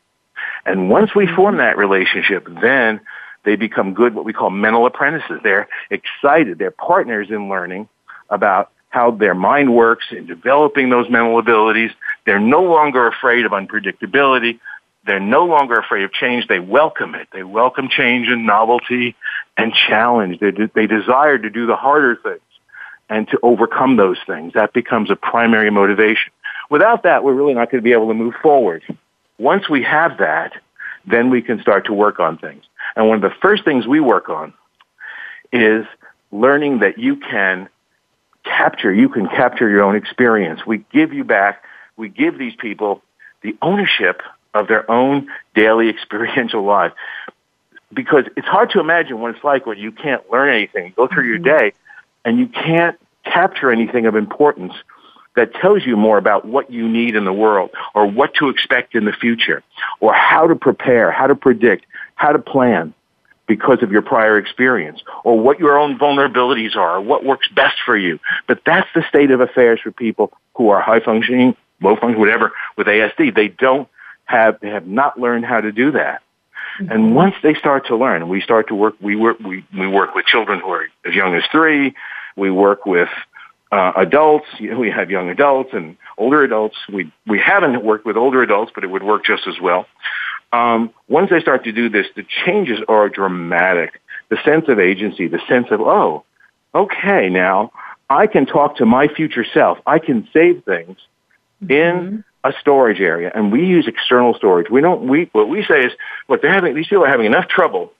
And 0.64 0.90
once 0.90 1.14
we 1.14 1.26
form 1.26 1.54
mm-hmm. 1.54 1.58
that 1.58 1.76
relationship, 1.76 2.48
then 2.60 3.00
they 3.44 3.56
become 3.56 3.94
good, 3.94 4.14
what 4.14 4.24
we 4.24 4.32
call 4.32 4.50
mental 4.50 4.86
apprentices. 4.86 5.40
They're 5.42 5.68
excited. 5.90 6.58
They're 6.58 6.72
partners 6.72 7.28
in 7.30 7.48
learning 7.48 7.88
about 8.28 8.70
how 8.88 9.12
their 9.12 9.34
mind 9.34 9.74
works 9.74 10.06
in 10.10 10.26
developing 10.26 10.90
those 10.90 11.08
mental 11.08 11.38
abilities. 11.38 11.90
They're 12.24 12.40
no 12.40 12.62
longer 12.62 13.06
afraid 13.06 13.46
of 13.46 13.52
unpredictability. 13.52 14.58
They're 15.06 15.20
no 15.20 15.44
longer 15.44 15.78
afraid 15.78 16.04
of 16.04 16.12
change. 16.12 16.48
They 16.48 16.58
welcome 16.58 17.14
it. 17.14 17.28
They 17.32 17.44
welcome 17.44 17.88
change 17.88 18.28
and 18.28 18.44
novelty 18.44 19.14
and 19.56 19.72
challenge. 19.72 20.40
They, 20.40 20.50
they 20.74 20.86
desire 20.86 21.38
to 21.38 21.50
do 21.50 21.66
the 21.66 21.76
harder 21.76 22.16
things 22.16 22.40
and 23.08 23.28
to 23.28 23.38
overcome 23.42 23.96
those 23.96 24.18
things. 24.26 24.54
That 24.54 24.72
becomes 24.72 25.10
a 25.10 25.16
primary 25.16 25.70
motivation. 25.70 26.32
Without 26.70 27.04
that, 27.04 27.24
we're 27.24 27.34
really 27.34 27.54
not 27.54 27.70
going 27.70 27.80
to 27.80 27.84
be 27.84 27.92
able 27.92 28.08
to 28.08 28.14
move 28.14 28.34
forward. 28.42 28.82
Once 29.38 29.68
we 29.68 29.82
have 29.82 30.18
that, 30.18 30.52
then 31.06 31.30
we 31.30 31.42
can 31.42 31.60
start 31.60 31.86
to 31.86 31.92
work 31.92 32.18
on 32.18 32.38
things. 32.38 32.64
And 32.96 33.08
one 33.08 33.16
of 33.16 33.22
the 33.22 33.36
first 33.40 33.64
things 33.64 33.86
we 33.86 34.00
work 34.00 34.28
on 34.28 34.52
is 35.52 35.86
learning 36.32 36.80
that 36.80 36.98
you 36.98 37.16
can 37.16 37.68
capture, 38.44 38.92
you 38.92 39.08
can 39.08 39.28
capture 39.28 39.68
your 39.68 39.82
own 39.82 39.96
experience. 39.96 40.66
We 40.66 40.84
give 40.92 41.12
you 41.12 41.24
back, 41.24 41.62
we 41.96 42.08
give 42.08 42.38
these 42.38 42.54
people 42.56 43.02
the 43.42 43.56
ownership 43.62 44.22
of 44.54 44.68
their 44.68 44.90
own 44.90 45.28
daily 45.54 45.88
experiential 45.90 46.64
life. 46.64 46.92
Because 47.92 48.24
it's 48.36 48.48
hard 48.48 48.70
to 48.70 48.80
imagine 48.80 49.20
what 49.20 49.34
it's 49.36 49.44
like 49.44 49.64
when 49.64 49.78
you 49.78 49.92
can't 49.92 50.28
learn 50.30 50.52
anything, 50.52 50.92
go 50.96 51.06
through 51.06 51.28
your 51.28 51.38
mm-hmm. 51.38 51.58
day, 51.58 51.72
and 52.24 52.38
you 52.38 52.48
can't 52.48 52.98
capture 53.24 53.70
anything 53.70 54.06
of 54.06 54.16
importance 54.16 54.72
that 55.36 55.54
tells 55.54 55.84
you 55.86 55.96
more 55.96 56.18
about 56.18 56.44
what 56.44 56.70
you 56.70 56.88
need 56.88 57.14
in 57.14 57.24
the 57.24 57.32
world 57.32 57.70
or 57.94 58.06
what 58.06 58.34
to 58.34 58.48
expect 58.48 58.94
in 58.94 59.04
the 59.04 59.12
future 59.12 59.62
or 60.00 60.12
how 60.12 60.46
to 60.46 60.56
prepare, 60.56 61.12
how 61.12 61.26
to 61.26 61.34
predict, 61.36 61.86
how 62.14 62.32
to 62.32 62.38
plan 62.38 62.94
because 63.46 63.82
of 63.82 63.92
your 63.92 64.02
prior 64.02 64.38
experience 64.38 65.00
or 65.24 65.38
what 65.38 65.60
your 65.60 65.78
own 65.78 65.98
vulnerabilities 65.98 66.74
are 66.74 66.96
or 66.96 67.00
what 67.00 67.24
works 67.24 67.48
best 67.54 67.76
for 67.84 67.96
you. 67.96 68.18
But 68.48 68.62
that's 68.66 68.88
the 68.94 69.04
state 69.08 69.30
of 69.30 69.40
affairs 69.40 69.80
for 69.82 69.92
people 69.92 70.32
who 70.54 70.70
are 70.70 70.80
high 70.80 71.00
functioning, 71.00 71.54
low 71.80 71.94
functioning, 71.94 72.18
whatever, 72.18 72.52
with 72.76 72.86
ASD. 72.88 73.34
They 73.34 73.48
don't 73.48 73.88
have, 74.24 74.58
they 74.60 74.70
have 74.70 74.86
not 74.86 75.20
learned 75.20 75.44
how 75.44 75.60
to 75.60 75.70
do 75.70 75.92
that. 75.92 76.22
Mm-hmm. 76.80 76.92
And 76.92 77.14
once 77.14 77.34
they 77.42 77.54
start 77.54 77.86
to 77.86 77.96
learn, 77.96 78.28
we 78.28 78.40
start 78.40 78.68
to 78.68 78.74
work, 78.74 78.94
we 79.00 79.16
work, 79.16 79.38
we, 79.38 79.64
we 79.76 79.86
work 79.86 80.14
with 80.14 80.26
children 80.26 80.60
who 80.60 80.70
are 80.70 80.86
as 81.04 81.14
young 81.14 81.34
as 81.34 81.44
three, 81.52 81.94
We 82.36 82.50
work 82.50 82.84
with 82.84 83.08
uh, 83.72 83.92
adults. 83.96 84.46
We 84.60 84.90
have 84.90 85.10
young 85.10 85.28
adults 85.28 85.70
and 85.72 85.96
older 86.18 86.42
adults. 86.42 86.76
We 86.92 87.12
we 87.26 87.38
haven't 87.38 87.82
worked 87.84 88.06
with 88.06 88.16
older 88.16 88.42
adults, 88.42 88.72
but 88.74 88.84
it 88.84 88.88
would 88.88 89.02
work 89.02 89.24
just 89.24 89.46
as 89.46 89.60
well. 89.60 89.86
Um, 90.52 90.92
once 91.08 91.30
they 91.30 91.40
start 91.40 91.64
to 91.64 91.72
do 91.72 91.88
this, 91.88 92.06
the 92.14 92.24
changes 92.44 92.78
are 92.88 93.08
dramatic. 93.08 94.00
The 94.28 94.38
sense 94.44 94.66
of 94.68 94.78
agency, 94.78 95.28
the 95.28 95.40
sense 95.48 95.68
of 95.70 95.80
oh, 95.80 96.24
okay, 96.74 97.28
now 97.28 97.72
I 98.08 98.26
can 98.26 98.46
talk 98.46 98.76
to 98.76 98.86
my 98.86 99.08
future 99.08 99.44
self. 99.52 99.78
I 99.86 99.98
can 99.98 100.28
save 100.32 100.64
things 100.64 100.98
mm-hmm. 101.62 101.72
in 101.72 102.24
a 102.44 102.52
storage 102.60 103.00
area, 103.00 103.32
and 103.34 103.50
we 103.50 103.66
use 103.66 103.88
external 103.88 104.34
storage. 104.34 104.70
We 104.70 104.80
don't. 104.80 105.08
We 105.08 105.28
what 105.32 105.48
we 105.48 105.64
say 105.64 105.84
is, 105.86 105.92
look, 106.28 106.42
they're 106.42 106.52
having 106.52 106.74
these 106.74 106.86
people 106.86 107.04
are 107.04 107.08
having 107.08 107.26
enough 107.26 107.48
trouble 107.48 107.92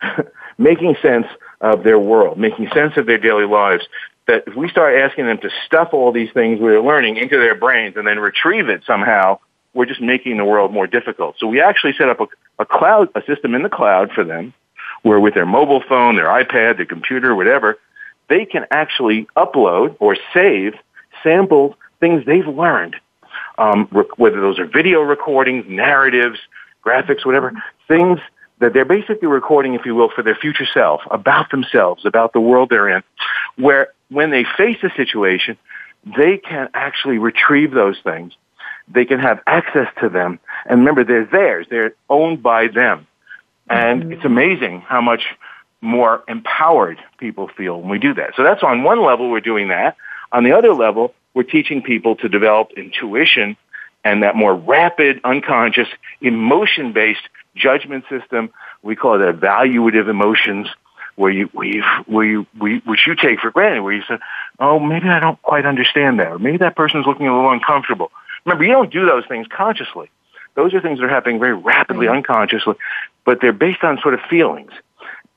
making 0.58 0.96
sense 1.02 1.26
of 1.60 1.84
their 1.84 1.98
world, 1.98 2.38
making 2.38 2.68
sense 2.74 2.96
of 2.96 3.06
their 3.06 3.18
daily 3.18 3.46
lives. 3.46 3.86
That 4.30 4.44
if 4.46 4.54
we 4.54 4.68
start 4.68 4.94
asking 4.94 5.26
them 5.26 5.38
to 5.38 5.50
stuff 5.66 5.88
all 5.92 6.12
these 6.12 6.30
things 6.32 6.60
we're 6.60 6.80
learning 6.80 7.16
into 7.16 7.36
their 7.36 7.56
brains 7.56 7.96
and 7.96 8.06
then 8.06 8.20
retrieve 8.20 8.68
it 8.68 8.84
somehow, 8.86 9.40
we're 9.74 9.86
just 9.86 10.00
making 10.00 10.36
the 10.36 10.44
world 10.44 10.72
more 10.72 10.86
difficult. 10.86 11.34
So 11.40 11.48
we 11.48 11.60
actually 11.60 11.94
set 11.94 12.08
up 12.08 12.20
a, 12.20 12.28
a 12.60 12.64
cloud, 12.64 13.08
a 13.16 13.22
system 13.24 13.56
in 13.56 13.64
the 13.64 13.68
cloud 13.68 14.12
for 14.12 14.22
them, 14.22 14.54
where 15.02 15.18
with 15.18 15.34
their 15.34 15.46
mobile 15.46 15.82
phone, 15.82 16.14
their 16.14 16.28
iPad, 16.28 16.76
their 16.76 16.86
computer, 16.86 17.34
whatever, 17.34 17.76
they 18.28 18.44
can 18.44 18.66
actually 18.70 19.26
upload 19.36 19.96
or 19.98 20.16
save 20.32 20.74
sampled 21.24 21.74
things 21.98 22.24
they've 22.24 22.46
learned 22.46 22.94
um, 23.58 23.88
rec- 23.90 24.16
whether 24.16 24.40
those 24.40 24.60
are 24.60 24.66
video 24.66 25.00
recordings, 25.00 25.64
narratives, 25.68 26.38
graphics, 26.86 27.26
whatever, 27.26 27.52
things 27.88 28.20
that 28.60 28.72
they're 28.72 28.84
basically 28.84 29.26
recording, 29.26 29.74
if 29.74 29.84
you 29.84 29.94
will, 29.94 30.10
for 30.14 30.22
their 30.22 30.34
future 30.34 30.66
self, 30.72 31.00
about 31.10 31.50
themselves, 31.50 32.06
about 32.06 32.32
the 32.32 32.40
world 32.40 32.68
they're 32.70 32.88
in, 32.88 33.02
where 33.56 33.92
when 34.08 34.30
they 34.30 34.44
face 34.56 34.78
a 34.82 34.90
situation, 34.96 35.56
they 36.04 36.38
can 36.38 36.68
actually 36.74 37.18
retrieve 37.18 37.72
those 37.72 37.98
things. 38.04 38.32
They 38.88 39.04
can 39.04 39.18
have 39.18 39.40
access 39.46 39.88
to 40.00 40.08
them. 40.08 40.38
And 40.66 40.80
remember, 40.80 41.04
they're 41.04 41.24
theirs. 41.24 41.66
They're 41.70 41.94
owned 42.08 42.42
by 42.42 42.68
them. 42.68 43.06
And 43.68 44.02
mm-hmm. 44.02 44.12
it's 44.12 44.24
amazing 44.24 44.80
how 44.80 45.00
much 45.00 45.22
more 45.80 46.22
empowered 46.28 46.98
people 47.18 47.48
feel 47.56 47.80
when 47.80 47.90
we 47.90 47.98
do 47.98 48.14
that. 48.14 48.32
So 48.36 48.42
that's 48.42 48.62
on 48.62 48.82
one 48.82 49.02
level, 49.02 49.30
we're 49.30 49.40
doing 49.40 49.68
that. 49.68 49.96
On 50.32 50.44
the 50.44 50.52
other 50.52 50.74
level, 50.74 51.14
we're 51.34 51.44
teaching 51.44 51.82
people 51.82 52.16
to 52.16 52.28
develop 52.28 52.72
intuition 52.76 53.56
and 54.04 54.22
that 54.22 54.34
more 54.34 54.54
rapid, 54.54 55.20
unconscious, 55.24 55.88
emotion-based 56.20 57.22
judgment 57.54 58.04
system. 58.08 58.50
We 58.82 58.96
call 58.96 59.20
it 59.20 59.40
evaluative 59.40 60.08
emotions, 60.08 60.68
where 61.16 61.30
you, 61.30 61.46
where 61.52 61.66
you, 61.66 61.82
where 62.06 62.24
you, 62.24 62.46
we 62.58 62.78
which 62.86 63.06
you 63.06 63.14
take 63.14 63.40
for 63.40 63.50
granted, 63.50 63.82
where 63.82 63.92
you 63.92 64.02
say, 64.08 64.18
"Oh, 64.58 64.78
maybe 64.78 65.08
I 65.08 65.20
don't 65.20 65.40
quite 65.42 65.66
understand 65.66 66.20
that," 66.20 66.32
or 66.32 66.38
maybe 66.38 66.58
that 66.58 66.76
person's 66.76 67.06
looking 67.06 67.26
a 67.26 67.34
little 67.34 67.52
uncomfortable. 67.52 68.10
Remember, 68.44 68.64
you 68.64 68.72
don't 68.72 68.92
do 68.92 69.06
those 69.06 69.24
things 69.26 69.46
consciously. 69.48 70.10
Those 70.54 70.74
are 70.74 70.80
things 70.80 70.98
that 70.98 71.04
are 71.04 71.10
happening 71.10 71.38
very 71.38 71.54
rapidly, 71.54 72.06
mm-hmm. 72.06 72.16
unconsciously, 72.16 72.74
but 73.24 73.40
they're 73.40 73.52
based 73.52 73.84
on 73.84 73.98
sort 74.00 74.14
of 74.14 74.20
feelings 74.28 74.72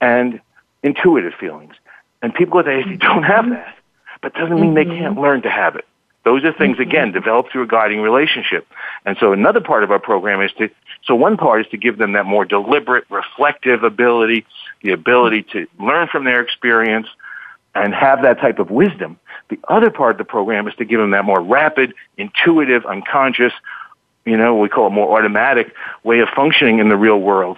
and 0.02 0.40
intuitive 0.82 1.34
feelings. 1.40 1.74
And 2.22 2.34
people 2.34 2.58
with 2.58 2.66
ASD 2.66 3.00
don't 3.00 3.24
have 3.24 3.46
mm-hmm. 3.46 3.54
that 3.54 3.76
but 4.24 4.34
doesn't 4.34 4.56
mean 4.60 4.74
mm-hmm. 4.74 4.90
they 4.90 4.98
can't 4.98 5.20
learn 5.20 5.44
to 5.44 5.52
have 5.52 5.76
it. 5.76 5.86
Those 6.24 6.44
are 6.46 6.54
things, 6.54 6.78
mm-hmm. 6.78 6.90
again, 6.90 7.12
developed 7.12 7.52
through 7.52 7.64
a 7.64 7.68
guiding 7.68 8.00
relationship. 8.00 8.66
And 9.06 9.18
so 9.20 9.34
another 9.34 9.60
part 9.60 9.84
of 9.84 9.92
our 9.92 10.00
program 10.00 10.42
is 10.42 10.52
to, 10.54 10.70
so 11.06 11.16
one 11.16 11.38
part 11.38 11.62
is 11.62 11.68
to 11.72 11.78
give 11.78 11.98
them 11.98 12.14
that 12.14 12.26
more 12.26 12.46
deliberate, 12.46 13.06
reflective 13.10 13.84
ability, 13.84 14.46
the 14.82 14.92
ability 14.92 15.44
to 15.52 15.68
learn 15.80 16.08
from 16.08 16.24
their 16.24 16.42
experience 16.42 17.08
and 17.76 17.94
have 17.94 18.22
that 18.22 18.40
type 18.40 18.60
of 18.60 18.70
wisdom. 18.70 19.20
The 19.50 19.60
other 19.68 19.90
part 19.90 20.12
of 20.12 20.18
the 20.18 20.24
program 20.24 20.68
is 20.68 20.76
to 20.76 20.86
give 20.86 21.00
them 21.00 21.12
that 21.12 21.26
more 21.26 21.42
rapid, 21.42 21.94
intuitive, 22.18 22.86
unconscious, 22.86 23.54
you 24.26 24.38
know, 24.38 24.56
we 24.56 24.70
call 24.70 24.88
it 24.88 24.92
more 24.92 25.20
automatic 25.20 25.74
way 26.04 26.20
of 26.20 26.30
functioning 26.30 26.80
in 26.80 26.88
the 26.88 26.96
real 26.96 27.20
world 27.20 27.58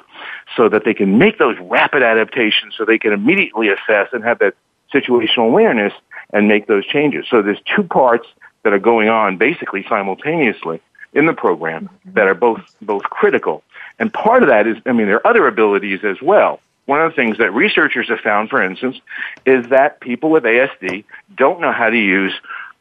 so 0.58 0.68
that 0.70 0.84
they 0.84 0.96
can 0.96 1.20
make 1.20 1.38
those 1.38 1.58
rapid 1.60 2.02
adaptations 2.02 2.74
so 2.76 2.86
they 2.86 2.98
can 2.98 3.14
immediately 3.14 3.70
assess 3.70 4.08
and 4.14 4.24
have 4.24 4.40
that 4.40 4.56
situational 4.92 5.48
awareness 5.48 5.94
and 6.34 6.48
make 6.48 6.66
those 6.66 6.86
changes. 6.86 7.26
So 7.30 7.44
there's 7.44 7.62
two 7.76 7.84
parts 7.84 8.28
that 8.64 8.74
are 8.74 8.80
going 8.80 9.10
on 9.10 9.38
basically 9.38 9.86
simultaneously 9.88 10.82
in 11.16 11.26
the 11.26 11.34
program 11.34 11.90
that 12.06 12.28
are 12.28 12.36
both 12.36 12.62
both 12.82 13.04
critical. 13.04 13.64
And 13.98 14.14
part 14.14 14.44
of 14.44 14.50
that 14.50 14.68
is, 14.68 14.78
I 14.86 14.92
mean, 14.92 15.08
there 15.08 15.16
are 15.16 15.28
other 15.28 15.48
abilities 15.48 16.02
as 16.04 16.22
well. 16.22 16.60
One 16.86 17.02
of 17.02 17.12
the 17.12 17.16
things 17.16 17.38
that 17.40 17.52
researchers 17.52 18.10
have 18.10 18.20
found, 18.20 18.50
for 18.50 18.62
instance, 18.62 18.98
is 19.46 19.68
that 19.70 20.02
people 20.02 20.30
with 20.30 20.44
ASD 20.44 21.06
don't 21.36 21.60
know 21.62 21.72
how 21.72 21.90
to 21.90 21.98
use 21.98 22.34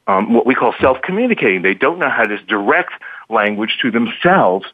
um, 0.07 0.35
what 0.35 0.45
we 0.45 0.55
call 0.55 0.75
self-communicating. 0.79 1.63
They 1.63 1.73
don't 1.73 1.99
know 1.99 2.11
how 2.11 2.25
to 2.25 2.37
direct 2.45 2.93
language 3.31 3.79
to 3.81 3.91
themselves 3.91 4.67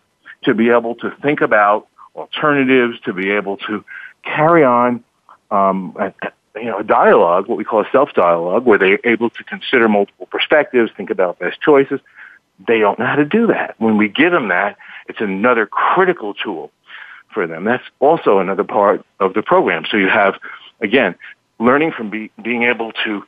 to 0.45 0.55
be 0.55 0.71
able 0.71 0.97
to 0.97 1.11
think 1.23 1.43
about 1.43 1.87
alternatives, 2.17 2.99
to 3.01 3.13
be 3.13 3.31
able 3.31 3.59
to 3.59 3.85
carry 4.25 4.65
on 4.65 5.05
um, 5.53 5.95
you 6.57 6.65
know, 6.65 6.79
a 6.79 6.85
dialogue, 6.85 7.47
what 7.47 7.59
we 7.59 7.65
call 7.65 7.83
a 7.83 7.91
self-dialogue, 7.93 8.65
where 8.65 8.79
they're 8.79 8.99
able 9.05 9.31
to 9.31 9.45
consider 9.45 9.89
multiple 9.89 10.27
perspectives, 10.27 10.91
think 10.97 11.11
about 11.11 11.39
best 11.39 11.61
choices. 11.61 12.01
They 12.67 12.79
don't 12.79 12.99
know 12.99 13.07
how 13.07 13.17
to 13.17 13.25
do 13.25 13.47
that. 13.49 13.75
When 13.79 13.97
we 13.97 14.09
give 14.09 14.33
them 14.33 14.49
that, 14.49 14.77
it's 15.09 15.21
another 15.21 15.67
critical 15.67 16.35
tool 16.35 16.71
for 17.33 17.47
them. 17.47 17.65
That's 17.65 17.85
also 18.01 18.39
another 18.39 18.65
part 18.65 19.05
of 19.19 19.35
the 19.35 19.43
program. 19.43 19.85
So 19.91 19.97
you 19.97 20.09
have, 20.09 20.35
again, 20.81 21.15
learning 21.59 21.93
from 21.93 22.11
be, 22.11 22.31
being 22.43 22.65
able 22.65 22.93
to 23.05 23.25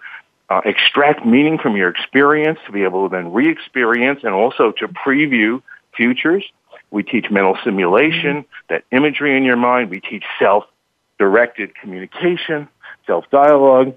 uh, 0.50 0.60
extract 0.64 1.24
meaning 1.24 1.58
from 1.58 1.76
your 1.76 1.88
experience, 1.88 2.58
to 2.66 2.72
be 2.72 2.82
able 2.82 3.08
to 3.08 3.16
then 3.16 3.32
re-experience, 3.32 4.20
and 4.22 4.34
also 4.34 4.72
to 4.72 4.88
preview 4.88 5.62
futures. 5.96 6.44
We 6.90 7.02
teach 7.02 7.30
mental 7.30 7.56
simulation, 7.64 8.44
that 8.68 8.84
imagery 8.90 9.36
in 9.36 9.44
your 9.44 9.56
mind. 9.56 9.88
We 9.88 10.00
teach 10.00 10.24
self-directed 10.38 11.74
communication 11.74 12.68
self-dialogue. 13.06 13.96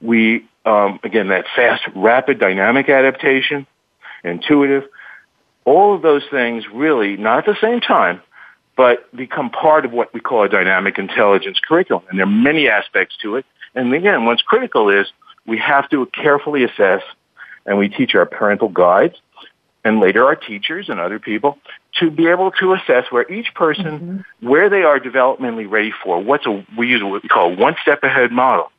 We, 0.00 0.46
um, 0.64 1.00
again, 1.02 1.28
that 1.28 1.44
fast, 1.54 1.82
rapid, 1.94 2.38
dynamic 2.38 2.88
adaptation, 2.88 3.66
intuitive. 4.24 4.84
All 5.64 5.94
of 5.94 6.02
those 6.02 6.22
things 6.30 6.64
really, 6.72 7.16
not 7.16 7.38
at 7.40 7.46
the 7.46 7.56
same 7.60 7.80
time, 7.80 8.22
but 8.76 9.14
become 9.14 9.50
part 9.50 9.84
of 9.84 9.92
what 9.92 10.12
we 10.14 10.20
call 10.20 10.44
a 10.44 10.48
dynamic 10.48 10.98
intelligence 10.98 11.58
curriculum. 11.66 12.04
And 12.08 12.18
there 12.18 12.26
are 12.26 12.30
many 12.30 12.68
aspects 12.68 13.16
to 13.22 13.36
it. 13.36 13.44
And 13.74 13.92
again, 13.92 14.24
what's 14.24 14.42
critical 14.42 14.88
is 14.88 15.06
we 15.46 15.58
have 15.58 15.88
to 15.90 16.06
carefully 16.06 16.64
assess 16.64 17.02
and 17.66 17.78
we 17.78 17.88
teach 17.88 18.14
our 18.14 18.26
parental 18.26 18.68
guides 18.68 19.16
and 19.84 20.00
later 20.00 20.26
our 20.26 20.36
teachers 20.36 20.88
and 20.88 21.00
other 21.00 21.18
people 21.18 21.58
to 21.98 22.10
be 22.10 22.26
able 22.28 22.50
to 22.52 22.74
assess 22.74 23.04
where 23.10 23.30
each 23.30 23.54
person, 23.54 23.84
mm-hmm. 23.84 24.48
where 24.48 24.68
they 24.68 24.82
are 24.82 24.98
developmentally 24.98 25.70
ready 25.70 25.92
for. 26.02 26.22
What's 26.22 26.46
a, 26.46 26.64
we 26.76 26.88
use 26.88 27.02
what 27.02 27.22
we 27.22 27.28
call 27.28 27.52
a 27.52 27.56
one 27.56 27.76
step 27.82 28.02
ahead 28.02 28.30
model, 28.30 28.70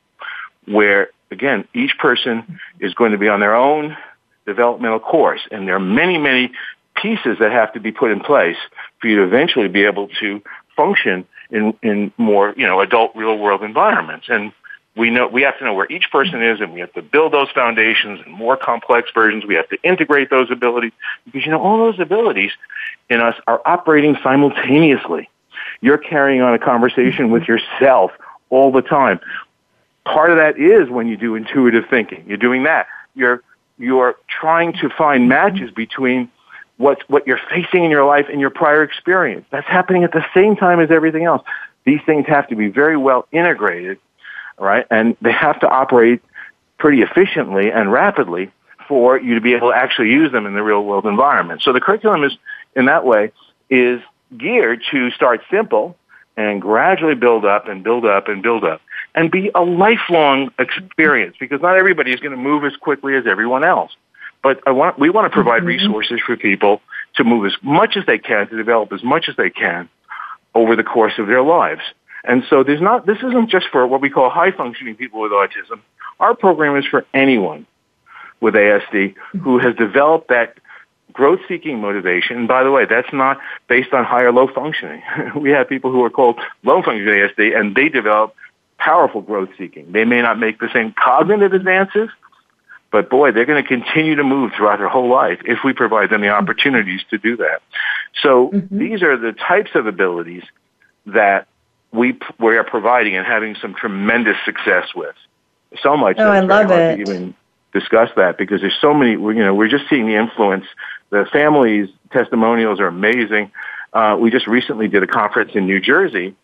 where 0.65 1.09
again, 1.31 1.67
each 1.73 1.97
person 1.97 2.59
is 2.79 2.93
going 2.93 3.11
to 3.11 3.17
be 3.17 3.27
on 3.27 3.39
their 3.39 3.55
own 3.55 3.97
developmental 4.45 4.99
course. 4.99 5.41
And 5.51 5.67
there 5.67 5.75
are 5.75 5.79
many, 5.79 6.17
many 6.17 6.51
pieces 6.95 7.37
that 7.39 7.51
have 7.51 7.73
to 7.73 7.79
be 7.79 7.91
put 7.91 8.11
in 8.11 8.19
place 8.19 8.57
for 8.99 9.07
you 9.07 9.17
to 9.17 9.23
eventually 9.23 9.67
be 9.67 9.83
able 9.85 10.07
to 10.19 10.41
function 10.75 11.25
in, 11.49 11.73
in 11.81 12.11
more, 12.17 12.53
you 12.57 12.65
know, 12.65 12.79
adult 12.79 13.15
real 13.15 13.37
world 13.37 13.63
environments. 13.63 14.27
And 14.29 14.51
we 14.95 15.09
know 15.09 15.27
we 15.27 15.43
have 15.43 15.57
to 15.59 15.63
know 15.63 15.73
where 15.73 15.89
each 15.89 16.11
person 16.11 16.43
is 16.43 16.59
and 16.59 16.73
we 16.73 16.81
have 16.81 16.93
to 16.93 17.01
build 17.01 17.33
those 17.33 17.49
foundations 17.51 18.19
and 18.25 18.33
more 18.33 18.57
complex 18.57 19.09
versions. 19.13 19.45
We 19.45 19.55
have 19.55 19.69
to 19.69 19.77
integrate 19.83 20.29
those 20.29 20.51
abilities 20.51 20.91
because 21.25 21.45
you 21.45 21.51
know 21.51 21.61
all 21.61 21.77
those 21.77 21.99
abilities 21.99 22.51
in 23.09 23.21
us 23.21 23.35
are 23.47 23.61
operating 23.65 24.17
simultaneously. 24.21 25.29
You're 25.79 25.97
carrying 25.97 26.41
on 26.41 26.53
a 26.53 26.59
conversation 26.59 27.31
with 27.31 27.43
yourself 27.43 28.11
all 28.49 28.71
the 28.71 28.81
time. 28.81 29.19
Part 30.05 30.31
of 30.31 30.37
that 30.37 30.59
is 30.59 30.89
when 30.89 31.07
you 31.07 31.15
do 31.15 31.35
intuitive 31.35 31.85
thinking. 31.89 32.25
You're 32.27 32.37
doing 32.37 32.63
that. 32.63 32.87
You're 33.15 33.43
you're 33.82 34.15
trying 34.27 34.73
to 34.73 34.89
find 34.89 35.27
matches 35.27 35.71
between 35.71 36.29
what 36.77 37.03
what 37.09 37.27
you're 37.27 37.39
facing 37.49 37.84
in 37.84 37.91
your 37.91 38.05
life 38.05 38.27
and 38.32 38.39
your 38.39 38.49
prior 38.49 38.84
experience 38.84 39.45
that's 39.51 39.67
happening 39.67 40.03
at 40.03 40.11
the 40.11 40.25
same 40.34 40.55
time 40.55 40.79
as 40.79 40.89
everything 40.89 41.25
else 41.25 41.43
these 41.86 41.99
things 42.05 42.25
have 42.27 42.47
to 42.47 42.55
be 42.55 42.67
very 42.67 42.97
well 42.97 43.27
integrated 43.32 43.99
right? 44.61 44.86
And 44.89 45.17
they 45.21 45.32
have 45.32 45.59
to 45.61 45.67
operate 45.67 46.21
pretty 46.77 47.01
efficiently 47.01 47.71
and 47.71 47.91
rapidly 47.91 48.51
for 48.88 49.19
you 49.19 49.36
to 49.36 49.41
be 49.41 49.53
able 49.53 49.71
to 49.71 49.75
actually 49.77 50.09
use 50.09 50.32
them 50.32 50.45
in 50.45 50.53
the 50.53 50.63
real 50.63 50.84
world 50.84 51.05
environment. 51.05 51.61
So 51.63 51.73
the 51.73 51.82
curriculum 51.82 52.23
is, 52.23 52.34
in 52.75 52.86
that 52.86 53.05
way, 53.05 53.32
is 53.69 54.01
geared 54.38 54.82
to 54.91 55.11
start 55.11 55.41
simple 55.49 55.97
and 56.38 56.61
gradually 56.61 57.15
build 57.15 57.45
up 57.45 57.67
and 57.67 57.84
build 57.84 58.05
up 58.05 58.27
and 58.27 58.41
build 58.41 58.63
up 58.63 58.82
and 59.16 59.30
be 59.32 59.51
a 59.53 59.62
lifelong 59.62 60.51
experience 60.59 61.36
because 61.39 61.62
not 61.62 61.78
everybody 61.78 62.12
is 62.12 62.20
going 62.20 62.32
to 62.32 62.38
move 62.38 62.64
as 62.64 62.76
quickly 62.78 63.16
as 63.16 63.26
everyone 63.28 63.64
else. 63.64 63.91
But 64.43 64.62
I 64.66 64.72
want, 64.72 64.97
we 64.97 65.09
want 65.09 65.26
to 65.26 65.30
provide 65.30 65.59
mm-hmm. 65.59 65.68
resources 65.68 66.20
for 66.26 66.36
people 66.36 66.82
to 67.16 67.24
move 67.24 67.45
as 67.45 67.53
much 67.62 67.97
as 67.97 68.05
they 68.05 68.18
can, 68.18 68.47
to 68.47 68.57
develop 68.57 68.91
as 68.93 69.03
much 69.03 69.26
as 69.30 69.36
they 69.36 69.49
can 69.49 69.89
over 70.55 70.76
the 70.76 70.84
course 70.84 71.14
of 71.18 71.28
their 71.28 71.41
lives. 71.41 71.82
And 72.24 72.43
so 72.49 72.64
there's 72.64 72.82
not, 72.82 73.05
this 73.05 73.18
isn't 73.18 73.49
just 73.49 73.68
for 73.72 73.86
what 73.88 74.01
we 74.01 74.09
call 74.09 74.30
high 74.30 74.51
functioning 74.51 74.95
people 74.95 75.22
with 75.22 75.32
autism. 75.32 75.82
Our 76.20 76.36
program 76.36 76.78
is 76.78 76.86
for 76.86 77.05
anyone 77.14 77.66
with 78.39 78.53
ASD 78.53 79.16
who 79.41 79.59
has 79.59 79.76
developed 79.76 80.30
that 80.30 80.57
growth 81.14 81.39
seeking 81.47 81.80
motivation. 81.80 82.38
And 82.38 82.47
by 82.47 82.64
the 82.64 82.72
way, 82.72 82.86
that's 82.86 83.12
not 83.12 83.39
based 83.68 83.93
on 83.93 84.05
high 84.05 84.24
or 84.24 84.32
low 84.32 84.47
functioning. 84.47 85.01
we 85.36 85.49
have 85.51 85.68
people 85.68 85.91
who 85.91 86.03
are 86.03 86.09
called 86.09 86.39
low 86.64 86.82
functioning 86.82 87.07
ASD 87.07 87.57
and 87.57 87.76
they 87.76 87.89
develop 87.89 88.36
powerful 88.84 89.21
growth 89.21 89.49
seeking. 89.57 89.91
They 89.91 90.05
may 90.05 90.21
not 90.21 90.39
make 90.39 90.59
the 90.59 90.69
same 90.73 90.93
cognitive 90.97 91.53
advances, 91.53 92.09
but 92.91 93.09
boy, 93.09 93.32
they're 93.32 93.45
going 93.45 93.61
to 93.61 93.67
continue 93.67 94.15
to 94.15 94.23
move 94.23 94.51
throughout 94.57 94.79
their 94.79 94.89
whole 94.89 95.09
life 95.09 95.39
if 95.45 95.59
we 95.63 95.71
provide 95.73 96.09
them 96.09 96.21
the 96.21 96.29
opportunities 96.29 97.01
to 97.11 97.17
do 97.17 97.38
that. 97.38 97.61
So 98.21 98.49
mm-hmm. 98.49 98.77
these 98.77 99.03
are 99.03 99.17
the 99.17 99.34
types 99.34 99.71
of 99.75 99.86
abilities 99.86 100.43
that 101.05 101.47
we 101.91 102.17
we 102.39 102.57
are 102.57 102.63
providing 102.63 103.15
and 103.15 103.25
having 103.25 103.55
some 103.55 103.75
tremendous 103.75 104.38
success 104.45 104.88
with. 104.95 105.15
So 105.82 105.95
much. 105.95 106.17
Oh, 106.19 106.29
I 106.29 106.41
love 106.41 106.71
it. 106.71 106.99
even 106.99 107.34
discuss 107.73 108.09
that 108.17 108.38
because 108.38 108.61
there's 108.61 108.77
so 108.82 108.93
many. 108.93 109.11
You 109.11 109.45
know, 109.45 109.53
we're 109.53 109.69
just 109.69 109.86
seeing 109.89 110.07
the 110.07 110.15
influence. 110.15 110.65
The 111.11 111.25
families' 111.32 111.89
testimonials 112.11 112.79
are 112.79 112.88
amazing. 112.88 113.51
Uh, 113.93 114.17
we 114.19 114.32
just 114.32 114.47
recently 114.47 114.88
did 114.88 115.03
a 115.03 115.07
conference 115.07 115.51
in 115.53 115.65
New 115.65 115.79
Jersey. 115.79 116.36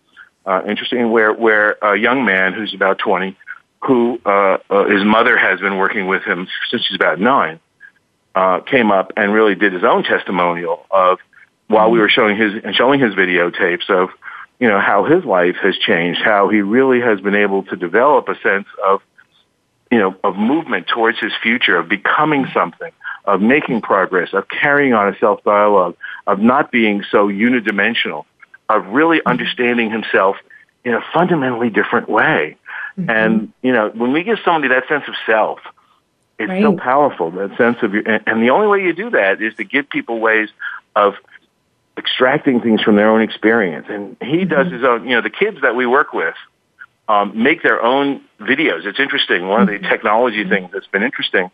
Uh, 0.48 0.62
interesting, 0.66 1.12
where 1.12 1.34
where 1.34 1.72
a 1.82 1.98
young 1.98 2.24
man 2.24 2.54
who's 2.54 2.74
about 2.74 2.98
20 3.00 3.36
who 3.82 4.20
uh, 4.26 4.58
uh, 4.70 4.86
his 4.86 5.04
mother 5.04 5.38
has 5.38 5.60
been 5.60 5.78
working 5.78 6.08
with 6.08 6.24
him 6.24 6.48
since 6.70 6.86
he's 6.88 6.96
about 6.96 7.20
nine, 7.20 7.60
uh, 8.34 8.62
came 8.62 8.92
up 8.92 9.12
and 9.18 9.34
really 9.34 9.56
did 9.56 9.74
his 9.74 9.84
own 9.84 10.04
testimonial 10.04 10.86
of 10.90 11.20
while 11.68 11.92
we 11.92 12.00
were 12.00 12.10
showing 12.10 12.38
his 12.38 12.54
and 12.64 12.76
showing 12.76 13.00
his 13.00 13.14
videotapes 13.14 13.90
of 13.90 14.10
you 14.60 14.68
know 14.68 14.80
how 14.80 15.04
his 15.04 15.24
life 15.26 15.56
has 15.62 15.78
changed, 15.78 16.22
how 16.24 16.50
he 16.50 16.62
really 16.62 17.02
has 17.02 17.20
been 17.20 17.36
able 17.36 17.64
to 17.64 17.76
develop 17.76 18.30
a 18.30 18.40
sense 18.42 18.68
of 18.86 19.02
you 19.92 20.00
know 20.00 20.16
of 20.24 20.36
movement 20.36 20.88
towards 20.88 21.20
his 21.20 21.34
future, 21.44 21.78
of 21.78 21.88
becoming 21.88 22.48
something, 22.54 22.92
of 23.26 23.42
making 23.42 23.82
progress, 23.82 24.30
of 24.34 24.48
carrying 24.48 24.94
on 24.94 25.14
a 25.14 25.18
self 25.20 25.44
dialogue, 25.44 25.96
of 26.26 26.40
not 26.40 26.72
being 26.72 27.04
so 27.12 27.28
unidimensional, 27.28 28.26
of 28.70 28.88
really 28.88 29.22
understanding 29.26 29.90
himself 29.92 30.36
in 30.84 30.94
a 30.94 31.02
fundamentally 31.14 31.70
different 31.70 32.10
way. 32.10 32.58
Mm-hmm. 32.98 33.10
And, 33.10 33.54
you 33.62 33.72
know, 33.72 33.90
when 33.90 34.12
we 34.12 34.24
give 34.24 34.40
somebody 34.44 34.74
that 34.74 34.88
sense 34.88 35.04
of 35.08 35.14
self, 35.26 35.60
it's 36.40 36.50
right. 36.50 36.62
so 36.62 36.76
powerful, 36.76 37.32
that 37.32 37.58
sense 37.58 37.78
of 37.82 37.94
your, 37.94 38.08
and, 38.08 38.24
and 38.28 38.44
the 38.44 38.52
only 38.52 38.68
way 38.68 38.84
you 38.84 38.94
do 38.94 39.10
that 39.12 39.42
is 39.42 39.56
to 39.56 39.64
give 39.64 39.90
people 39.90 40.20
ways 40.20 40.50
of 40.96 41.16
extracting 41.98 42.62
things 42.62 42.82
from 42.82 42.96
their 42.96 43.10
own 43.10 43.22
experience. 43.22 43.88
And 43.90 44.18
he 44.22 44.46
mm-hmm. 44.46 44.50
does 44.50 44.72
his 44.72 44.84
own, 44.84 45.04
you 45.06 45.16
know, 45.16 45.22
the 45.22 45.32
kids 45.32 45.62
that 45.62 45.76
we 45.76 45.86
work 45.86 46.14
with, 46.14 46.36
um, 47.08 47.42
make 47.42 47.64
their 47.64 47.82
own 47.82 48.22
videos. 48.40 48.86
It's 48.86 49.00
interesting. 49.00 49.48
One 49.48 49.62
of 49.62 49.68
the 49.68 49.74
mm-hmm. 49.74 49.90
technology 49.90 50.42
mm-hmm. 50.42 50.50
things 50.50 50.70
that's 50.72 50.88
been 50.88 51.04
interesting 51.04 51.50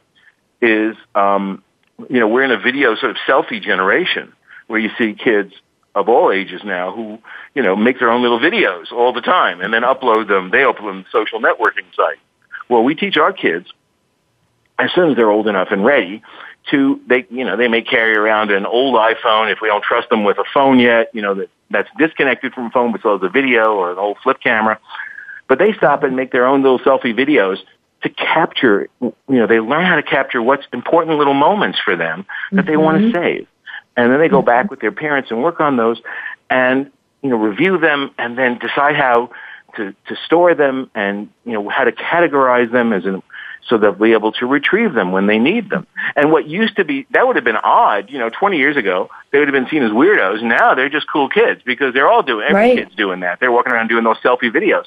is, 0.61 0.95
um, 1.15 1.63
you 2.09 2.19
know, 2.19 2.27
we're 2.27 2.43
in 2.43 2.51
a 2.51 2.59
video 2.59 2.95
sort 2.95 3.11
of 3.11 3.17
selfie 3.27 3.61
generation 3.61 4.33
where 4.67 4.79
you 4.79 4.89
see 4.97 5.13
kids 5.13 5.53
of 5.95 6.09
all 6.09 6.31
ages 6.31 6.61
now 6.63 6.91
who, 6.91 7.19
you 7.53 7.61
know, 7.61 7.75
make 7.75 7.99
their 7.99 8.09
own 8.09 8.21
little 8.21 8.39
videos 8.39 8.91
all 8.91 9.13
the 9.13 9.21
time 9.21 9.61
and 9.61 9.73
then 9.73 9.83
upload 9.83 10.27
them. 10.27 10.49
They 10.49 10.59
upload 10.59 10.87
them 10.87 11.03
to 11.03 11.09
social 11.11 11.39
networking 11.39 11.85
sites. 11.95 12.19
Well, 12.69 12.83
we 12.83 12.95
teach 12.95 13.17
our 13.17 13.33
kids 13.33 13.67
as 14.79 14.91
soon 14.93 15.11
as 15.11 15.15
they're 15.15 15.29
old 15.29 15.47
enough 15.47 15.67
and 15.71 15.85
ready 15.85 16.23
to 16.71 16.99
they 17.07 17.25
you 17.29 17.43
know 17.43 17.57
they 17.57 17.67
may 17.67 17.81
carry 17.81 18.15
around 18.15 18.51
an 18.51 18.65
old 18.65 18.95
iPhone 18.95 19.51
if 19.51 19.59
we 19.61 19.67
don't 19.67 19.83
trust 19.83 20.09
them 20.09 20.23
with 20.23 20.37
a 20.37 20.45
phone 20.53 20.79
yet 20.79 21.09
you 21.13 21.21
know 21.21 21.35
that 21.35 21.49
that's 21.69 21.89
disconnected 21.97 22.53
from 22.53 22.67
a 22.67 22.69
phone 22.69 22.91
but 22.91 23.01
still 23.01 23.17
has 23.17 23.27
a 23.27 23.29
video 23.29 23.73
or 23.73 23.91
an 23.91 23.97
old 23.97 24.17
flip 24.23 24.37
camera 24.41 24.79
but 25.47 25.59
they 25.59 25.73
stop 25.73 26.03
and 26.03 26.15
make 26.15 26.31
their 26.31 26.45
own 26.45 26.63
little 26.63 26.79
selfie 26.79 27.13
videos 27.13 27.57
to 28.01 28.09
capture 28.09 28.87
you 29.01 29.13
know 29.27 29.47
they 29.47 29.59
learn 29.59 29.85
how 29.85 29.95
to 29.95 30.03
capture 30.03 30.41
what's 30.41 30.65
important 30.71 31.17
little 31.17 31.33
moments 31.33 31.79
for 31.83 31.95
them 31.95 32.25
that 32.51 32.61
mm-hmm. 32.61 32.69
they 32.69 32.77
want 32.77 33.01
to 33.01 33.11
save 33.11 33.47
and 33.95 34.11
then 34.11 34.19
they 34.19 34.29
go 34.29 34.39
mm-hmm. 34.39 34.45
back 34.45 34.71
with 34.71 34.79
their 34.79 34.91
parents 34.91 35.31
and 35.31 35.43
work 35.43 35.59
on 35.59 35.77
those 35.77 36.01
and 36.49 36.91
you 37.21 37.29
know 37.29 37.37
review 37.37 37.77
them 37.77 38.11
and 38.17 38.37
then 38.37 38.57
decide 38.59 38.95
how 38.95 39.29
to 39.75 39.93
to 40.07 40.15
store 40.25 40.53
them 40.55 40.89
and 40.93 41.29
you 41.45 41.53
know 41.53 41.69
how 41.69 41.83
to 41.83 41.91
categorize 41.91 42.71
them 42.71 42.93
as 42.93 43.05
an 43.05 43.21
so 43.67 43.77
they'll 43.77 43.93
be 43.93 44.11
able 44.11 44.31
to 44.33 44.45
retrieve 44.45 44.93
them 44.93 45.11
when 45.11 45.27
they 45.27 45.39
need 45.39 45.69
them. 45.69 45.87
And 46.15 46.31
what 46.31 46.47
used 46.47 46.75
to 46.77 46.83
be 46.83 47.07
that 47.11 47.25
would 47.25 47.35
have 47.35 47.45
been 47.45 47.57
odd, 47.57 48.09
you 48.09 48.19
know, 48.19 48.29
20 48.29 48.57
years 48.57 48.75
ago, 48.75 49.09
they 49.31 49.39
would 49.39 49.47
have 49.47 49.53
been 49.53 49.69
seen 49.69 49.83
as 49.83 49.91
weirdos. 49.91 50.43
Now 50.43 50.75
they're 50.75 50.89
just 50.89 51.07
cool 51.07 51.29
kids 51.29 51.61
because 51.65 51.93
they're 51.93 52.09
all 52.09 52.23
doing 52.23 52.45
every 52.45 52.61
right. 52.61 52.77
kid's 52.77 52.95
doing 52.95 53.21
that. 53.21 53.39
They're 53.39 53.51
walking 53.51 53.71
around 53.71 53.87
doing 53.87 54.03
those 54.03 54.17
selfie 54.17 54.51
videos. 54.51 54.85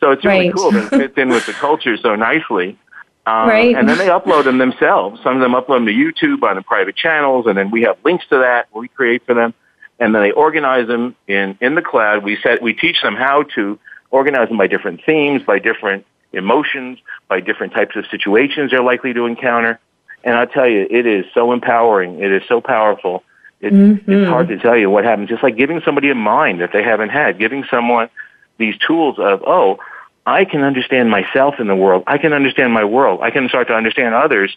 So 0.00 0.10
it's 0.10 0.24
really 0.24 0.48
right. 0.48 0.54
cool 0.54 0.72
that 0.72 0.92
it 0.92 0.96
fits 0.96 1.14
in 1.16 1.28
with 1.28 1.46
the 1.46 1.52
culture 1.60 1.96
so 1.96 2.16
nicely. 2.16 2.78
Um, 3.26 3.48
right. 3.48 3.74
And 3.74 3.88
then 3.88 3.98
they 3.98 4.06
upload 4.06 4.44
them 4.44 4.58
themselves. 4.58 5.20
Some 5.24 5.34
of 5.34 5.40
them 5.40 5.52
upload 5.52 5.78
them 5.78 5.86
to 5.86 5.92
YouTube 5.92 6.48
on 6.48 6.54
the 6.54 6.62
private 6.62 6.94
channels, 6.94 7.46
and 7.46 7.58
then 7.58 7.72
we 7.72 7.82
have 7.82 7.98
links 8.04 8.24
to 8.30 8.38
that 8.38 8.68
we 8.72 8.86
create 8.86 9.26
for 9.26 9.34
them. 9.34 9.52
And 9.98 10.14
then 10.14 10.22
they 10.22 10.30
organize 10.30 10.86
them 10.86 11.16
in, 11.26 11.58
in 11.60 11.74
the 11.74 11.82
cloud. 11.82 12.22
We 12.22 12.38
set, 12.42 12.62
we 12.62 12.72
teach 12.72 13.02
them 13.02 13.16
how 13.16 13.42
to 13.56 13.78
organize 14.10 14.48
them 14.48 14.58
by 14.58 14.68
different 14.68 15.00
themes, 15.04 15.42
by 15.42 15.58
different 15.58 16.06
emotions, 16.32 16.98
by 17.28 17.40
different 17.40 17.72
types 17.72 17.96
of 17.96 18.04
situations 18.10 18.70
they're 18.70 18.82
likely 18.82 19.12
to 19.14 19.26
encounter. 19.26 19.80
And 20.22 20.36
I'll 20.36 20.46
tell 20.46 20.68
you, 20.68 20.86
it 20.88 21.06
is 21.06 21.24
so 21.34 21.52
empowering. 21.52 22.20
It 22.20 22.30
is 22.30 22.42
so 22.46 22.60
powerful. 22.60 23.24
It, 23.60 23.72
mm-hmm. 23.72 24.12
It's 24.12 24.28
hard 24.28 24.48
to 24.48 24.58
tell 24.58 24.76
you 24.76 24.90
what 24.90 25.04
happens. 25.04 25.30
Just 25.30 25.42
like 25.42 25.56
giving 25.56 25.80
somebody 25.84 26.10
a 26.10 26.14
mind 26.14 26.60
that 26.60 26.70
they 26.72 26.82
haven't 26.82 27.08
had, 27.08 27.38
giving 27.38 27.64
someone 27.70 28.10
these 28.58 28.74
tools 28.86 29.18
of, 29.18 29.42
oh, 29.46 29.78
I 30.26 30.44
can 30.44 30.62
understand 30.62 31.10
myself 31.10 31.54
in 31.60 31.68
the 31.68 31.76
world. 31.76 32.04
I 32.06 32.18
can 32.18 32.32
understand 32.32 32.72
my 32.72 32.84
world. 32.84 33.20
I 33.22 33.30
can 33.30 33.48
start 33.48 33.68
to 33.68 33.74
understand 33.74 34.14
others. 34.14 34.56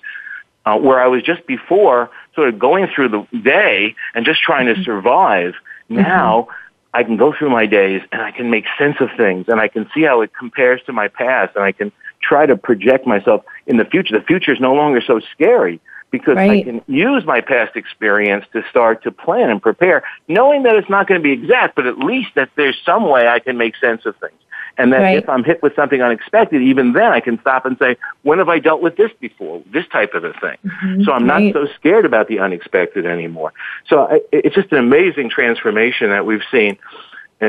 Uh, 0.65 0.76
where 0.78 0.99
I 0.99 1.07
was 1.07 1.24
just 1.24 1.47
before 1.47 2.11
sort 2.36 2.49
of 2.49 2.59
going 2.59 2.88
through 2.93 3.09
the 3.09 3.39
day 3.39 3.95
and 4.13 4.26
just 4.26 4.41
trying 4.41 4.65
to 4.67 4.74
mm-hmm. 4.74 4.84
survive. 4.84 5.53
Mm-hmm. 5.89 6.01
Now 6.01 6.49
I 6.93 7.03
can 7.03 7.15
go 7.15 7.34
through 7.34 7.49
my 7.49 7.65
days 7.65 8.01
and 8.11 8.22
I 8.22 8.32
can 8.32 8.49
make 8.49 8.65
sense 8.78 8.97
of 8.99 9.09
things 9.15 9.45
and 9.47 9.59
I 9.61 9.70
can 9.70 9.89
see 9.93 10.03
how 10.03 10.22
it 10.22 10.32
compares 10.38 10.82
to 10.84 10.93
my 10.93 11.07
past 11.07 11.55
and 11.55 11.63
I 11.63 11.72
can 11.72 11.93
try 12.22 12.45
to 12.45 12.57
project 12.57 13.07
myself 13.07 13.45
in 13.67 13.78
the 13.78 13.86
future. 13.86 14.20
The 14.20 14.26
future 14.26 14.51
is 14.51 14.59
no 14.59 14.74
longer 14.74 15.01
so 15.01 15.22
scary 15.34 15.80
because 16.11 16.36
right. 16.36 16.51
I 16.51 16.63
can 16.63 16.82
use 16.88 17.26
my 17.26 17.41
past 17.41 17.76
experience 17.76 18.45
to 18.53 18.63
start 18.70 19.03
to 19.03 19.11
plan 19.11 19.49
and 19.49 19.61
prepare, 19.61 20.03
knowing 20.28 20.63
that 20.63 20.76
it's 20.76 20.89
not 20.89 21.07
going 21.07 21.22
to 21.22 21.24
be 21.24 21.32
exact, 21.32 21.76
but 21.76 21.86
at 21.86 21.99
least 21.99 22.30
that 22.36 22.49
there's 22.55 22.78
some 22.86 23.07
way 23.07 23.28
I 23.28 23.39
can 23.39 23.57
make 23.57 23.76
sense 23.78 24.05
of 24.05 24.15
things. 24.17 24.34
And 24.78 24.93
that 24.93 24.99
right. 24.99 25.17
if 25.17 25.28
I'm 25.28 25.43
hit 25.43 25.61
with 25.61 25.76
something 25.76 26.01
unexpected, 26.01 26.61
even 26.61 26.93
then 26.93 27.11
I 27.11 27.20
can 27.20 27.39
stop 27.41 27.65
and 27.65 27.78
say, 27.78 27.97
when 28.24 28.39
have 28.39 28.49
I 28.49 28.59
dealt 28.59 28.82
with 28.82 28.95
this 28.95 29.11
before? 29.20 29.61
This 29.72 29.88
type 29.88 30.13
of 30.13 30.24
a 30.24 30.34
thing. 30.34 30.57
Mm-hmm. 30.65 31.03
So 31.03 31.11
I'm 31.11 31.26
not 31.26 31.38
right. 31.38 31.53
so 31.53 31.67
scared 31.76 32.05
about 32.05 32.28
the 32.28 32.39
unexpected 32.39 33.05
anymore. 33.05 33.53
So 33.88 34.22
it's 34.32 34.55
just 34.55 34.72
an 34.72 34.78
amazing 34.78 35.30
transformation 35.30 36.09
that 36.11 36.26
we've 36.26 36.43
seen 36.51 36.78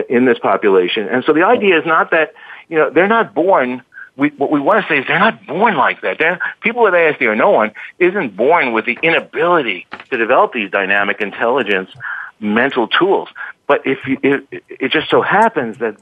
in 0.09 0.25
this 0.25 0.39
population. 0.39 1.09
And 1.09 1.25
so 1.25 1.33
the 1.33 1.45
idea 1.45 1.79
is 1.79 1.87
not 1.87 2.11
that, 2.11 2.33
you 2.69 2.79
know, 2.79 2.91
they're 2.91 3.09
not 3.09 3.35
born 3.35 3.83
we, 4.17 4.29
what 4.31 4.51
we 4.51 4.61
want 4.61 4.85
to 4.85 4.89
say 4.89 4.99
is 4.99 5.07
they're 5.07 5.19
not 5.19 5.47
born 5.47 5.77
like 5.77 6.03
that. 6.03 6.19
They're, 6.19 6.39
people 6.61 6.83
with 6.83 6.93
ASD 6.93 7.23
or 7.23 7.35
no 7.35 7.51
one 7.51 7.73
isn't 7.99 8.37
born 8.37 8.73
with 8.73 8.85
the 8.85 8.99
inability 9.03 9.87
to 10.11 10.17
develop 10.19 10.53
these 10.53 10.71
dynamic 10.71 11.21
intelligence 11.23 11.91
mental 12.39 12.87
tools. 12.87 13.29
But 13.67 13.87
if 13.87 14.07
you, 14.07 14.19
it, 14.23 14.65
it 14.69 14.93
just 14.93 15.09
so 15.11 15.23
happens 15.23 15.79
that 15.79 15.97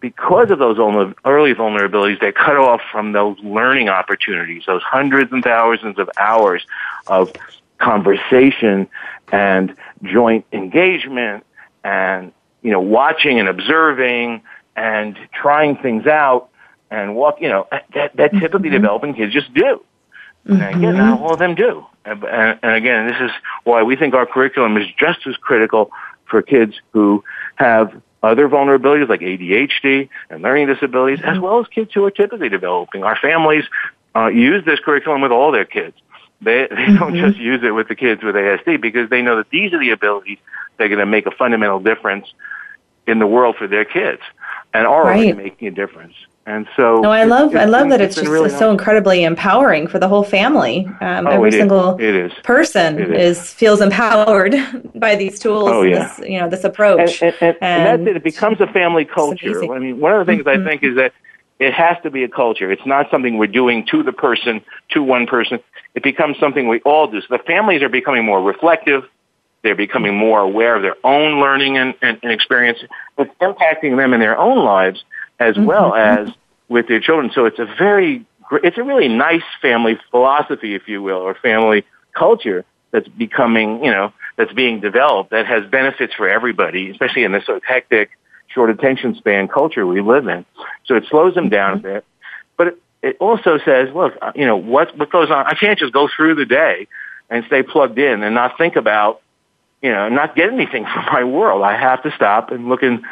because 0.00 0.50
of 0.50 0.58
those 0.58 0.78
early 1.24 1.54
vulnerabilities, 1.54 2.20
they're 2.20 2.32
cut 2.32 2.56
off 2.56 2.80
from 2.90 3.12
those 3.12 3.38
learning 3.40 3.88
opportunities, 3.88 4.62
those 4.66 4.82
hundreds 4.82 5.32
and 5.32 5.42
thousands 5.42 5.98
of 5.98 6.08
hours 6.18 6.66
of 7.06 7.32
conversation 7.78 8.88
and 9.32 9.74
joint 10.02 10.44
engagement 10.52 11.44
and, 11.84 12.32
you 12.62 12.70
know, 12.70 12.80
watching 12.80 13.38
and 13.38 13.48
observing 13.48 14.42
and 14.76 15.18
trying 15.32 15.76
things 15.76 16.06
out 16.06 16.50
and 16.90 17.14
walk, 17.14 17.40
you 17.40 17.48
know, 17.48 17.66
that, 17.94 18.16
that 18.16 18.32
typically 18.32 18.68
mm-hmm. 18.68 18.82
developing 18.82 19.14
kids 19.14 19.32
just 19.32 19.52
do. 19.52 19.84
Mm-hmm. 20.46 20.62
And 20.62 20.76
again, 20.76 20.96
not 20.96 21.20
all 21.20 21.32
of 21.32 21.38
them 21.38 21.54
do. 21.54 21.84
And, 22.04 22.24
and, 22.24 22.58
and 22.62 22.72
again, 22.72 23.08
this 23.08 23.20
is 23.20 23.30
why 23.64 23.82
we 23.82 23.96
think 23.96 24.14
our 24.14 24.26
curriculum 24.26 24.76
is 24.76 24.86
just 24.98 25.26
as 25.26 25.36
critical 25.36 25.90
for 26.26 26.42
kids 26.42 26.74
who 26.92 27.24
have 27.56 28.00
other 28.22 28.48
vulnerabilities 28.48 29.08
like 29.08 29.20
ADHD 29.20 30.08
and 30.30 30.42
learning 30.42 30.66
disabilities, 30.66 31.20
as 31.24 31.38
well 31.38 31.60
as 31.60 31.66
kids 31.68 31.92
who 31.94 32.04
are 32.04 32.10
typically 32.10 32.48
developing. 32.48 33.04
Our 33.04 33.16
families 33.16 33.64
uh, 34.16 34.26
use 34.26 34.64
this 34.64 34.80
curriculum 34.80 35.20
with 35.20 35.32
all 35.32 35.52
their 35.52 35.64
kids. 35.64 35.96
They, 36.40 36.66
they 36.70 36.76
mm-hmm. 36.76 36.96
don't 36.96 37.16
just 37.16 37.38
use 37.38 37.62
it 37.62 37.70
with 37.70 37.88
the 37.88 37.94
kids 37.94 38.22
with 38.22 38.34
ASD 38.34 38.80
because 38.80 39.10
they 39.10 39.22
know 39.22 39.36
that 39.36 39.50
these 39.50 39.72
are 39.72 39.78
the 39.78 39.90
abilities 39.90 40.38
that 40.76 40.84
are 40.84 40.88
going 40.88 40.98
to 41.00 41.06
make 41.06 41.26
a 41.26 41.30
fundamental 41.30 41.80
difference 41.80 42.26
in 43.06 43.18
the 43.18 43.26
world 43.26 43.56
for 43.56 43.66
their 43.66 43.84
kids 43.84 44.20
and 44.74 44.86
are 44.86 45.04
right. 45.04 45.16
already 45.16 45.32
making 45.32 45.68
a 45.68 45.70
difference. 45.70 46.14
And 46.48 46.66
so, 46.76 47.00
no, 47.00 47.10
I 47.10 47.24
love, 47.24 47.54
I 47.54 47.66
love 47.66 47.90
that 47.90 48.00
it's, 48.00 48.16
it's 48.16 48.22
just 48.22 48.32
really 48.32 48.48
so 48.48 48.70
nice. 48.70 48.78
incredibly 48.78 49.22
empowering 49.22 49.86
for 49.86 49.98
the 49.98 50.08
whole 50.08 50.24
family. 50.24 50.86
Um, 51.02 51.26
oh, 51.26 51.30
every 51.32 51.52
single 51.52 51.96
is. 51.96 52.00
It 52.00 52.14
is. 52.14 52.32
person 52.42 52.98
it 52.98 53.10
is. 53.10 53.38
is. 53.38 53.52
feels 53.52 53.82
empowered 53.82 54.54
by 54.94 55.14
these 55.14 55.38
tools. 55.38 55.68
Oh, 55.70 55.82
yeah. 55.82 56.08
This, 56.16 56.26
you 56.26 56.40
know, 56.40 56.48
this 56.48 56.64
approach. 56.64 57.20
And, 57.20 57.34
and, 57.42 57.42
and, 57.42 57.56
and 57.60 58.06
that's 58.06 58.10
it. 58.10 58.16
It 58.16 58.24
becomes 58.24 58.62
a 58.62 58.66
family 58.66 59.04
culture. 59.04 59.70
I 59.70 59.78
mean, 59.78 60.00
one 60.00 60.14
of 60.14 60.26
the 60.26 60.32
things 60.32 60.46
mm-hmm. 60.46 60.66
I 60.66 60.70
think 60.70 60.82
is 60.82 60.96
that 60.96 61.12
it 61.58 61.74
has 61.74 61.98
to 62.02 62.10
be 62.10 62.24
a 62.24 62.28
culture. 62.28 62.72
It's 62.72 62.86
not 62.86 63.10
something 63.10 63.36
we're 63.36 63.46
doing 63.48 63.84
to 63.90 64.02
the 64.02 64.12
person, 64.12 64.62
to 64.92 65.02
one 65.02 65.26
person. 65.26 65.60
It 65.94 66.02
becomes 66.02 66.38
something 66.38 66.66
we 66.66 66.80
all 66.80 67.08
do. 67.08 67.20
So 67.20 67.26
the 67.36 67.42
families 67.42 67.82
are 67.82 67.90
becoming 67.90 68.24
more 68.24 68.42
reflective. 68.42 69.04
They're 69.60 69.74
becoming 69.74 70.14
more 70.14 70.40
aware 70.40 70.76
of 70.76 70.80
their 70.80 70.96
own 71.04 71.40
learning 71.40 71.76
and, 71.76 71.94
and, 72.00 72.18
and 72.22 72.32
experience. 72.32 72.78
It's 73.18 73.34
impacting 73.42 73.98
them 73.98 74.14
in 74.14 74.20
their 74.20 74.38
own 74.38 74.64
lives 74.64 75.04
as 75.38 75.54
mm-hmm. 75.54 75.66
well 75.66 75.94
as 75.94 76.30
with 76.68 76.88
their 76.88 77.00
children. 77.00 77.30
So 77.34 77.46
it's 77.46 77.58
a 77.58 77.64
very, 77.64 78.24
it's 78.62 78.78
a 78.78 78.82
really 78.82 79.08
nice 79.08 79.42
family 79.60 79.98
philosophy, 80.10 80.74
if 80.74 80.88
you 80.88 81.02
will, 81.02 81.18
or 81.18 81.34
family 81.34 81.84
culture 82.12 82.64
that's 82.90 83.08
becoming, 83.08 83.84
you 83.84 83.90
know, 83.90 84.12
that's 84.36 84.52
being 84.52 84.80
developed 84.80 85.30
that 85.30 85.46
has 85.46 85.68
benefits 85.70 86.14
for 86.14 86.28
everybody, 86.28 86.90
especially 86.90 87.24
in 87.24 87.32
this 87.32 87.44
sort 87.44 87.58
of 87.58 87.64
hectic, 87.64 88.10
short 88.48 88.70
attention 88.70 89.14
span 89.14 89.48
culture 89.48 89.86
we 89.86 90.00
live 90.00 90.26
in. 90.28 90.44
So 90.86 90.94
it 90.94 91.04
slows 91.08 91.34
them 91.34 91.48
down 91.48 91.72
a 91.72 91.76
mm-hmm. 91.76 91.82
bit, 91.82 92.04
but 92.56 92.66
it, 92.68 92.82
it 93.02 93.16
also 93.20 93.58
says, 93.64 93.88
look, 93.94 94.14
uh, 94.20 94.32
you 94.34 94.46
know, 94.46 94.56
what, 94.56 94.96
what 94.96 95.10
goes 95.10 95.30
on? 95.30 95.46
I 95.46 95.54
can't 95.54 95.78
just 95.78 95.92
go 95.92 96.08
through 96.14 96.36
the 96.36 96.46
day 96.46 96.88
and 97.30 97.44
stay 97.46 97.62
plugged 97.62 97.98
in 97.98 98.22
and 98.22 98.34
not 98.34 98.56
think 98.58 98.76
about, 98.76 99.20
you 99.82 99.90
know, 99.90 100.08
not 100.08 100.34
get 100.34 100.52
anything 100.52 100.84
from 100.92 101.04
my 101.06 101.24
world. 101.24 101.62
I 101.62 101.78
have 101.78 102.02
to 102.02 102.10
stop 102.12 102.50
and 102.50 102.68
look 102.68 102.82
in 102.82 103.04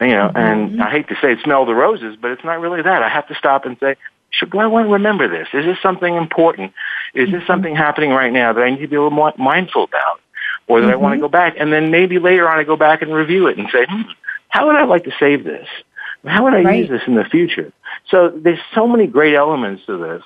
you 0.00 0.08
know, 0.08 0.28
mm-hmm. 0.28 0.36
and 0.36 0.82
I 0.82 0.90
hate 0.90 1.08
to 1.08 1.14
say 1.20 1.32
it, 1.32 1.38
smell 1.42 1.64
the 1.64 1.74
roses, 1.74 2.16
but 2.20 2.30
it's 2.30 2.44
not 2.44 2.60
really 2.60 2.82
that. 2.82 3.02
I 3.02 3.08
have 3.08 3.28
to 3.28 3.34
stop 3.34 3.64
and 3.64 3.76
say, 3.78 3.96
should 4.30 4.50
do 4.50 4.58
I 4.58 4.66
want 4.66 4.86
to 4.86 4.92
remember 4.92 5.28
this? 5.28 5.48
Is 5.54 5.64
this 5.64 5.78
something 5.82 6.14
important? 6.14 6.72
Is 7.14 7.30
this 7.30 7.38
mm-hmm. 7.38 7.46
something 7.46 7.74
happening 7.74 8.10
right 8.10 8.32
now 8.32 8.52
that 8.52 8.62
I 8.62 8.70
need 8.70 8.80
to 8.80 8.88
be 8.88 8.96
a 8.96 9.02
little 9.02 9.16
more 9.16 9.32
mindful 9.38 9.84
about? 9.84 10.20
Or 10.68 10.80
that 10.80 10.86
mm-hmm. 10.86 10.92
I 10.92 10.96
want 10.96 11.14
to 11.14 11.20
go 11.20 11.28
back 11.28 11.54
and 11.58 11.72
then 11.72 11.90
maybe 11.90 12.18
later 12.18 12.48
on 12.48 12.58
I 12.58 12.64
go 12.64 12.76
back 12.76 13.00
and 13.00 13.14
review 13.14 13.46
it 13.46 13.56
and 13.56 13.68
say, 13.70 13.86
hmm, 13.88 14.02
how 14.48 14.66
would 14.66 14.76
I 14.76 14.84
like 14.84 15.04
to 15.04 15.12
save 15.18 15.44
this? 15.44 15.66
How 16.24 16.44
would 16.44 16.54
I 16.54 16.62
right. 16.62 16.80
use 16.80 16.88
this 16.88 17.02
in 17.06 17.14
the 17.14 17.24
future? 17.24 17.72
So 18.08 18.28
there's 18.28 18.58
so 18.74 18.88
many 18.88 19.06
great 19.06 19.34
elements 19.34 19.86
to 19.86 19.96
this 19.96 20.22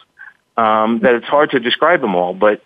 um, 0.56 1.00
that 1.00 1.14
it's 1.14 1.26
hard 1.26 1.50
to 1.50 1.60
describe 1.60 2.00
them 2.00 2.14
all. 2.14 2.32
But 2.32 2.62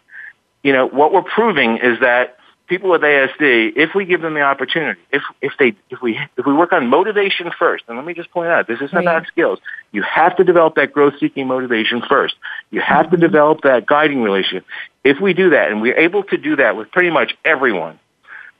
you 0.62 0.72
know 0.72 0.86
what 0.86 1.12
we're 1.12 1.22
proving 1.22 1.78
is 1.78 2.00
that 2.00 2.38
people 2.66 2.90
with 2.90 3.02
ASD, 3.02 3.72
if 3.76 3.94
we 3.94 4.04
give 4.04 4.22
them 4.22 4.34
the 4.34 4.40
opportunity, 4.40 5.00
if 5.12 5.22
if 5.40 5.52
they 5.58 5.74
if 5.90 6.00
we 6.02 6.18
if 6.36 6.46
we 6.46 6.52
work 6.52 6.72
on 6.72 6.86
motivation 6.88 7.50
first, 7.58 7.84
and 7.88 7.96
let 7.96 8.06
me 8.06 8.14
just 8.14 8.30
point 8.30 8.48
out, 8.48 8.66
this 8.66 8.80
isn't 8.80 8.92
right. 8.94 9.02
about 9.02 9.26
skills. 9.26 9.58
You 9.92 10.02
have 10.02 10.36
to 10.36 10.44
develop 10.44 10.76
that 10.76 10.92
growth 10.92 11.14
seeking 11.20 11.46
motivation 11.46 12.02
first. 12.08 12.34
You 12.70 12.80
have 12.80 13.06
mm-hmm. 13.06 13.16
to 13.16 13.20
develop 13.20 13.62
that 13.62 13.86
guiding 13.86 14.22
relationship. 14.22 14.64
If 15.02 15.20
we 15.20 15.34
do 15.34 15.50
that, 15.50 15.70
and 15.70 15.80
we're 15.80 15.98
able 15.98 16.24
to 16.24 16.36
do 16.36 16.56
that 16.56 16.76
with 16.76 16.90
pretty 16.90 17.10
much 17.10 17.36
everyone 17.44 17.98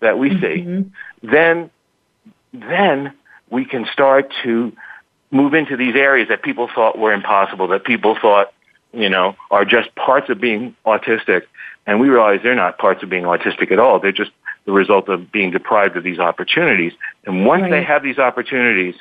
that 0.01 0.19
we 0.19 0.31
mm-hmm. 0.31 0.83
see, 0.83 0.91
then 1.23 1.71
then 2.53 3.15
we 3.51 3.65
can 3.65 3.87
start 3.93 4.33
to 4.43 4.73
move 5.31 5.55
into 5.55 5.77
these 5.77 5.97
areas 5.97 6.29
that 6.29 6.43
people 6.43 6.69
thought 6.73 6.99
were 6.99 7.13
impossible, 7.13 7.69
that 7.69 7.85
people 7.85 8.17
thought, 8.21 8.53
you 8.93 9.09
know, 9.09 9.35
are 9.51 9.65
just 9.65 9.93
parts 9.97 10.31
of 10.31 10.41
being 10.41 10.77
autistic 10.87 11.43
and 11.87 12.01
we 12.01 12.09
realize 12.09 12.41
they're 12.43 12.55
not 12.55 12.79
parts 12.79 13.03
of 13.03 13.11
being 13.11 13.25
autistic 13.25 13.71
at 13.71 13.79
all. 13.79 14.01
They're 14.01 14.13
just 14.13 14.33
the 14.65 14.73
result 14.73 15.09
of 15.09 15.31
being 15.31 15.51
deprived 15.51 15.97
of 15.97 16.05
these 16.05 16.19
opportunities. 16.19 16.93
And 17.27 17.45
once 17.45 17.63
right. 17.63 17.71
they 17.71 17.83
have 17.83 18.03
these 18.03 18.19
opportunities, 18.19 18.95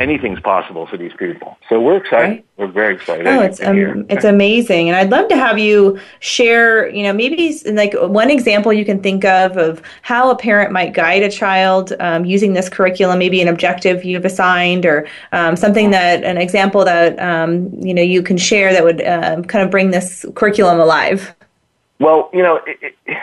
anything's 0.00 0.40
possible 0.40 0.86
for 0.86 0.96
these 0.96 1.12
people. 1.18 1.58
So 1.68 1.80
we're 1.80 1.96
excited. 1.96 2.28
Right. 2.28 2.46
We're 2.56 2.66
very 2.68 2.94
excited. 2.94 3.26
Oh, 3.26 3.40
it's 3.40 3.60
um, 3.60 4.06
it's 4.08 4.24
amazing, 4.24 4.88
and 4.88 4.96
I'd 4.96 5.10
love 5.10 5.28
to 5.28 5.36
have 5.36 5.58
you 5.58 5.98
share. 6.20 6.88
You 6.88 7.02
know, 7.02 7.12
maybe 7.12 7.58
like 7.66 7.94
one 7.94 8.30
example 8.30 8.72
you 8.72 8.84
can 8.84 9.02
think 9.02 9.24
of 9.24 9.56
of 9.56 9.82
how 10.02 10.30
a 10.30 10.36
parent 10.36 10.72
might 10.72 10.94
guide 10.94 11.22
a 11.22 11.30
child 11.30 11.92
um, 12.00 12.24
using 12.24 12.52
this 12.52 12.68
curriculum. 12.68 13.18
Maybe 13.18 13.42
an 13.42 13.48
objective 13.48 14.04
you've 14.04 14.24
assigned, 14.24 14.86
or 14.86 15.06
um, 15.32 15.56
something 15.56 15.90
that 15.90 16.22
an 16.24 16.38
example 16.38 16.84
that 16.84 17.18
um, 17.20 17.70
you 17.74 17.92
know 17.92 18.02
you 18.02 18.22
can 18.22 18.38
share 18.38 18.72
that 18.72 18.84
would 18.84 19.04
um, 19.06 19.44
kind 19.44 19.64
of 19.64 19.70
bring 19.70 19.90
this 19.90 20.24
curriculum 20.34 20.80
alive. 20.80 21.34
Well, 21.98 22.30
you 22.32 22.42
know, 22.42 22.60
it, 22.66 22.94
it, 23.06 23.18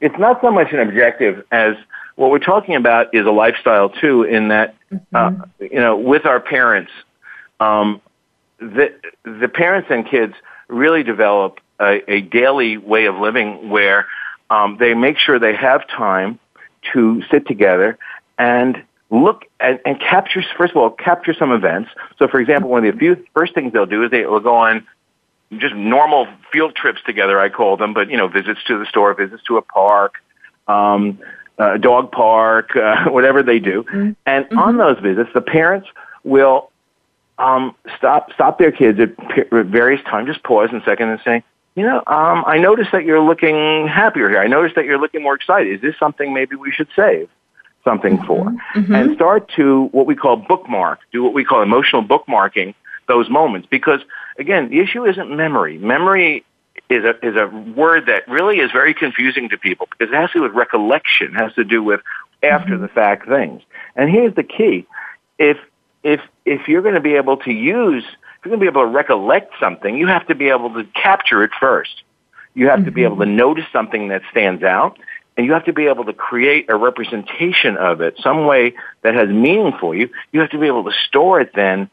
it's 0.00 0.18
not 0.18 0.40
so 0.40 0.50
much 0.50 0.72
an 0.72 0.80
objective 0.80 1.44
as 1.50 1.76
what 2.16 2.30
we're 2.30 2.38
talking 2.38 2.74
about 2.74 3.14
is 3.14 3.26
a 3.26 3.30
lifestyle 3.30 3.90
too. 3.90 4.24
In 4.24 4.48
that, 4.48 4.74
mm-hmm. 4.92 5.14
uh, 5.14 5.46
you 5.60 5.80
know, 5.80 5.96
with 5.96 6.26
our 6.26 6.40
parents, 6.40 6.90
um, 7.60 8.00
the 8.58 8.94
the 9.24 9.48
parents 9.48 9.88
and 9.90 10.08
kids 10.08 10.34
really 10.68 11.02
develop 11.02 11.60
a, 11.80 12.10
a 12.10 12.20
daily 12.20 12.76
way 12.76 13.06
of 13.06 13.16
living 13.16 13.70
where 13.70 14.06
um, 14.50 14.76
they 14.78 14.94
make 14.94 15.18
sure 15.18 15.38
they 15.38 15.54
have 15.54 15.86
time 15.88 16.38
to 16.92 17.22
sit 17.30 17.46
together 17.46 17.98
and 18.38 18.82
look 19.10 19.44
and, 19.60 19.78
and 19.84 20.00
capture 20.00 20.42
first 20.56 20.72
of 20.72 20.76
all 20.76 20.90
capture 20.90 21.34
some 21.34 21.52
events. 21.52 21.90
So, 22.18 22.28
for 22.28 22.40
example, 22.40 22.70
one 22.70 22.84
of 22.84 22.92
the 22.92 22.98
few 22.98 23.24
first 23.34 23.54
things 23.54 23.72
they'll 23.72 23.86
do 23.86 24.04
is 24.04 24.10
they 24.10 24.26
will 24.26 24.40
go 24.40 24.56
on 24.56 24.86
just 25.56 25.74
normal 25.74 26.26
field 26.52 26.74
trips 26.76 27.00
together, 27.06 27.40
I 27.40 27.48
call 27.48 27.76
them, 27.76 27.94
but 27.94 28.10
you 28.10 28.16
know, 28.16 28.28
visits 28.28 28.60
to 28.66 28.78
the 28.78 28.86
store, 28.86 29.14
visits 29.14 29.42
to 29.44 29.56
a 29.56 29.62
park, 29.62 30.14
um, 30.66 31.18
a 31.58 31.78
dog 31.78 32.12
park, 32.12 32.76
uh, 32.76 33.04
whatever 33.06 33.42
they 33.42 33.58
do. 33.58 33.84
Mm-hmm. 33.84 34.10
And 34.26 34.44
mm-hmm. 34.44 34.58
on 34.58 34.76
those 34.76 34.98
visits, 35.00 35.30
the 35.34 35.40
parents 35.40 35.88
will 36.24 36.70
um, 37.38 37.74
stop 37.96 38.32
stop 38.32 38.58
their 38.58 38.72
kids 38.72 38.98
at, 39.00 39.10
at 39.52 39.66
various 39.66 40.02
times, 40.04 40.28
just 40.28 40.42
pause 40.42 40.70
a 40.72 40.82
second 40.84 41.10
and 41.10 41.20
say, 41.24 41.42
you 41.76 41.84
know, 41.84 42.02
um, 42.06 42.44
I 42.46 42.58
noticed 42.58 42.90
that 42.92 43.04
you're 43.04 43.20
looking 43.20 43.86
happier 43.86 44.28
here. 44.28 44.40
I 44.40 44.48
noticed 44.48 44.74
that 44.74 44.84
you're 44.84 44.98
looking 44.98 45.22
more 45.22 45.34
excited. 45.34 45.72
Is 45.72 45.80
this 45.80 45.94
something 45.98 46.34
maybe 46.34 46.56
we 46.56 46.72
should 46.72 46.88
save 46.96 47.28
something 47.84 48.18
mm-hmm. 48.18 48.26
for? 48.26 48.44
Mm-hmm. 48.74 48.94
And 48.94 49.14
start 49.14 49.48
to 49.56 49.84
what 49.92 50.04
we 50.04 50.16
call 50.16 50.36
bookmark, 50.36 50.98
do 51.12 51.22
what 51.22 51.34
we 51.34 51.44
call 51.44 51.62
emotional 51.62 52.02
bookmarking 52.02 52.74
those 53.08 53.28
moments 53.28 53.66
because 53.70 54.00
again, 54.38 54.70
the 54.70 54.80
issue 54.80 55.04
isn't 55.04 55.34
memory. 55.34 55.78
Memory 55.78 56.44
is 56.88 57.04
a 57.04 57.26
is 57.26 57.36
a 57.36 57.48
word 57.76 58.06
that 58.06 58.26
really 58.28 58.60
is 58.60 58.70
very 58.70 58.94
confusing 58.94 59.48
to 59.48 59.58
people 59.58 59.88
because 59.90 60.12
it 60.12 60.16
has 60.16 60.30
to 60.30 60.38
do 60.38 60.42
with 60.42 60.52
recollection, 60.52 61.34
it 61.34 61.40
has 61.40 61.52
to 61.54 61.64
do 61.64 61.82
with 61.82 62.00
after 62.42 62.78
the 62.78 62.88
fact 62.88 63.28
things. 63.28 63.62
And 63.96 64.10
here's 64.10 64.34
the 64.34 64.44
key: 64.44 64.86
if 65.38 65.58
if 66.02 66.20
if 66.44 66.68
you're 66.68 66.82
going 66.82 66.94
to 66.94 67.00
be 67.00 67.14
able 67.14 67.38
to 67.38 67.52
use, 67.52 68.04
if 68.04 68.44
you're 68.44 68.56
going 68.56 68.60
to 68.60 68.64
be 68.64 68.68
able 68.68 68.82
to 68.82 68.94
recollect 68.94 69.52
something, 69.60 69.96
you 69.96 70.06
have 70.06 70.26
to 70.28 70.34
be 70.34 70.48
able 70.48 70.72
to 70.74 70.84
capture 70.94 71.42
it 71.42 71.50
first. 71.58 72.02
You 72.54 72.68
have 72.68 72.78
mm-hmm. 72.78 72.86
to 72.86 72.90
be 72.92 73.04
able 73.04 73.16
to 73.16 73.24
mm-hmm. 73.24 73.36
notice 73.36 73.64
something 73.72 74.08
that 74.08 74.22
stands 74.30 74.62
out, 74.62 74.98
and 75.36 75.46
you 75.46 75.52
have 75.52 75.64
to 75.66 75.72
be 75.72 75.86
able 75.86 76.04
to 76.04 76.12
create 76.12 76.70
a 76.70 76.76
representation 76.76 77.76
of 77.76 78.00
it, 78.00 78.18
some 78.22 78.46
way 78.46 78.74
that 79.02 79.14
has 79.14 79.28
meaning 79.28 79.72
for 79.78 79.94
you. 79.94 80.08
You 80.32 80.40
have 80.40 80.50
to 80.50 80.58
be 80.58 80.66
able 80.66 80.84
to 80.84 80.92
store 81.06 81.40
it 81.40 81.52
then 81.54 81.90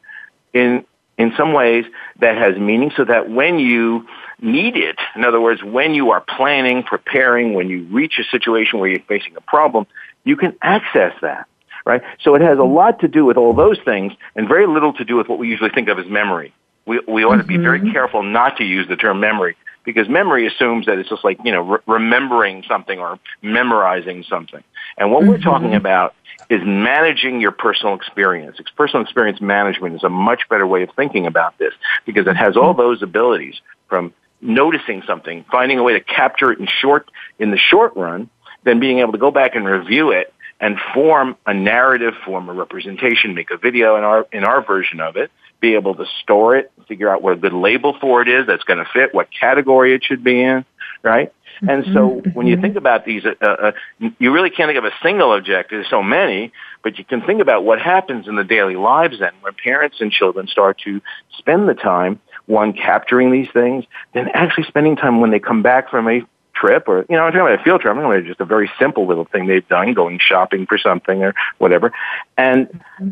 in 0.54 0.86
in 1.18 1.34
some 1.38 1.54
ways 1.54 1.86
that 2.20 2.38
has 2.38 2.58
meaning 2.58 2.92
so 2.96 3.06
that 3.06 3.30
when 3.30 3.60
you 3.60 4.08
need 4.42 4.76
it, 4.76 4.98
in 5.16 5.24
other 5.24 5.40
words, 5.40 5.64
when 5.64 5.94
you 5.94 6.12
are 6.12 6.22
planning, 6.22 6.84
preparing, 6.84 7.54
when 7.54 7.70
you 7.70 7.86
reach 7.86 8.20
a 8.20 8.24
situation 8.26 8.80
where 8.80 8.90
you're 8.90 9.00
facing 9.08 9.36
a 9.38 9.42
problem, 9.42 9.88
you 10.24 10.36
can 10.36 10.56
access 10.62 11.14
that, 11.22 11.48
right? 11.86 12.02
So 12.22 12.36
it 12.36 12.42
has 12.42 12.58
a 12.58 12.64
lot 12.64 13.00
to 13.00 13.08
do 13.08 13.26
with 13.26 13.38
all 13.38 13.54
those 13.54 13.78
things 13.86 14.14
and 14.36 14.48
very 14.48 14.68
little 14.68 14.94
to 14.94 15.06
do 15.06 15.16
with 15.16 15.30
what 15.30 15.40
we 15.40 15.48
usually 15.48 15.70
think 15.70 15.88
of 15.88 16.00
as 16.00 16.08
memory. 16.08 16.54
We, 16.86 17.00
we 17.08 17.24
ought 17.24 17.38
to 17.38 17.44
be 17.44 17.58
very 17.58 17.80
mm-hmm. 17.80 17.92
careful 17.92 18.22
not 18.22 18.58
to 18.58 18.64
use 18.64 18.88
the 18.88 18.96
term 18.96 19.20
memory 19.20 19.56
because 19.86 20.10
memory 20.10 20.48
assumes 20.48 20.88
that 20.88 20.98
it's 20.98 21.10
just 21.10 21.24
like, 21.24 21.40
you 21.44 21.52
know, 21.52 21.62
re- 21.62 21.80
remembering 21.88 22.64
something 22.68 23.00
or 23.00 23.20
memorizing 23.42 24.24
something. 24.28 24.64
And 24.98 25.12
what 25.12 25.22
mm-hmm. 25.22 25.32
we're 25.32 25.38
talking 25.40 25.76
about 25.76 26.16
is 26.50 26.62
managing 26.64 27.40
your 27.40 27.52
personal 27.52 27.96
experience. 27.96 28.58
Personal 28.76 29.04
experience 29.04 29.40
management 29.42 29.96
is 29.96 30.04
a 30.04 30.10
much 30.10 30.50
better 30.50 30.68
way 30.68 30.84
of 30.84 30.90
thinking 30.96 31.28
about 31.28 31.58
this 31.58 31.74
because 32.06 32.28
it 32.28 32.36
has 32.36 32.58
all 32.58 32.74
mm-hmm. 32.74 32.82
those 32.82 33.02
abilities 33.02 33.56
from 33.88 34.14
noticing 34.42 35.02
something, 35.08 35.46
finding 35.52 35.80
a 35.80 35.84
way 35.84 35.94
to 35.94 36.02
capture 36.02 36.52
it 36.52 36.60
in 36.60 36.68
short, 36.68 37.10
in 37.40 37.52
the 37.52 37.58
short 37.58 37.96
run, 37.96 38.30
then 38.64 38.80
being 38.80 39.00
able 39.00 39.12
to 39.12 39.18
go 39.18 39.32
back 39.32 39.56
and 39.56 39.66
review 39.66 40.12
it 40.12 40.34
and 40.60 40.78
form 40.94 41.36
a 41.46 41.54
narrative, 41.54 42.14
form 42.26 42.50
a 42.50 42.54
representation, 42.54 43.34
make 43.34 43.52
a 43.52 43.58
video 43.58 43.98
in 43.98 44.04
our, 44.04 44.28
in 44.32 44.44
our 44.44 44.64
version 44.64 45.00
of 45.00 45.18
it, 45.18 45.32
be 45.60 45.76
able 45.76 45.96
to 45.96 46.06
store 46.22 46.56
it, 46.56 46.72
figure 46.88 47.10
out 47.10 47.22
what 47.22 47.34
a 47.34 47.36
good 47.38 47.54
label 47.54 47.98
for 48.00 48.22
it 48.22 48.28
is 48.28 48.46
that's 48.48 48.64
going 48.64 48.80
to 48.80 48.90
fit, 48.94 49.14
what 49.14 49.30
category 49.32 49.94
it 49.94 50.04
should 50.04 50.24
be 50.24 50.42
in, 50.42 50.66
right? 51.02 51.34
And 51.62 51.86
so 51.86 52.10
mm-hmm. 52.10 52.30
when 52.32 52.48
you 52.48 52.60
think 52.60 52.76
about 52.76 53.06
these, 53.06 53.24
uh, 53.26 53.46
uh, 53.46 53.72
you 54.20 54.32
really 54.32 54.50
can't 54.50 54.68
think 54.68 54.78
of 54.78 54.86
a 54.86 54.92
single 55.02 55.34
objective. 55.34 55.78
There's 55.78 55.90
so 55.90 56.04
many, 56.04 56.52
but 56.84 56.98
you 56.98 57.06
can 57.06 57.22
think 57.22 57.42
about 57.42 57.64
what 57.64 57.82
happens 57.82 58.28
in 58.28 58.36
the 58.36 58.44
daily 58.44 58.76
lives 58.76 59.20
then 59.20 59.32
when 59.42 59.54
parents 59.54 59.98
and 60.00 60.12
children 60.12 60.48
start 60.48 60.80
to 60.86 61.02
spend 61.38 61.70
the 61.70 61.74
time, 61.74 62.20
one, 62.46 62.74
capturing 62.74 63.32
these 63.32 63.48
things, 63.54 63.86
then 64.14 64.28
actually 64.34 64.66
spending 64.66 64.96
time 64.96 65.22
when 65.22 65.32
they 65.32 65.40
come 65.40 65.62
back 65.62 65.90
from 65.90 66.08
a 66.10 66.22
trip 66.54 66.88
or, 66.88 67.06
you 67.10 67.16
know, 67.16 67.24
I'm 67.24 67.32
talking 67.32 67.48
about 67.48 67.60
a 67.60 67.64
field 67.64 67.82
trip. 67.82 67.92
I'm 67.92 68.02
talking 68.02 68.18
about 68.18 68.28
just 68.28 68.40
a 68.40 68.46
very 68.46 68.70
simple 68.80 69.08
little 69.08 69.26
thing 69.26 69.48
they've 69.48 69.68
done, 69.68 69.94
going 69.94 70.20
shopping 70.20 70.66
for 70.66 70.78
something 70.78 71.24
or 71.24 71.34
whatever. 71.58 71.92
And, 72.38 72.68
mm-hmm. 72.68 73.10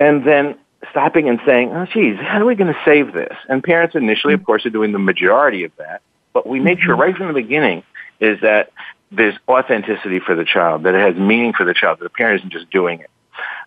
and 0.00 0.24
then 0.24 0.56
stopping 0.90 1.28
and 1.28 1.40
saying, 1.46 1.72
oh, 1.72 1.86
geez, 1.86 2.16
how 2.18 2.40
are 2.40 2.44
we 2.44 2.54
going 2.54 2.72
to 2.72 2.80
save 2.84 3.12
this? 3.12 3.34
And 3.48 3.62
parents 3.62 3.94
initially, 3.94 4.34
of 4.34 4.44
course, 4.44 4.66
are 4.66 4.70
doing 4.70 4.92
the 4.92 4.98
majority 4.98 5.64
of 5.64 5.72
that. 5.78 6.02
But 6.32 6.46
we 6.46 6.60
make 6.60 6.80
sure 6.80 6.92
mm-hmm. 6.92 7.02
right 7.02 7.16
from 7.16 7.28
the 7.28 7.34
beginning 7.34 7.82
is 8.20 8.40
that 8.40 8.72
there's 9.10 9.34
authenticity 9.48 10.20
for 10.20 10.34
the 10.34 10.44
child, 10.44 10.82
that 10.84 10.94
it 10.94 11.00
has 11.00 11.16
meaning 11.16 11.52
for 11.52 11.64
the 11.64 11.74
child, 11.74 11.98
that 12.00 12.04
the 12.04 12.10
parent 12.10 12.40
isn't 12.40 12.52
just 12.52 12.70
doing 12.70 13.00
it. 13.00 13.10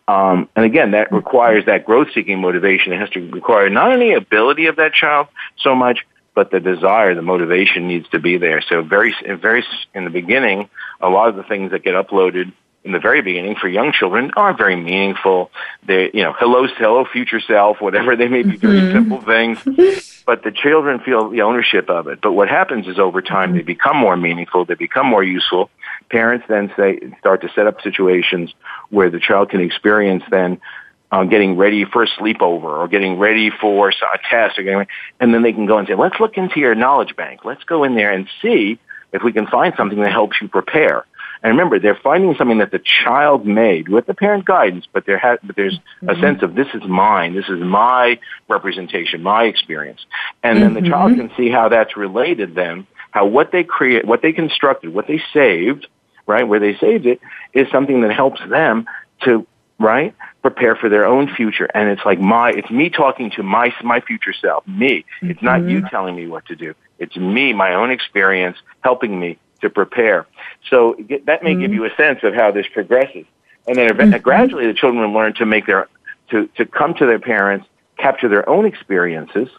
Um, 0.07 0.49
and 0.55 0.65
again, 0.65 0.91
that 0.91 1.11
requires 1.11 1.65
that 1.65 1.85
growth-seeking 1.85 2.39
motivation. 2.39 2.93
It 2.93 2.99
has 2.99 3.09
to 3.11 3.29
require 3.29 3.69
not 3.69 3.91
only 3.91 4.13
ability 4.13 4.65
of 4.65 4.77
that 4.77 4.93
child 4.93 5.27
so 5.57 5.75
much, 5.75 6.05
but 6.33 6.51
the 6.51 6.59
desire, 6.59 7.13
the 7.13 7.21
motivation 7.21 7.87
needs 7.87 8.07
to 8.09 8.19
be 8.19 8.37
there. 8.37 8.61
So 8.61 8.81
very, 8.81 9.13
very 9.23 9.63
in 9.93 10.05
the 10.05 10.09
beginning, 10.09 10.69
a 10.99 11.09
lot 11.09 11.29
of 11.29 11.35
the 11.35 11.43
things 11.43 11.71
that 11.71 11.83
get 11.83 11.93
uploaded 11.93 12.53
in 12.89 12.93
the 12.93 12.99
very 12.99 13.21
beginning 13.21 13.55
for 13.55 13.67
young 13.67 13.93
children 13.93 14.31
are 14.35 14.51
very 14.51 14.75
meaningful. 14.75 15.51
They, 15.85 16.09
you 16.11 16.23
know, 16.23 16.33
hello, 16.33 16.65
hello, 16.75 17.05
future 17.05 17.39
self, 17.39 17.79
whatever 17.79 18.15
they 18.15 18.27
may 18.27 18.41
be, 18.41 18.57
very 18.57 18.81
mm-hmm. 18.81 18.97
simple 18.97 19.21
things. 19.21 20.23
But 20.25 20.43
the 20.43 20.51
children 20.51 20.99
feel 20.99 21.29
the 21.29 21.43
ownership 21.43 21.87
of 21.87 22.07
it. 22.07 22.19
But 22.19 22.33
what 22.33 22.49
happens 22.49 22.87
is 22.87 22.97
over 22.97 23.21
time 23.21 23.53
they 23.53 23.61
become 23.61 23.95
more 23.95 24.17
meaningful, 24.17 24.65
they 24.65 24.73
become 24.73 25.05
more 25.05 25.23
useful. 25.23 25.69
Parents 26.09 26.45
then 26.49 26.73
say 26.75 26.99
start 27.19 27.41
to 27.41 27.49
set 27.53 27.67
up 27.67 27.79
situations 27.81 28.55
where 28.89 29.11
the 29.11 29.19
child 29.19 29.51
can 29.51 29.61
experience 29.61 30.23
then 30.31 30.59
uh, 31.11 31.25
getting 31.25 31.57
ready 31.57 31.85
for 31.85 32.01
a 32.01 32.07
sleepover 32.07 32.63
or 32.63 32.87
getting 32.87 33.19
ready 33.19 33.51
for 33.51 33.89
a 33.89 33.93
test 34.31 34.57
or 34.57 34.63
getting, 34.63 34.79
ready, 34.79 34.91
and 35.19 35.31
then 35.31 35.43
they 35.43 35.53
can 35.53 35.67
go 35.67 35.77
and 35.77 35.87
say, 35.87 35.93
let's 35.93 36.19
look 36.19 36.37
into 36.37 36.59
your 36.59 36.73
knowledge 36.73 37.15
bank. 37.15 37.45
Let's 37.45 37.63
go 37.65 37.83
in 37.83 37.93
there 37.93 38.11
and 38.11 38.27
see 38.41 38.79
if 39.13 39.21
we 39.21 39.31
can 39.31 39.45
find 39.45 39.75
something 39.77 39.99
that 40.01 40.11
helps 40.11 40.37
you 40.41 40.47
prepare. 40.47 41.05
And 41.41 41.51
remember, 41.51 41.79
they're 41.79 41.99
finding 42.03 42.35
something 42.35 42.57
that 42.57 42.71
the 42.71 42.79
child 42.79 43.45
made 43.45 43.87
with 43.87 44.05
the 44.05 44.13
parent 44.13 44.45
guidance, 44.45 44.85
but 44.91 45.05
there 45.05 45.17
has, 45.17 45.39
but 45.43 45.55
there's 45.55 45.77
mm-hmm. 46.01 46.09
a 46.09 46.19
sense 46.19 46.43
of 46.43 46.53
this 46.53 46.67
is 46.73 46.83
mine, 46.83 47.33
this 47.33 47.47
is 47.47 47.59
my 47.59 48.19
representation, 48.49 49.23
my 49.23 49.45
experience. 49.45 50.01
And 50.43 50.57
mm-hmm. 50.57 50.63
then 50.63 50.73
the 50.73 50.79
mm-hmm. 50.81 50.91
child 50.91 51.15
can 51.15 51.31
see 51.37 51.49
how 51.49 51.69
that's 51.69 51.95
related 51.95 52.55
then, 52.55 52.87
how 53.11 53.25
what 53.25 53.51
they 53.51 53.63
create, 53.63 54.05
what 54.05 54.21
they 54.21 54.33
constructed, 54.33 54.93
what 54.93 55.07
they 55.07 55.21
saved, 55.33 55.87
right, 56.27 56.47
where 56.47 56.59
they 56.59 56.75
saved 56.77 57.05
it, 57.05 57.21
is 57.53 57.67
something 57.71 58.01
that 58.01 58.13
helps 58.13 58.41
them 58.49 58.85
to, 59.23 59.47
right, 59.79 60.13
prepare 60.41 60.75
for 60.75 60.89
their 60.89 61.05
own 61.05 61.33
future. 61.33 61.69
And 61.73 61.89
it's 61.89 62.05
like 62.05 62.19
my, 62.19 62.51
it's 62.51 62.69
me 62.69 62.89
talking 62.89 63.31
to 63.31 63.43
my, 63.43 63.73
my 63.81 64.01
future 64.01 64.33
self, 64.33 64.67
me. 64.67 65.05
It's 65.21 65.37
mm-hmm. 65.37 65.45
not 65.45 65.61
you 65.61 65.77
mm-hmm. 65.77 65.87
telling 65.87 66.15
me 66.15 66.27
what 66.27 66.45
to 66.47 66.55
do. 66.55 66.75
It's 66.99 67.15
me, 67.15 67.53
my 67.53 67.75
own 67.75 67.91
experience, 67.91 68.57
helping 68.81 69.17
me 69.17 69.39
to 69.61 69.69
prepare. 69.69 70.25
So 70.69 70.95
that 71.25 71.43
may 71.43 71.51
mm-hmm. 71.51 71.61
give 71.61 71.73
you 71.73 71.85
a 71.85 71.95
sense 71.95 72.19
of 72.23 72.33
how 72.33 72.51
this 72.51 72.65
progresses. 72.71 73.25
And 73.67 73.77
then 73.77 73.89
mm-hmm. 73.89 74.17
gradually 74.21 74.67
the 74.67 74.73
children 74.73 75.13
learn 75.13 75.33
to 75.35 75.45
make 75.45 75.65
their, 75.65 75.87
to, 76.31 76.47
to 76.57 76.65
come 76.65 76.93
to 76.95 77.05
their 77.05 77.19
parents, 77.19 77.67
capture 77.97 78.29
their 78.29 78.47
own 78.47 78.65
experiences, 78.65 79.49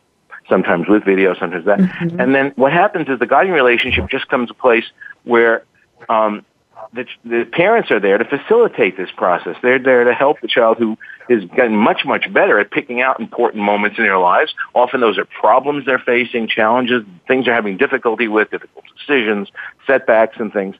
sometimes 0.49 0.89
with 0.89 1.05
video, 1.05 1.35
sometimes 1.35 1.65
that. 1.67 1.79
Mm-hmm. 1.79 2.21
And 2.21 2.35
then 2.35 2.53
what 2.57 2.73
happens 2.73 3.09
is 3.09 3.19
the 3.19 3.27
guiding 3.27 3.53
relationship 3.53 4.09
just 4.11 4.29
comes 4.29 4.49
to 4.49 4.55
place 4.55 4.85
where 5.25 5.65
um, 6.09 6.45
the, 6.93 7.07
the 7.25 7.45
parents 7.45 7.91
are 7.91 8.01
there 8.01 8.19
to 8.19 8.25
facilitate 8.25 8.97
this 8.97 9.11
process. 9.17 9.57
They're 9.63 9.79
there 9.79 10.05
to 10.05 10.13
help 10.13 10.41
the 10.41 10.49
child 10.49 10.79
who 10.79 10.99
is 11.29 11.45
getting 11.45 11.77
much, 11.77 12.05
much 12.05 12.33
better 12.33 12.59
at 12.59 12.71
picking 12.71 13.01
out 13.01 13.21
important 13.21 13.63
moments 13.63 13.99
in 13.99 14.05
their 14.05 14.19
lives. 14.19 14.53
Often 14.75 15.01
those 15.01 15.17
are 15.17 15.25
problems 15.25 15.87
they're 15.87 16.01
facing, 16.01 16.49
challenges, 16.49 17.05
things 17.29 17.45
they're 17.45 17.55
having 17.55 17.77
difficulty 17.77 18.27
with, 18.27 18.51
difficult 18.51 18.85
decisions, 18.99 19.49
setbacks 19.87 20.37
and 20.41 20.53
things. 20.53 20.75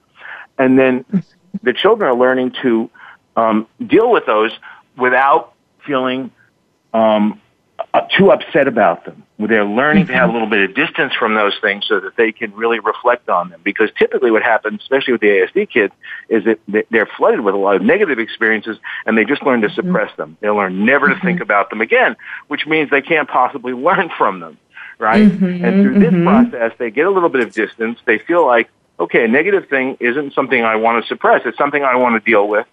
And 0.57 0.77
then 0.77 1.05
the 1.63 1.73
children 1.73 2.11
are 2.11 2.15
learning 2.15 2.55
to 2.61 2.89
um, 3.37 3.67
deal 3.85 4.11
with 4.11 4.25
those 4.25 4.51
without 4.97 5.53
feeling 5.85 6.31
um, 6.93 7.39
too 8.17 8.31
upset 8.31 8.67
about 8.67 9.05
them. 9.05 9.23
They're 9.47 9.65
learning 9.65 10.07
to 10.07 10.13
have 10.13 10.29
a 10.29 10.33
little 10.33 10.47
bit 10.47 10.69
of 10.69 10.75
distance 10.75 11.13
from 11.13 11.33
those 11.35 11.53
things 11.61 11.85
so 11.87 11.99
that 11.99 12.15
they 12.15 12.31
can 12.31 12.53
really 12.53 12.79
reflect 12.79 13.29
on 13.29 13.49
them. 13.49 13.61
Because 13.63 13.89
typically 13.97 14.31
what 14.31 14.43
happens, 14.43 14.81
especially 14.81 15.13
with 15.13 15.21
the 15.21 15.27
ASD 15.27 15.69
kids, 15.69 15.93
is 16.29 16.43
that 16.45 16.85
they're 16.89 17.09
flooded 17.17 17.41
with 17.41 17.55
a 17.55 17.57
lot 17.57 17.75
of 17.75 17.81
negative 17.81 18.19
experiences 18.19 18.77
and 19.05 19.17
they 19.17 19.25
just 19.25 19.43
learn 19.43 19.61
to 19.61 19.67
mm-hmm. 19.67 19.75
suppress 19.75 20.15
them. 20.17 20.37
They 20.41 20.49
learn 20.49 20.85
never 20.85 21.07
to 21.09 21.15
think 21.15 21.37
mm-hmm. 21.37 21.43
about 21.43 21.69
them 21.69 21.81
again, 21.81 22.15
which 22.47 22.65
means 22.67 22.89
they 22.89 23.01
can't 23.01 23.29
possibly 23.29 23.73
learn 23.87 24.09
from 24.17 24.39
them, 24.39 24.57
right? 24.99 25.29
Mm-hmm, 25.29 25.65
and 25.65 25.83
through 25.83 25.99
this 25.99 26.23
process, 26.23 26.77
they 26.77 26.91
get 26.91 27.05
a 27.05 27.11
little 27.11 27.29
bit 27.29 27.41
of 27.41 27.53
distance. 27.53 27.99
They 28.05 28.19
feel 28.19 28.45
like, 28.45 28.69
okay, 28.99 29.25
a 29.25 29.27
negative 29.27 29.69
thing 29.69 29.97
isn't 29.99 30.33
something 30.33 30.63
I 30.63 30.75
want 30.75 31.03
to 31.03 31.07
suppress. 31.07 31.41
It's 31.45 31.57
something 31.57 31.83
I 31.83 31.95
want 31.95 32.23
to 32.23 32.29
deal 32.29 32.47
with 32.47 32.67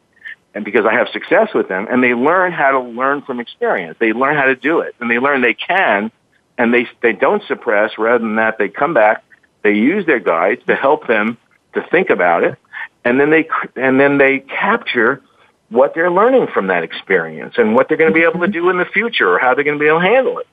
and 0.54 0.64
because 0.64 0.86
I 0.86 0.94
have 0.94 1.08
success 1.10 1.50
with 1.54 1.68
them, 1.68 1.86
and 1.90 2.02
they 2.02 2.14
learn 2.14 2.52
how 2.52 2.72
to 2.72 2.80
learn 2.80 3.22
from 3.22 3.38
experience. 3.38 3.96
They 4.00 4.12
learn 4.12 4.36
how 4.36 4.46
to 4.46 4.56
do 4.56 4.80
it, 4.80 4.94
and 4.98 5.10
they 5.10 5.18
learn 5.18 5.42
they 5.42 5.54
can, 5.54 6.10
and 6.58 6.74
they 6.74 6.86
they 7.00 7.12
don't 7.12 7.42
suppress. 7.46 7.96
Rather 7.96 8.18
than 8.18 8.36
that, 8.36 8.58
they 8.58 8.68
come 8.68 8.92
back. 8.92 9.24
They 9.62 9.74
use 9.74 10.04
their 10.04 10.20
guides 10.20 10.62
to 10.66 10.74
help 10.74 11.06
them 11.06 11.38
to 11.74 11.82
think 11.90 12.10
about 12.10 12.44
it, 12.44 12.58
and 13.04 13.18
then 13.18 13.30
they 13.30 13.48
and 13.76 13.98
then 13.98 14.18
they 14.18 14.40
capture 14.40 15.22
what 15.70 15.94
they're 15.94 16.10
learning 16.10 16.48
from 16.48 16.68
that 16.68 16.82
experience 16.82 17.54
and 17.58 17.74
what 17.74 17.88
they're 17.88 17.98
going 17.98 18.10
to 18.10 18.14
be 18.14 18.24
able 18.24 18.40
to 18.40 18.48
do 18.48 18.70
in 18.70 18.78
the 18.78 18.86
future 18.86 19.34
or 19.34 19.38
how 19.38 19.54
they're 19.54 19.64
going 19.64 19.78
to 19.78 19.82
be 19.82 19.88
able 19.88 20.00
to 20.00 20.06
handle 20.06 20.38
it. 20.38 20.46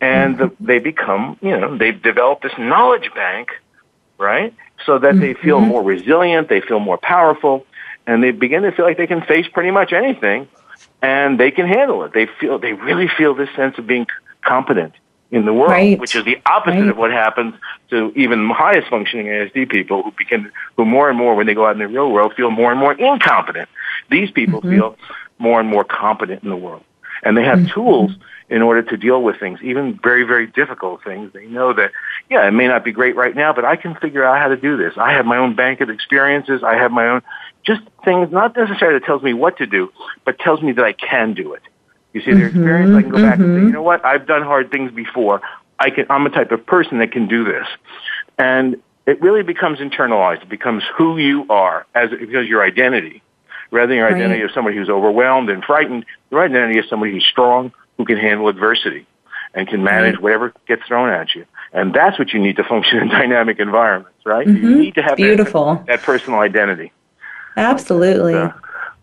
And 0.00 0.38
the, 0.38 0.52
they 0.58 0.78
become, 0.78 1.38
you 1.42 1.56
know, 1.58 1.76
they've 1.76 2.00
developed 2.00 2.42
this 2.42 2.52
knowledge 2.58 3.10
bank, 3.14 3.50
right? 4.18 4.54
So 4.86 4.98
that 4.98 5.20
they 5.20 5.34
feel 5.34 5.58
mm-hmm. 5.58 5.68
more 5.68 5.82
resilient, 5.82 6.48
they 6.48 6.62
feel 6.62 6.80
more 6.80 6.96
powerful, 6.96 7.66
and 8.06 8.22
they 8.22 8.30
begin 8.30 8.62
to 8.62 8.72
feel 8.72 8.86
like 8.86 8.96
they 8.96 9.06
can 9.06 9.20
face 9.22 9.46
pretty 9.52 9.70
much 9.70 9.92
anything 9.92 10.48
and 11.02 11.38
they 11.38 11.50
can 11.50 11.66
handle 11.66 12.02
it. 12.04 12.14
They 12.14 12.26
feel, 12.40 12.58
they 12.58 12.72
really 12.72 13.08
feel 13.18 13.34
this 13.34 13.50
sense 13.54 13.76
of 13.76 13.86
being 13.86 14.06
competent 14.42 14.94
in 15.34 15.44
the 15.44 15.52
world, 15.52 15.72
right. 15.72 15.98
which 15.98 16.14
is 16.14 16.24
the 16.24 16.38
opposite 16.46 16.78
right. 16.78 16.88
of 16.90 16.96
what 16.96 17.10
happens 17.10 17.54
to 17.90 18.12
even 18.14 18.48
highest 18.50 18.88
functioning 18.88 19.26
ASD 19.26 19.68
people 19.68 20.04
who 20.04 20.12
begin, 20.16 20.52
who 20.76 20.84
more 20.84 21.08
and 21.08 21.18
more 21.18 21.34
when 21.34 21.46
they 21.46 21.54
go 21.54 21.66
out 21.66 21.72
in 21.72 21.80
the 21.80 21.88
real 21.88 22.10
world 22.10 22.32
feel 22.36 22.52
more 22.52 22.70
and 22.70 22.78
more 22.78 22.92
incompetent. 22.92 23.68
These 24.10 24.30
people 24.30 24.60
mm-hmm. 24.60 24.70
feel 24.70 24.96
more 25.38 25.58
and 25.58 25.68
more 25.68 25.82
competent 25.82 26.44
in 26.44 26.50
the 26.50 26.56
world. 26.56 26.84
And 27.24 27.36
they 27.36 27.42
have 27.42 27.58
mm-hmm. 27.58 27.74
tools 27.74 28.12
in 28.48 28.62
order 28.62 28.82
to 28.82 28.96
deal 28.96 29.22
with 29.22 29.40
things, 29.40 29.58
even 29.62 29.98
very, 30.00 30.22
very 30.22 30.46
difficult 30.46 31.02
things. 31.02 31.32
They 31.32 31.46
know 31.46 31.72
that, 31.72 31.90
yeah, 32.30 32.46
it 32.46 32.52
may 32.52 32.68
not 32.68 32.84
be 32.84 32.92
great 32.92 33.16
right 33.16 33.34
now, 33.34 33.52
but 33.52 33.64
I 33.64 33.74
can 33.74 33.96
figure 33.96 34.22
out 34.22 34.38
how 34.38 34.48
to 34.48 34.56
do 34.56 34.76
this. 34.76 34.92
I 34.96 35.14
have 35.14 35.26
my 35.26 35.38
own 35.38 35.56
bank 35.56 35.80
of 35.80 35.90
experiences. 35.90 36.62
I 36.62 36.76
have 36.76 36.92
my 36.92 37.08
own, 37.08 37.22
just 37.64 37.82
things, 38.04 38.30
not 38.30 38.56
necessarily 38.56 39.00
that 39.00 39.06
tells 39.06 39.22
me 39.22 39.32
what 39.32 39.56
to 39.58 39.66
do, 39.66 39.90
but 40.24 40.38
tells 40.38 40.62
me 40.62 40.72
that 40.72 40.84
I 40.84 40.92
can 40.92 41.34
do 41.34 41.54
it. 41.54 41.62
You 42.14 42.20
see, 42.20 42.32
their 42.32 42.48
mm-hmm, 42.48 42.58
experience, 42.58 42.94
I 42.94 43.02
can 43.02 43.10
go 43.10 43.22
back 43.22 43.34
mm-hmm. 43.34 43.42
and 43.42 43.50
say, 43.50 43.58
mm-hmm. 43.58 43.66
you 43.66 43.72
know 43.72 43.82
what, 43.82 44.04
I've 44.04 44.26
done 44.26 44.42
hard 44.42 44.70
things 44.70 44.92
before. 44.92 45.42
I 45.78 45.90
can, 45.90 46.06
I'm 46.08 46.24
a 46.24 46.30
type 46.30 46.52
of 46.52 46.64
person 46.64 47.00
that 47.00 47.10
can 47.10 47.26
do 47.26 47.44
this. 47.44 47.66
And 48.38 48.80
it 49.06 49.20
really 49.20 49.42
becomes 49.42 49.80
internalized. 49.80 50.42
It 50.42 50.48
becomes 50.48 50.84
who 50.96 51.18
you 51.18 51.44
are 51.50 51.86
as, 51.94 52.10
because 52.10 52.46
your 52.46 52.64
identity. 52.64 53.22
Rather 53.72 53.88
than 53.88 53.96
your 53.96 54.06
right. 54.06 54.14
identity 54.14 54.42
of 54.42 54.52
somebody 54.52 54.76
who's 54.76 54.88
overwhelmed 54.88 55.50
and 55.50 55.64
frightened, 55.64 56.06
your 56.30 56.44
identity 56.44 56.78
is 56.78 56.88
somebody 56.88 57.10
who's 57.10 57.26
strong, 57.26 57.72
who 57.96 58.04
can 58.04 58.16
handle 58.16 58.48
adversity 58.48 59.06
and 59.52 59.66
can 59.66 59.82
manage 59.82 60.14
right. 60.14 60.22
whatever 60.22 60.54
gets 60.68 60.82
thrown 60.86 61.08
at 61.08 61.34
you. 61.34 61.44
And 61.72 61.92
that's 61.92 62.16
what 62.16 62.32
you 62.32 62.38
need 62.38 62.56
to 62.56 62.64
function 62.64 62.98
in 62.98 63.08
dynamic 63.08 63.58
environments, 63.58 64.24
right? 64.24 64.46
Mm-hmm. 64.46 64.64
You 64.64 64.76
need 64.76 64.94
to 64.94 65.02
have 65.02 65.16
Beautiful. 65.16 65.74
That, 65.74 65.86
that 65.86 66.02
personal 66.02 66.38
identity. 66.38 66.92
Absolutely. 67.56 68.34
Uh, 68.34 68.50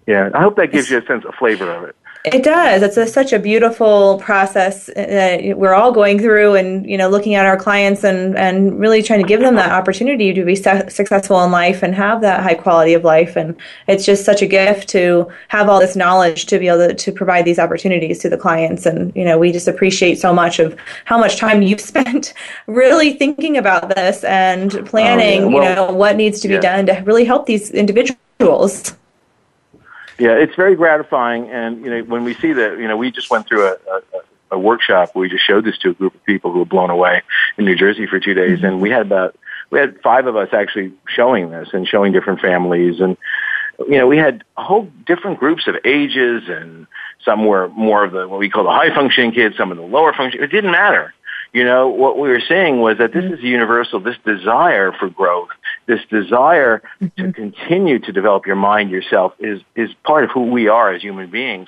yeah, 0.08 0.30
I 0.34 0.42
hope 0.42 0.56
that 0.56 0.72
gives 0.72 0.90
you 0.90 0.98
a 0.98 1.06
sense 1.06 1.26
of 1.26 1.36
flavor 1.36 1.70
of 1.70 1.84
it. 1.84 1.96
It 2.24 2.44
does. 2.44 2.84
It's 2.84 2.98
a, 2.98 3.08
such 3.08 3.34
a 3.34 3.40
beautiful 3.40 4.20
process 4.20 4.86
that 4.96 5.58
we're 5.58 5.74
all 5.74 5.92
going 5.92 6.20
through, 6.20 6.54
and 6.54 6.88
you 6.88 6.96
know, 6.96 7.10
looking 7.10 7.34
at 7.34 7.48
our 7.48 7.58
clients 7.58 8.04
and 8.04 8.38
and 8.38 8.80
really 8.80 9.02
trying 9.02 9.22
to 9.22 9.28
give 9.28 9.40
them 9.40 9.56
that 9.56 9.72
opportunity 9.72 10.32
to 10.32 10.46
be 10.46 10.56
su- 10.56 10.88
successful 10.88 11.44
in 11.44 11.50
life 11.52 11.82
and 11.82 11.96
have 11.96 12.22
that 12.22 12.44
high 12.44 12.54
quality 12.54 12.94
of 12.94 13.04
life. 13.04 13.36
And 13.36 13.56
it's 13.88 14.06
just 14.06 14.24
such 14.24 14.44
a 14.44 14.46
gift 14.46 14.88
to 14.90 15.32
have 15.48 15.68
all 15.68 15.80
this 15.80 15.96
knowledge 15.96 16.46
to 16.48 16.60
be 16.60 16.68
able 16.68 16.90
to, 16.90 16.94
to 16.94 17.12
provide 17.12 17.44
these 17.44 17.58
opportunities 17.58 18.20
to 18.20 18.30
the 18.30 18.38
clients. 18.38 18.86
And 18.86 19.12
you 19.16 19.26
know, 19.26 19.40
we 19.40 19.52
just 19.52 19.68
appreciate 19.68 20.20
so 20.20 20.32
much 20.32 20.60
of 20.60 20.78
how 21.06 21.18
much 21.18 21.38
time 21.38 21.64
you've 21.64 21.82
spent 21.92 22.36
really 22.68 23.14
thinking 23.14 23.58
about 23.58 23.96
this 23.96 24.24
and 24.26 24.86
planning. 24.86 25.46
Oh, 25.46 25.50
yeah. 25.50 25.56
well, 25.56 25.70
you 25.70 25.76
know, 25.76 25.92
what 25.92 26.18
needs 26.18 26.40
to 26.42 26.48
be 26.48 26.54
yeah. 26.54 26.62
done 26.62 26.86
to 26.86 26.94
really 27.04 27.26
help 27.26 27.48
these 27.48 27.72
individuals. 27.72 28.96
Yeah, 30.22 30.34
it's 30.34 30.56
very 30.56 30.76
gratifying, 30.76 31.50
and 31.50 31.84
you 31.84 31.90
know 31.90 32.04
when 32.04 32.24
we 32.24 32.36
see 32.36 32.54
that, 32.54 32.78
you 32.78 32.88
know, 32.88 32.96
we 32.96 33.10
just 33.10 33.32
went 33.32 33.48
through 33.48 33.66
a, 33.66 33.72
a, 33.72 34.02
a 34.52 34.60
workshop 34.60 35.16
we 35.16 35.30
just 35.30 35.44
showed 35.44 35.66
this 35.66 35.80
to 35.80 35.90
a 35.90 35.94
group 35.96 36.14
of 36.14 36.24
people 36.26 36.52
who 36.54 36.60
were 36.60 36.66
blown 36.66 36.92
away 36.92 37.24
in 37.58 37.66
New 37.66 37.76
Jersey 37.76 38.06
for 38.06 38.20
two 38.20 38.36
days, 38.36 38.64
and 38.64 38.80
we 38.80 38.92
had 38.92 39.02
about 39.02 39.36
we 39.72 39.80
had 39.80 40.00
five 40.02 40.28
of 40.28 40.36
us 40.36 40.50
actually 40.54 40.94
showing 41.08 41.50
this 41.50 41.70
and 41.74 41.88
showing 41.88 42.12
different 42.12 42.40
families, 42.40 43.00
and 43.00 43.18
you 43.80 43.98
know 43.98 44.06
we 44.06 44.18
had 44.18 44.44
whole 44.56 44.92
different 45.08 45.40
groups 45.40 45.66
of 45.66 45.76
ages, 45.86 46.44
and 46.48 46.86
some 47.26 47.44
were 47.48 47.70
more 47.70 48.04
of 48.04 48.12
the 48.12 48.28
what 48.28 48.40
we 48.40 48.48
call 48.48 48.64
the 48.64 48.70
high 48.70 48.94
functioning 48.94 49.32
kids, 49.32 49.58
some 49.58 49.72
of 49.72 49.78
the 49.78 49.84
lower 49.84 50.14
functioning. 50.14 50.44
It 50.44 50.52
didn't 50.52 50.72
matter. 50.72 51.16
You 51.54 51.66
know, 51.66 51.90
what 51.90 52.18
we 52.18 52.30
were 52.30 52.42
saying 52.42 52.80
was 52.80 52.98
that 53.00 53.12
this 53.12 53.26
mm-hmm. 53.26 53.34
is 53.34 53.42
universal, 53.42 54.00
this 54.00 54.16
desire 54.26 54.94
for 54.94 55.10
growth, 55.10 55.50
this 55.86 56.00
desire 56.10 56.82
mm-hmm. 57.02 57.26
to 57.26 57.34
continue 57.34 58.00
to 58.00 58.12
develop 58.12 58.46
your 58.46 58.56
mind 58.56 58.90
yourself 58.90 59.34
is, 59.40 59.62
is 59.76 59.90
part 60.06 60.24
of 60.24 60.30
who 60.32 60.46
we 60.52 60.70
are 60.70 60.94
as 60.94 61.02
human 61.02 61.30
beings. 61.30 61.68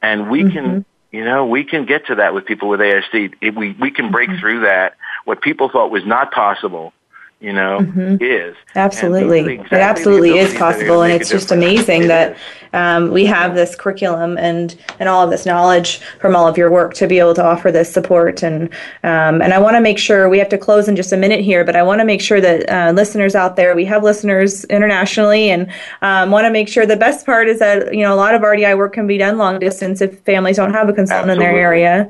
And 0.00 0.28
we 0.28 0.42
mm-hmm. 0.42 0.54
can 0.54 0.84
You 1.12 1.24
know, 1.26 1.44
we 1.44 1.62
can 1.62 1.84
get 1.84 2.06
to 2.06 2.14
that 2.16 2.32
with 2.32 2.46
people 2.46 2.68
with 2.70 2.80
ASD. 2.80 3.34
If 3.42 3.54
we 3.54 3.76
we 3.78 3.90
can 3.90 4.10
break 4.10 4.30
mm-hmm. 4.30 4.40
through 4.40 4.60
that. 4.60 4.96
What 5.26 5.42
people 5.42 5.68
thought 5.68 5.90
was 5.90 6.04
not 6.06 6.32
possible, 6.32 6.92
you 7.38 7.52
know, 7.52 7.80
mm-hmm. 7.80 8.16
is. 8.24 8.56
Absolutely. 8.74 9.40
Exactly 9.40 9.78
it 9.78 9.82
absolutely 9.82 10.38
is 10.38 10.54
possible. 10.54 11.02
And 11.02 11.12
it's 11.12 11.28
just 11.28 11.52
amazing 11.52 12.08
that 12.08 12.36
um, 12.72 13.10
we 13.10 13.24
have 13.26 13.54
this 13.54 13.74
curriculum 13.74 14.38
and, 14.38 14.74
and 14.98 15.08
all 15.08 15.22
of 15.22 15.30
this 15.30 15.46
knowledge 15.46 16.00
from 16.20 16.34
all 16.34 16.46
of 16.46 16.56
your 16.56 16.70
work 16.70 16.94
to 16.94 17.06
be 17.06 17.18
able 17.18 17.34
to 17.34 17.44
offer 17.44 17.70
this 17.70 17.92
support. 17.92 18.42
And, 18.42 18.64
um, 19.02 19.42
and 19.42 19.52
I 19.52 19.58
want 19.58 19.76
to 19.76 19.80
make 19.80 19.98
sure 19.98 20.28
we 20.28 20.38
have 20.38 20.48
to 20.50 20.58
close 20.58 20.88
in 20.88 20.96
just 20.96 21.12
a 21.12 21.16
minute 21.16 21.40
here, 21.40 21.64
but 21.64 21.76
I 21.76 21.82
want 21.82 22.00
to 22.00 22.04
make 22.04 22.20
sure 22.20 22.40
that 22.40 22.68
uh, 22.70 22.92
listeners 22.92 23.34
out 23.34 23.56
there, 23.56 23.74
we 23.74 23.84
have 23.84 24.02
listeners 24.02 24.64
internationally 24.64 25.50
and 25.50 25.70
um, 26.02 26.30
want 26.30 26.44
to 26.44 26.50
make 26.50 26.68
sure 26.68 26.86
the 26.86 26.96
best 26.96 27.26
part 27.26 27.48
is 27.48 27.58
that, 27.58 27.94
you 27.94 28.00
know, 28.00 28.14
a 28.14 28.16
lot 28.16 28.34
of 28.34 28.42
RDI 28.42 28.76
work 28.76 28.94
can 28.94 29.06
be 29.06 29.18
done 29.18 29.38
long 29.38 29.58
distance 29.58 30.00
if 30.00 30.20
families 30.20 30.56
don't 30.56 30.72
have 30.72 30.88
a 30.88 30.92
consultant 30.92 31.30
absolutely. 31.30 31.46
in 31.46 31.52
their 31.52 31.62
area. 31.62 32.08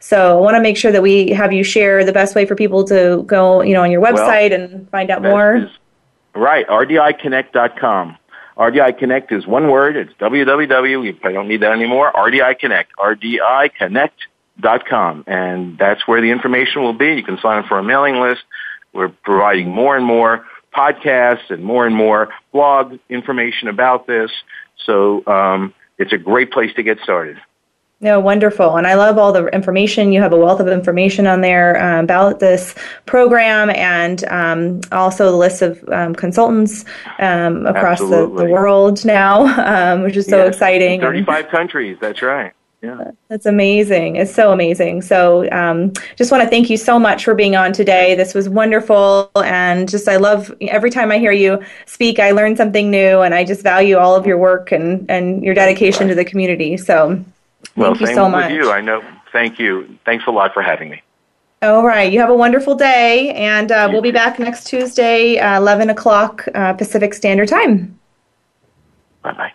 So 0.00 0.36
I 0.36 0.40
want 0.40 0.56
to 0.56 0.60
make 0.60 0.76
sure 0.76 0.90
that 0.90 1.02
we 1.02 1.30
have 1.30 1.52
you 1.52 1.62
share 1.62 2.04
the 2.04 2.12
best 2.12 2.34
way 2.34 2.44
for 2.44 2.56
people 2.56 2.82
to 2.84 3.22
go, 3.24 3.62
you 3.62 3.72
know, 3.72 3.82
on 3.82 3.90
your 3.90 4.02
website 4.02 4.50
well, 4.50 4.60
and 4.60 4.90
find 4.90 5.10
out 5.10 5.22
more. 5.22 5.56
Is, 5.56 5.70
right, 6.34 6.66
rdiconnect.com. 6.66 8.18
RDI 8.62 8.98
Connect 8.98 9.32
is 9.32 9.46
one 9.46 9.70
word. 9.70 9.96
It's 9.96 10.12
www. 10.14 11.20
Probably 11.20 11.34
don't 11.34 11.48
need 11.48 11.62
that 11.62 11.72
anymore. 11.72 12.12
RDI 12.12 12.60
Connect. 12.60 12.92
RDIConnect.com. 12.96 15.24
And 15.26 15.76
that's 15.78 16.06
where 16.06 16.20
the 16.20 16.30
information 16.30 16.82
will 16.82 16.92
be. 16.92 17.14
You 17.14 17.24
can 17.24 17.38
sign 17.38 17.58
up 17.58 17.66
for 17.66 17.78
a 17.78 17.82
mailing 17.82 18.20
list. 18.20 18.42
We're 18.92 19.08
providing 19.08 19.68
more 19.68 19.96
and 19.96 20.06
more 20.06 20.46
podcasts 20.72 21.50
and 21.50 21.64
more 21.64 21.84
and 21.86 21.96
more 21.96 22.28
blog 22.52 22.98
information 23.08 23.66
about 23.68 24.06
this. 24.06 24.30
So 24.86 25.26
um, 25.26 25.74
it's 25.98 26.12
a 26.12 26.18
great 26.18 26.52
place 26.52 26.72
to 26.76 26.84
get 26.84 27.00
started. 27.00 27.38
No, 28.02 28.18
wonderful. 28.18 28.76
And 28.76 28.84
I 28.84 28.94
love 28.94 29.16
all 29.16 29.32
the 29.32 29.46
information. 29.46 30.12
You 30.12 30.20
have 30.20 30.32
a 30.32 30.36
wealth 30.36 30.58
of 30.58 30.66
information 30.66 31.28
on 31.28 31.40
there 31.40 31.80
uh, 31.80 32.02
about 32.02 32.40
this 32.40 32.74
program 33.06 33.70
and 33.70 34.24
um, 34.24 34.80
also 34.90 35.30
the 35.30 35.36
list 35.36 35.62
of 35.62 35.88
um, 35.88 36.12
consultants 36.12 36.84
um, 37.20 37.64
across 37.64 38.00
the, 38.00 38.28
the, 38.36 38.46
world 38.46 39.04
now, 39.04 39.44
um, 39.64 40.02
which 40.02 40.16
is 40.16 40.26
so 40.26 40.38
yes, 40.38 40.48
exciting. 40.48 41.00
35 41.00 41.48
countries, 41.48 41.96
that's 42.00 42.22
right. 42.22 42.52
Yeah. 42.82 43.12
That's 43.28 43.46
amazing. 43.46 44.16
It's 44.16 44.34
so 44.34 44.52
amazing. 44.52 45.02
So, 45.02 45.48
um, 45.52 45.92
just 46.16 46.32
want 46.32 46.42
to 46.42 46.50
thank 46.50 46.68
you 46.68 46.76
so 46.76 46.98
much 46.98 47.24
for 47.24 47.32
being 47.32 47.54
on 47.54 47.72
today. 47.72 48.16
This 48.16 48.34
was 48.34 48.48
wonderful. 48.48 49.30
And 49.36 49.88
just, 49.88 50.08
I 50.08 50.16
love 50.16 50.52
every 50.62 50.90
time 50.90 51.12
I 51.12 51.18
hear 51.18 51.30
you 51.30 51.62
speak, 51.86 52.18
I 52.18 52.32
learn 52.32 52.56
something 52.56 52.90
new 52.90 53.20
and 53.20 53.32
I 53.36 53.44
just 53.44 53.62
value 53.62 53.98
all 53.98 54.16
of 54.16 54.26
your 54.26 54.38
work 54.38 54.72
and, 54.72 55.08
and 55.08 55.44
your 55.44 55.54
dedication 55.54 56.08
to 56.08 56.16
the 56.16 56.24
community. 56.24 56.76
So, 56.76 57.24
well, 57.76 57.94
Thank 57.94 58.08
you 58.08 58.14
so 58.14 58.28
much. 58.28 58.52
you. 58.52 58.70
I 58.70 58.80
know. 58.80 59.02
Thank 59.32 59.58
you. 59.58 59.98
Thanks 60.04 60.26
a 60.26 60.30
lot 60.30 60.52
for 60.52 60.62
having 60.62 60.90
me. 60.90 61.02
All 61.62 61.86
right. 61.86 62.12
You 62.12 62.20
have 62.20 62.30
a 62.30 62.34
wonderful 62.34 62.74
day, 62.74 63.32
and 63.34 63.70
uh, 63.70 63.88
we'll 63.90 64.02
be 64.02 64.10
back 64.10 64.38
next 64.38 64.64
Tuesday, 64.66 65.38
uh, 65.38 65.58
11 65.58 65.90
o'clock 65.90 66.46
uh, 66.54 66.72
Pacific 66.74 67.14
Standard 67.14 67.48
Time. 67.48 67.98
Bye 69.22 69.32
bye. 69.32 69.52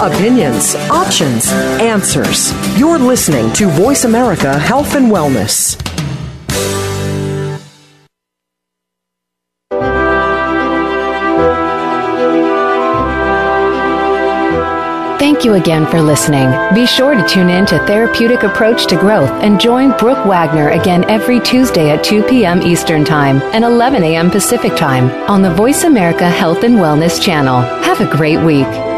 Opinions, 0.00 0.74
options, 0.90 1.50
answers. 1.80 2.52
You're 2.78 2.98
listening 2.98 3.52
to 3.52 3.66
Voice 3.68 4.04
America 4.04 4.58
Health 4.58 4.94
and 4.94 5.12
Wellness. 5.12 5.78
Thank 15.42 15.56
you 15.56 15.60
again 15.60 15.90
for 15.90 16.00
listening. 16.00 16.48
Be 16.72 16.86
sure 16.86 17.16
to 17.16 17.28
tune 17.28 17.50
in 17.50 17.66
to 17.66 17.84
Therapeutic 17.84 18.44
Approach 18.44 18.86
to 18.86 18.94
Growth 18.94 19.28
and 19.42 19.60
join 19.60 19.90
Brooke 19.98 20.24
Wagner 20.24 20.68
again 20.68 21.04
every 21.10 21.40
Tuesday 21.40 21.90
at 21.90 22.04
2 22.04 22.22
p.m. 22.28 22.62
Eastern 22.62 23.04
Time 23.04 23.42
and 23.52 23.64
11 23.64 24.04
a.m. 24.04 24.30
Pacific 24.30 24.76
Time 24.76 25.10
on 25.28 25.42
the 25.42 25.52
Voice 25.52 25.82
America 25.82 26.30
Health 26.30 26.62
and 26.62 26.76
Wellness 26.76 27.20
channel. 27.20 27.60
Have 27.60 28.00
a 28.00 28.16
great 28.16 28.38
week. 28.38 28.91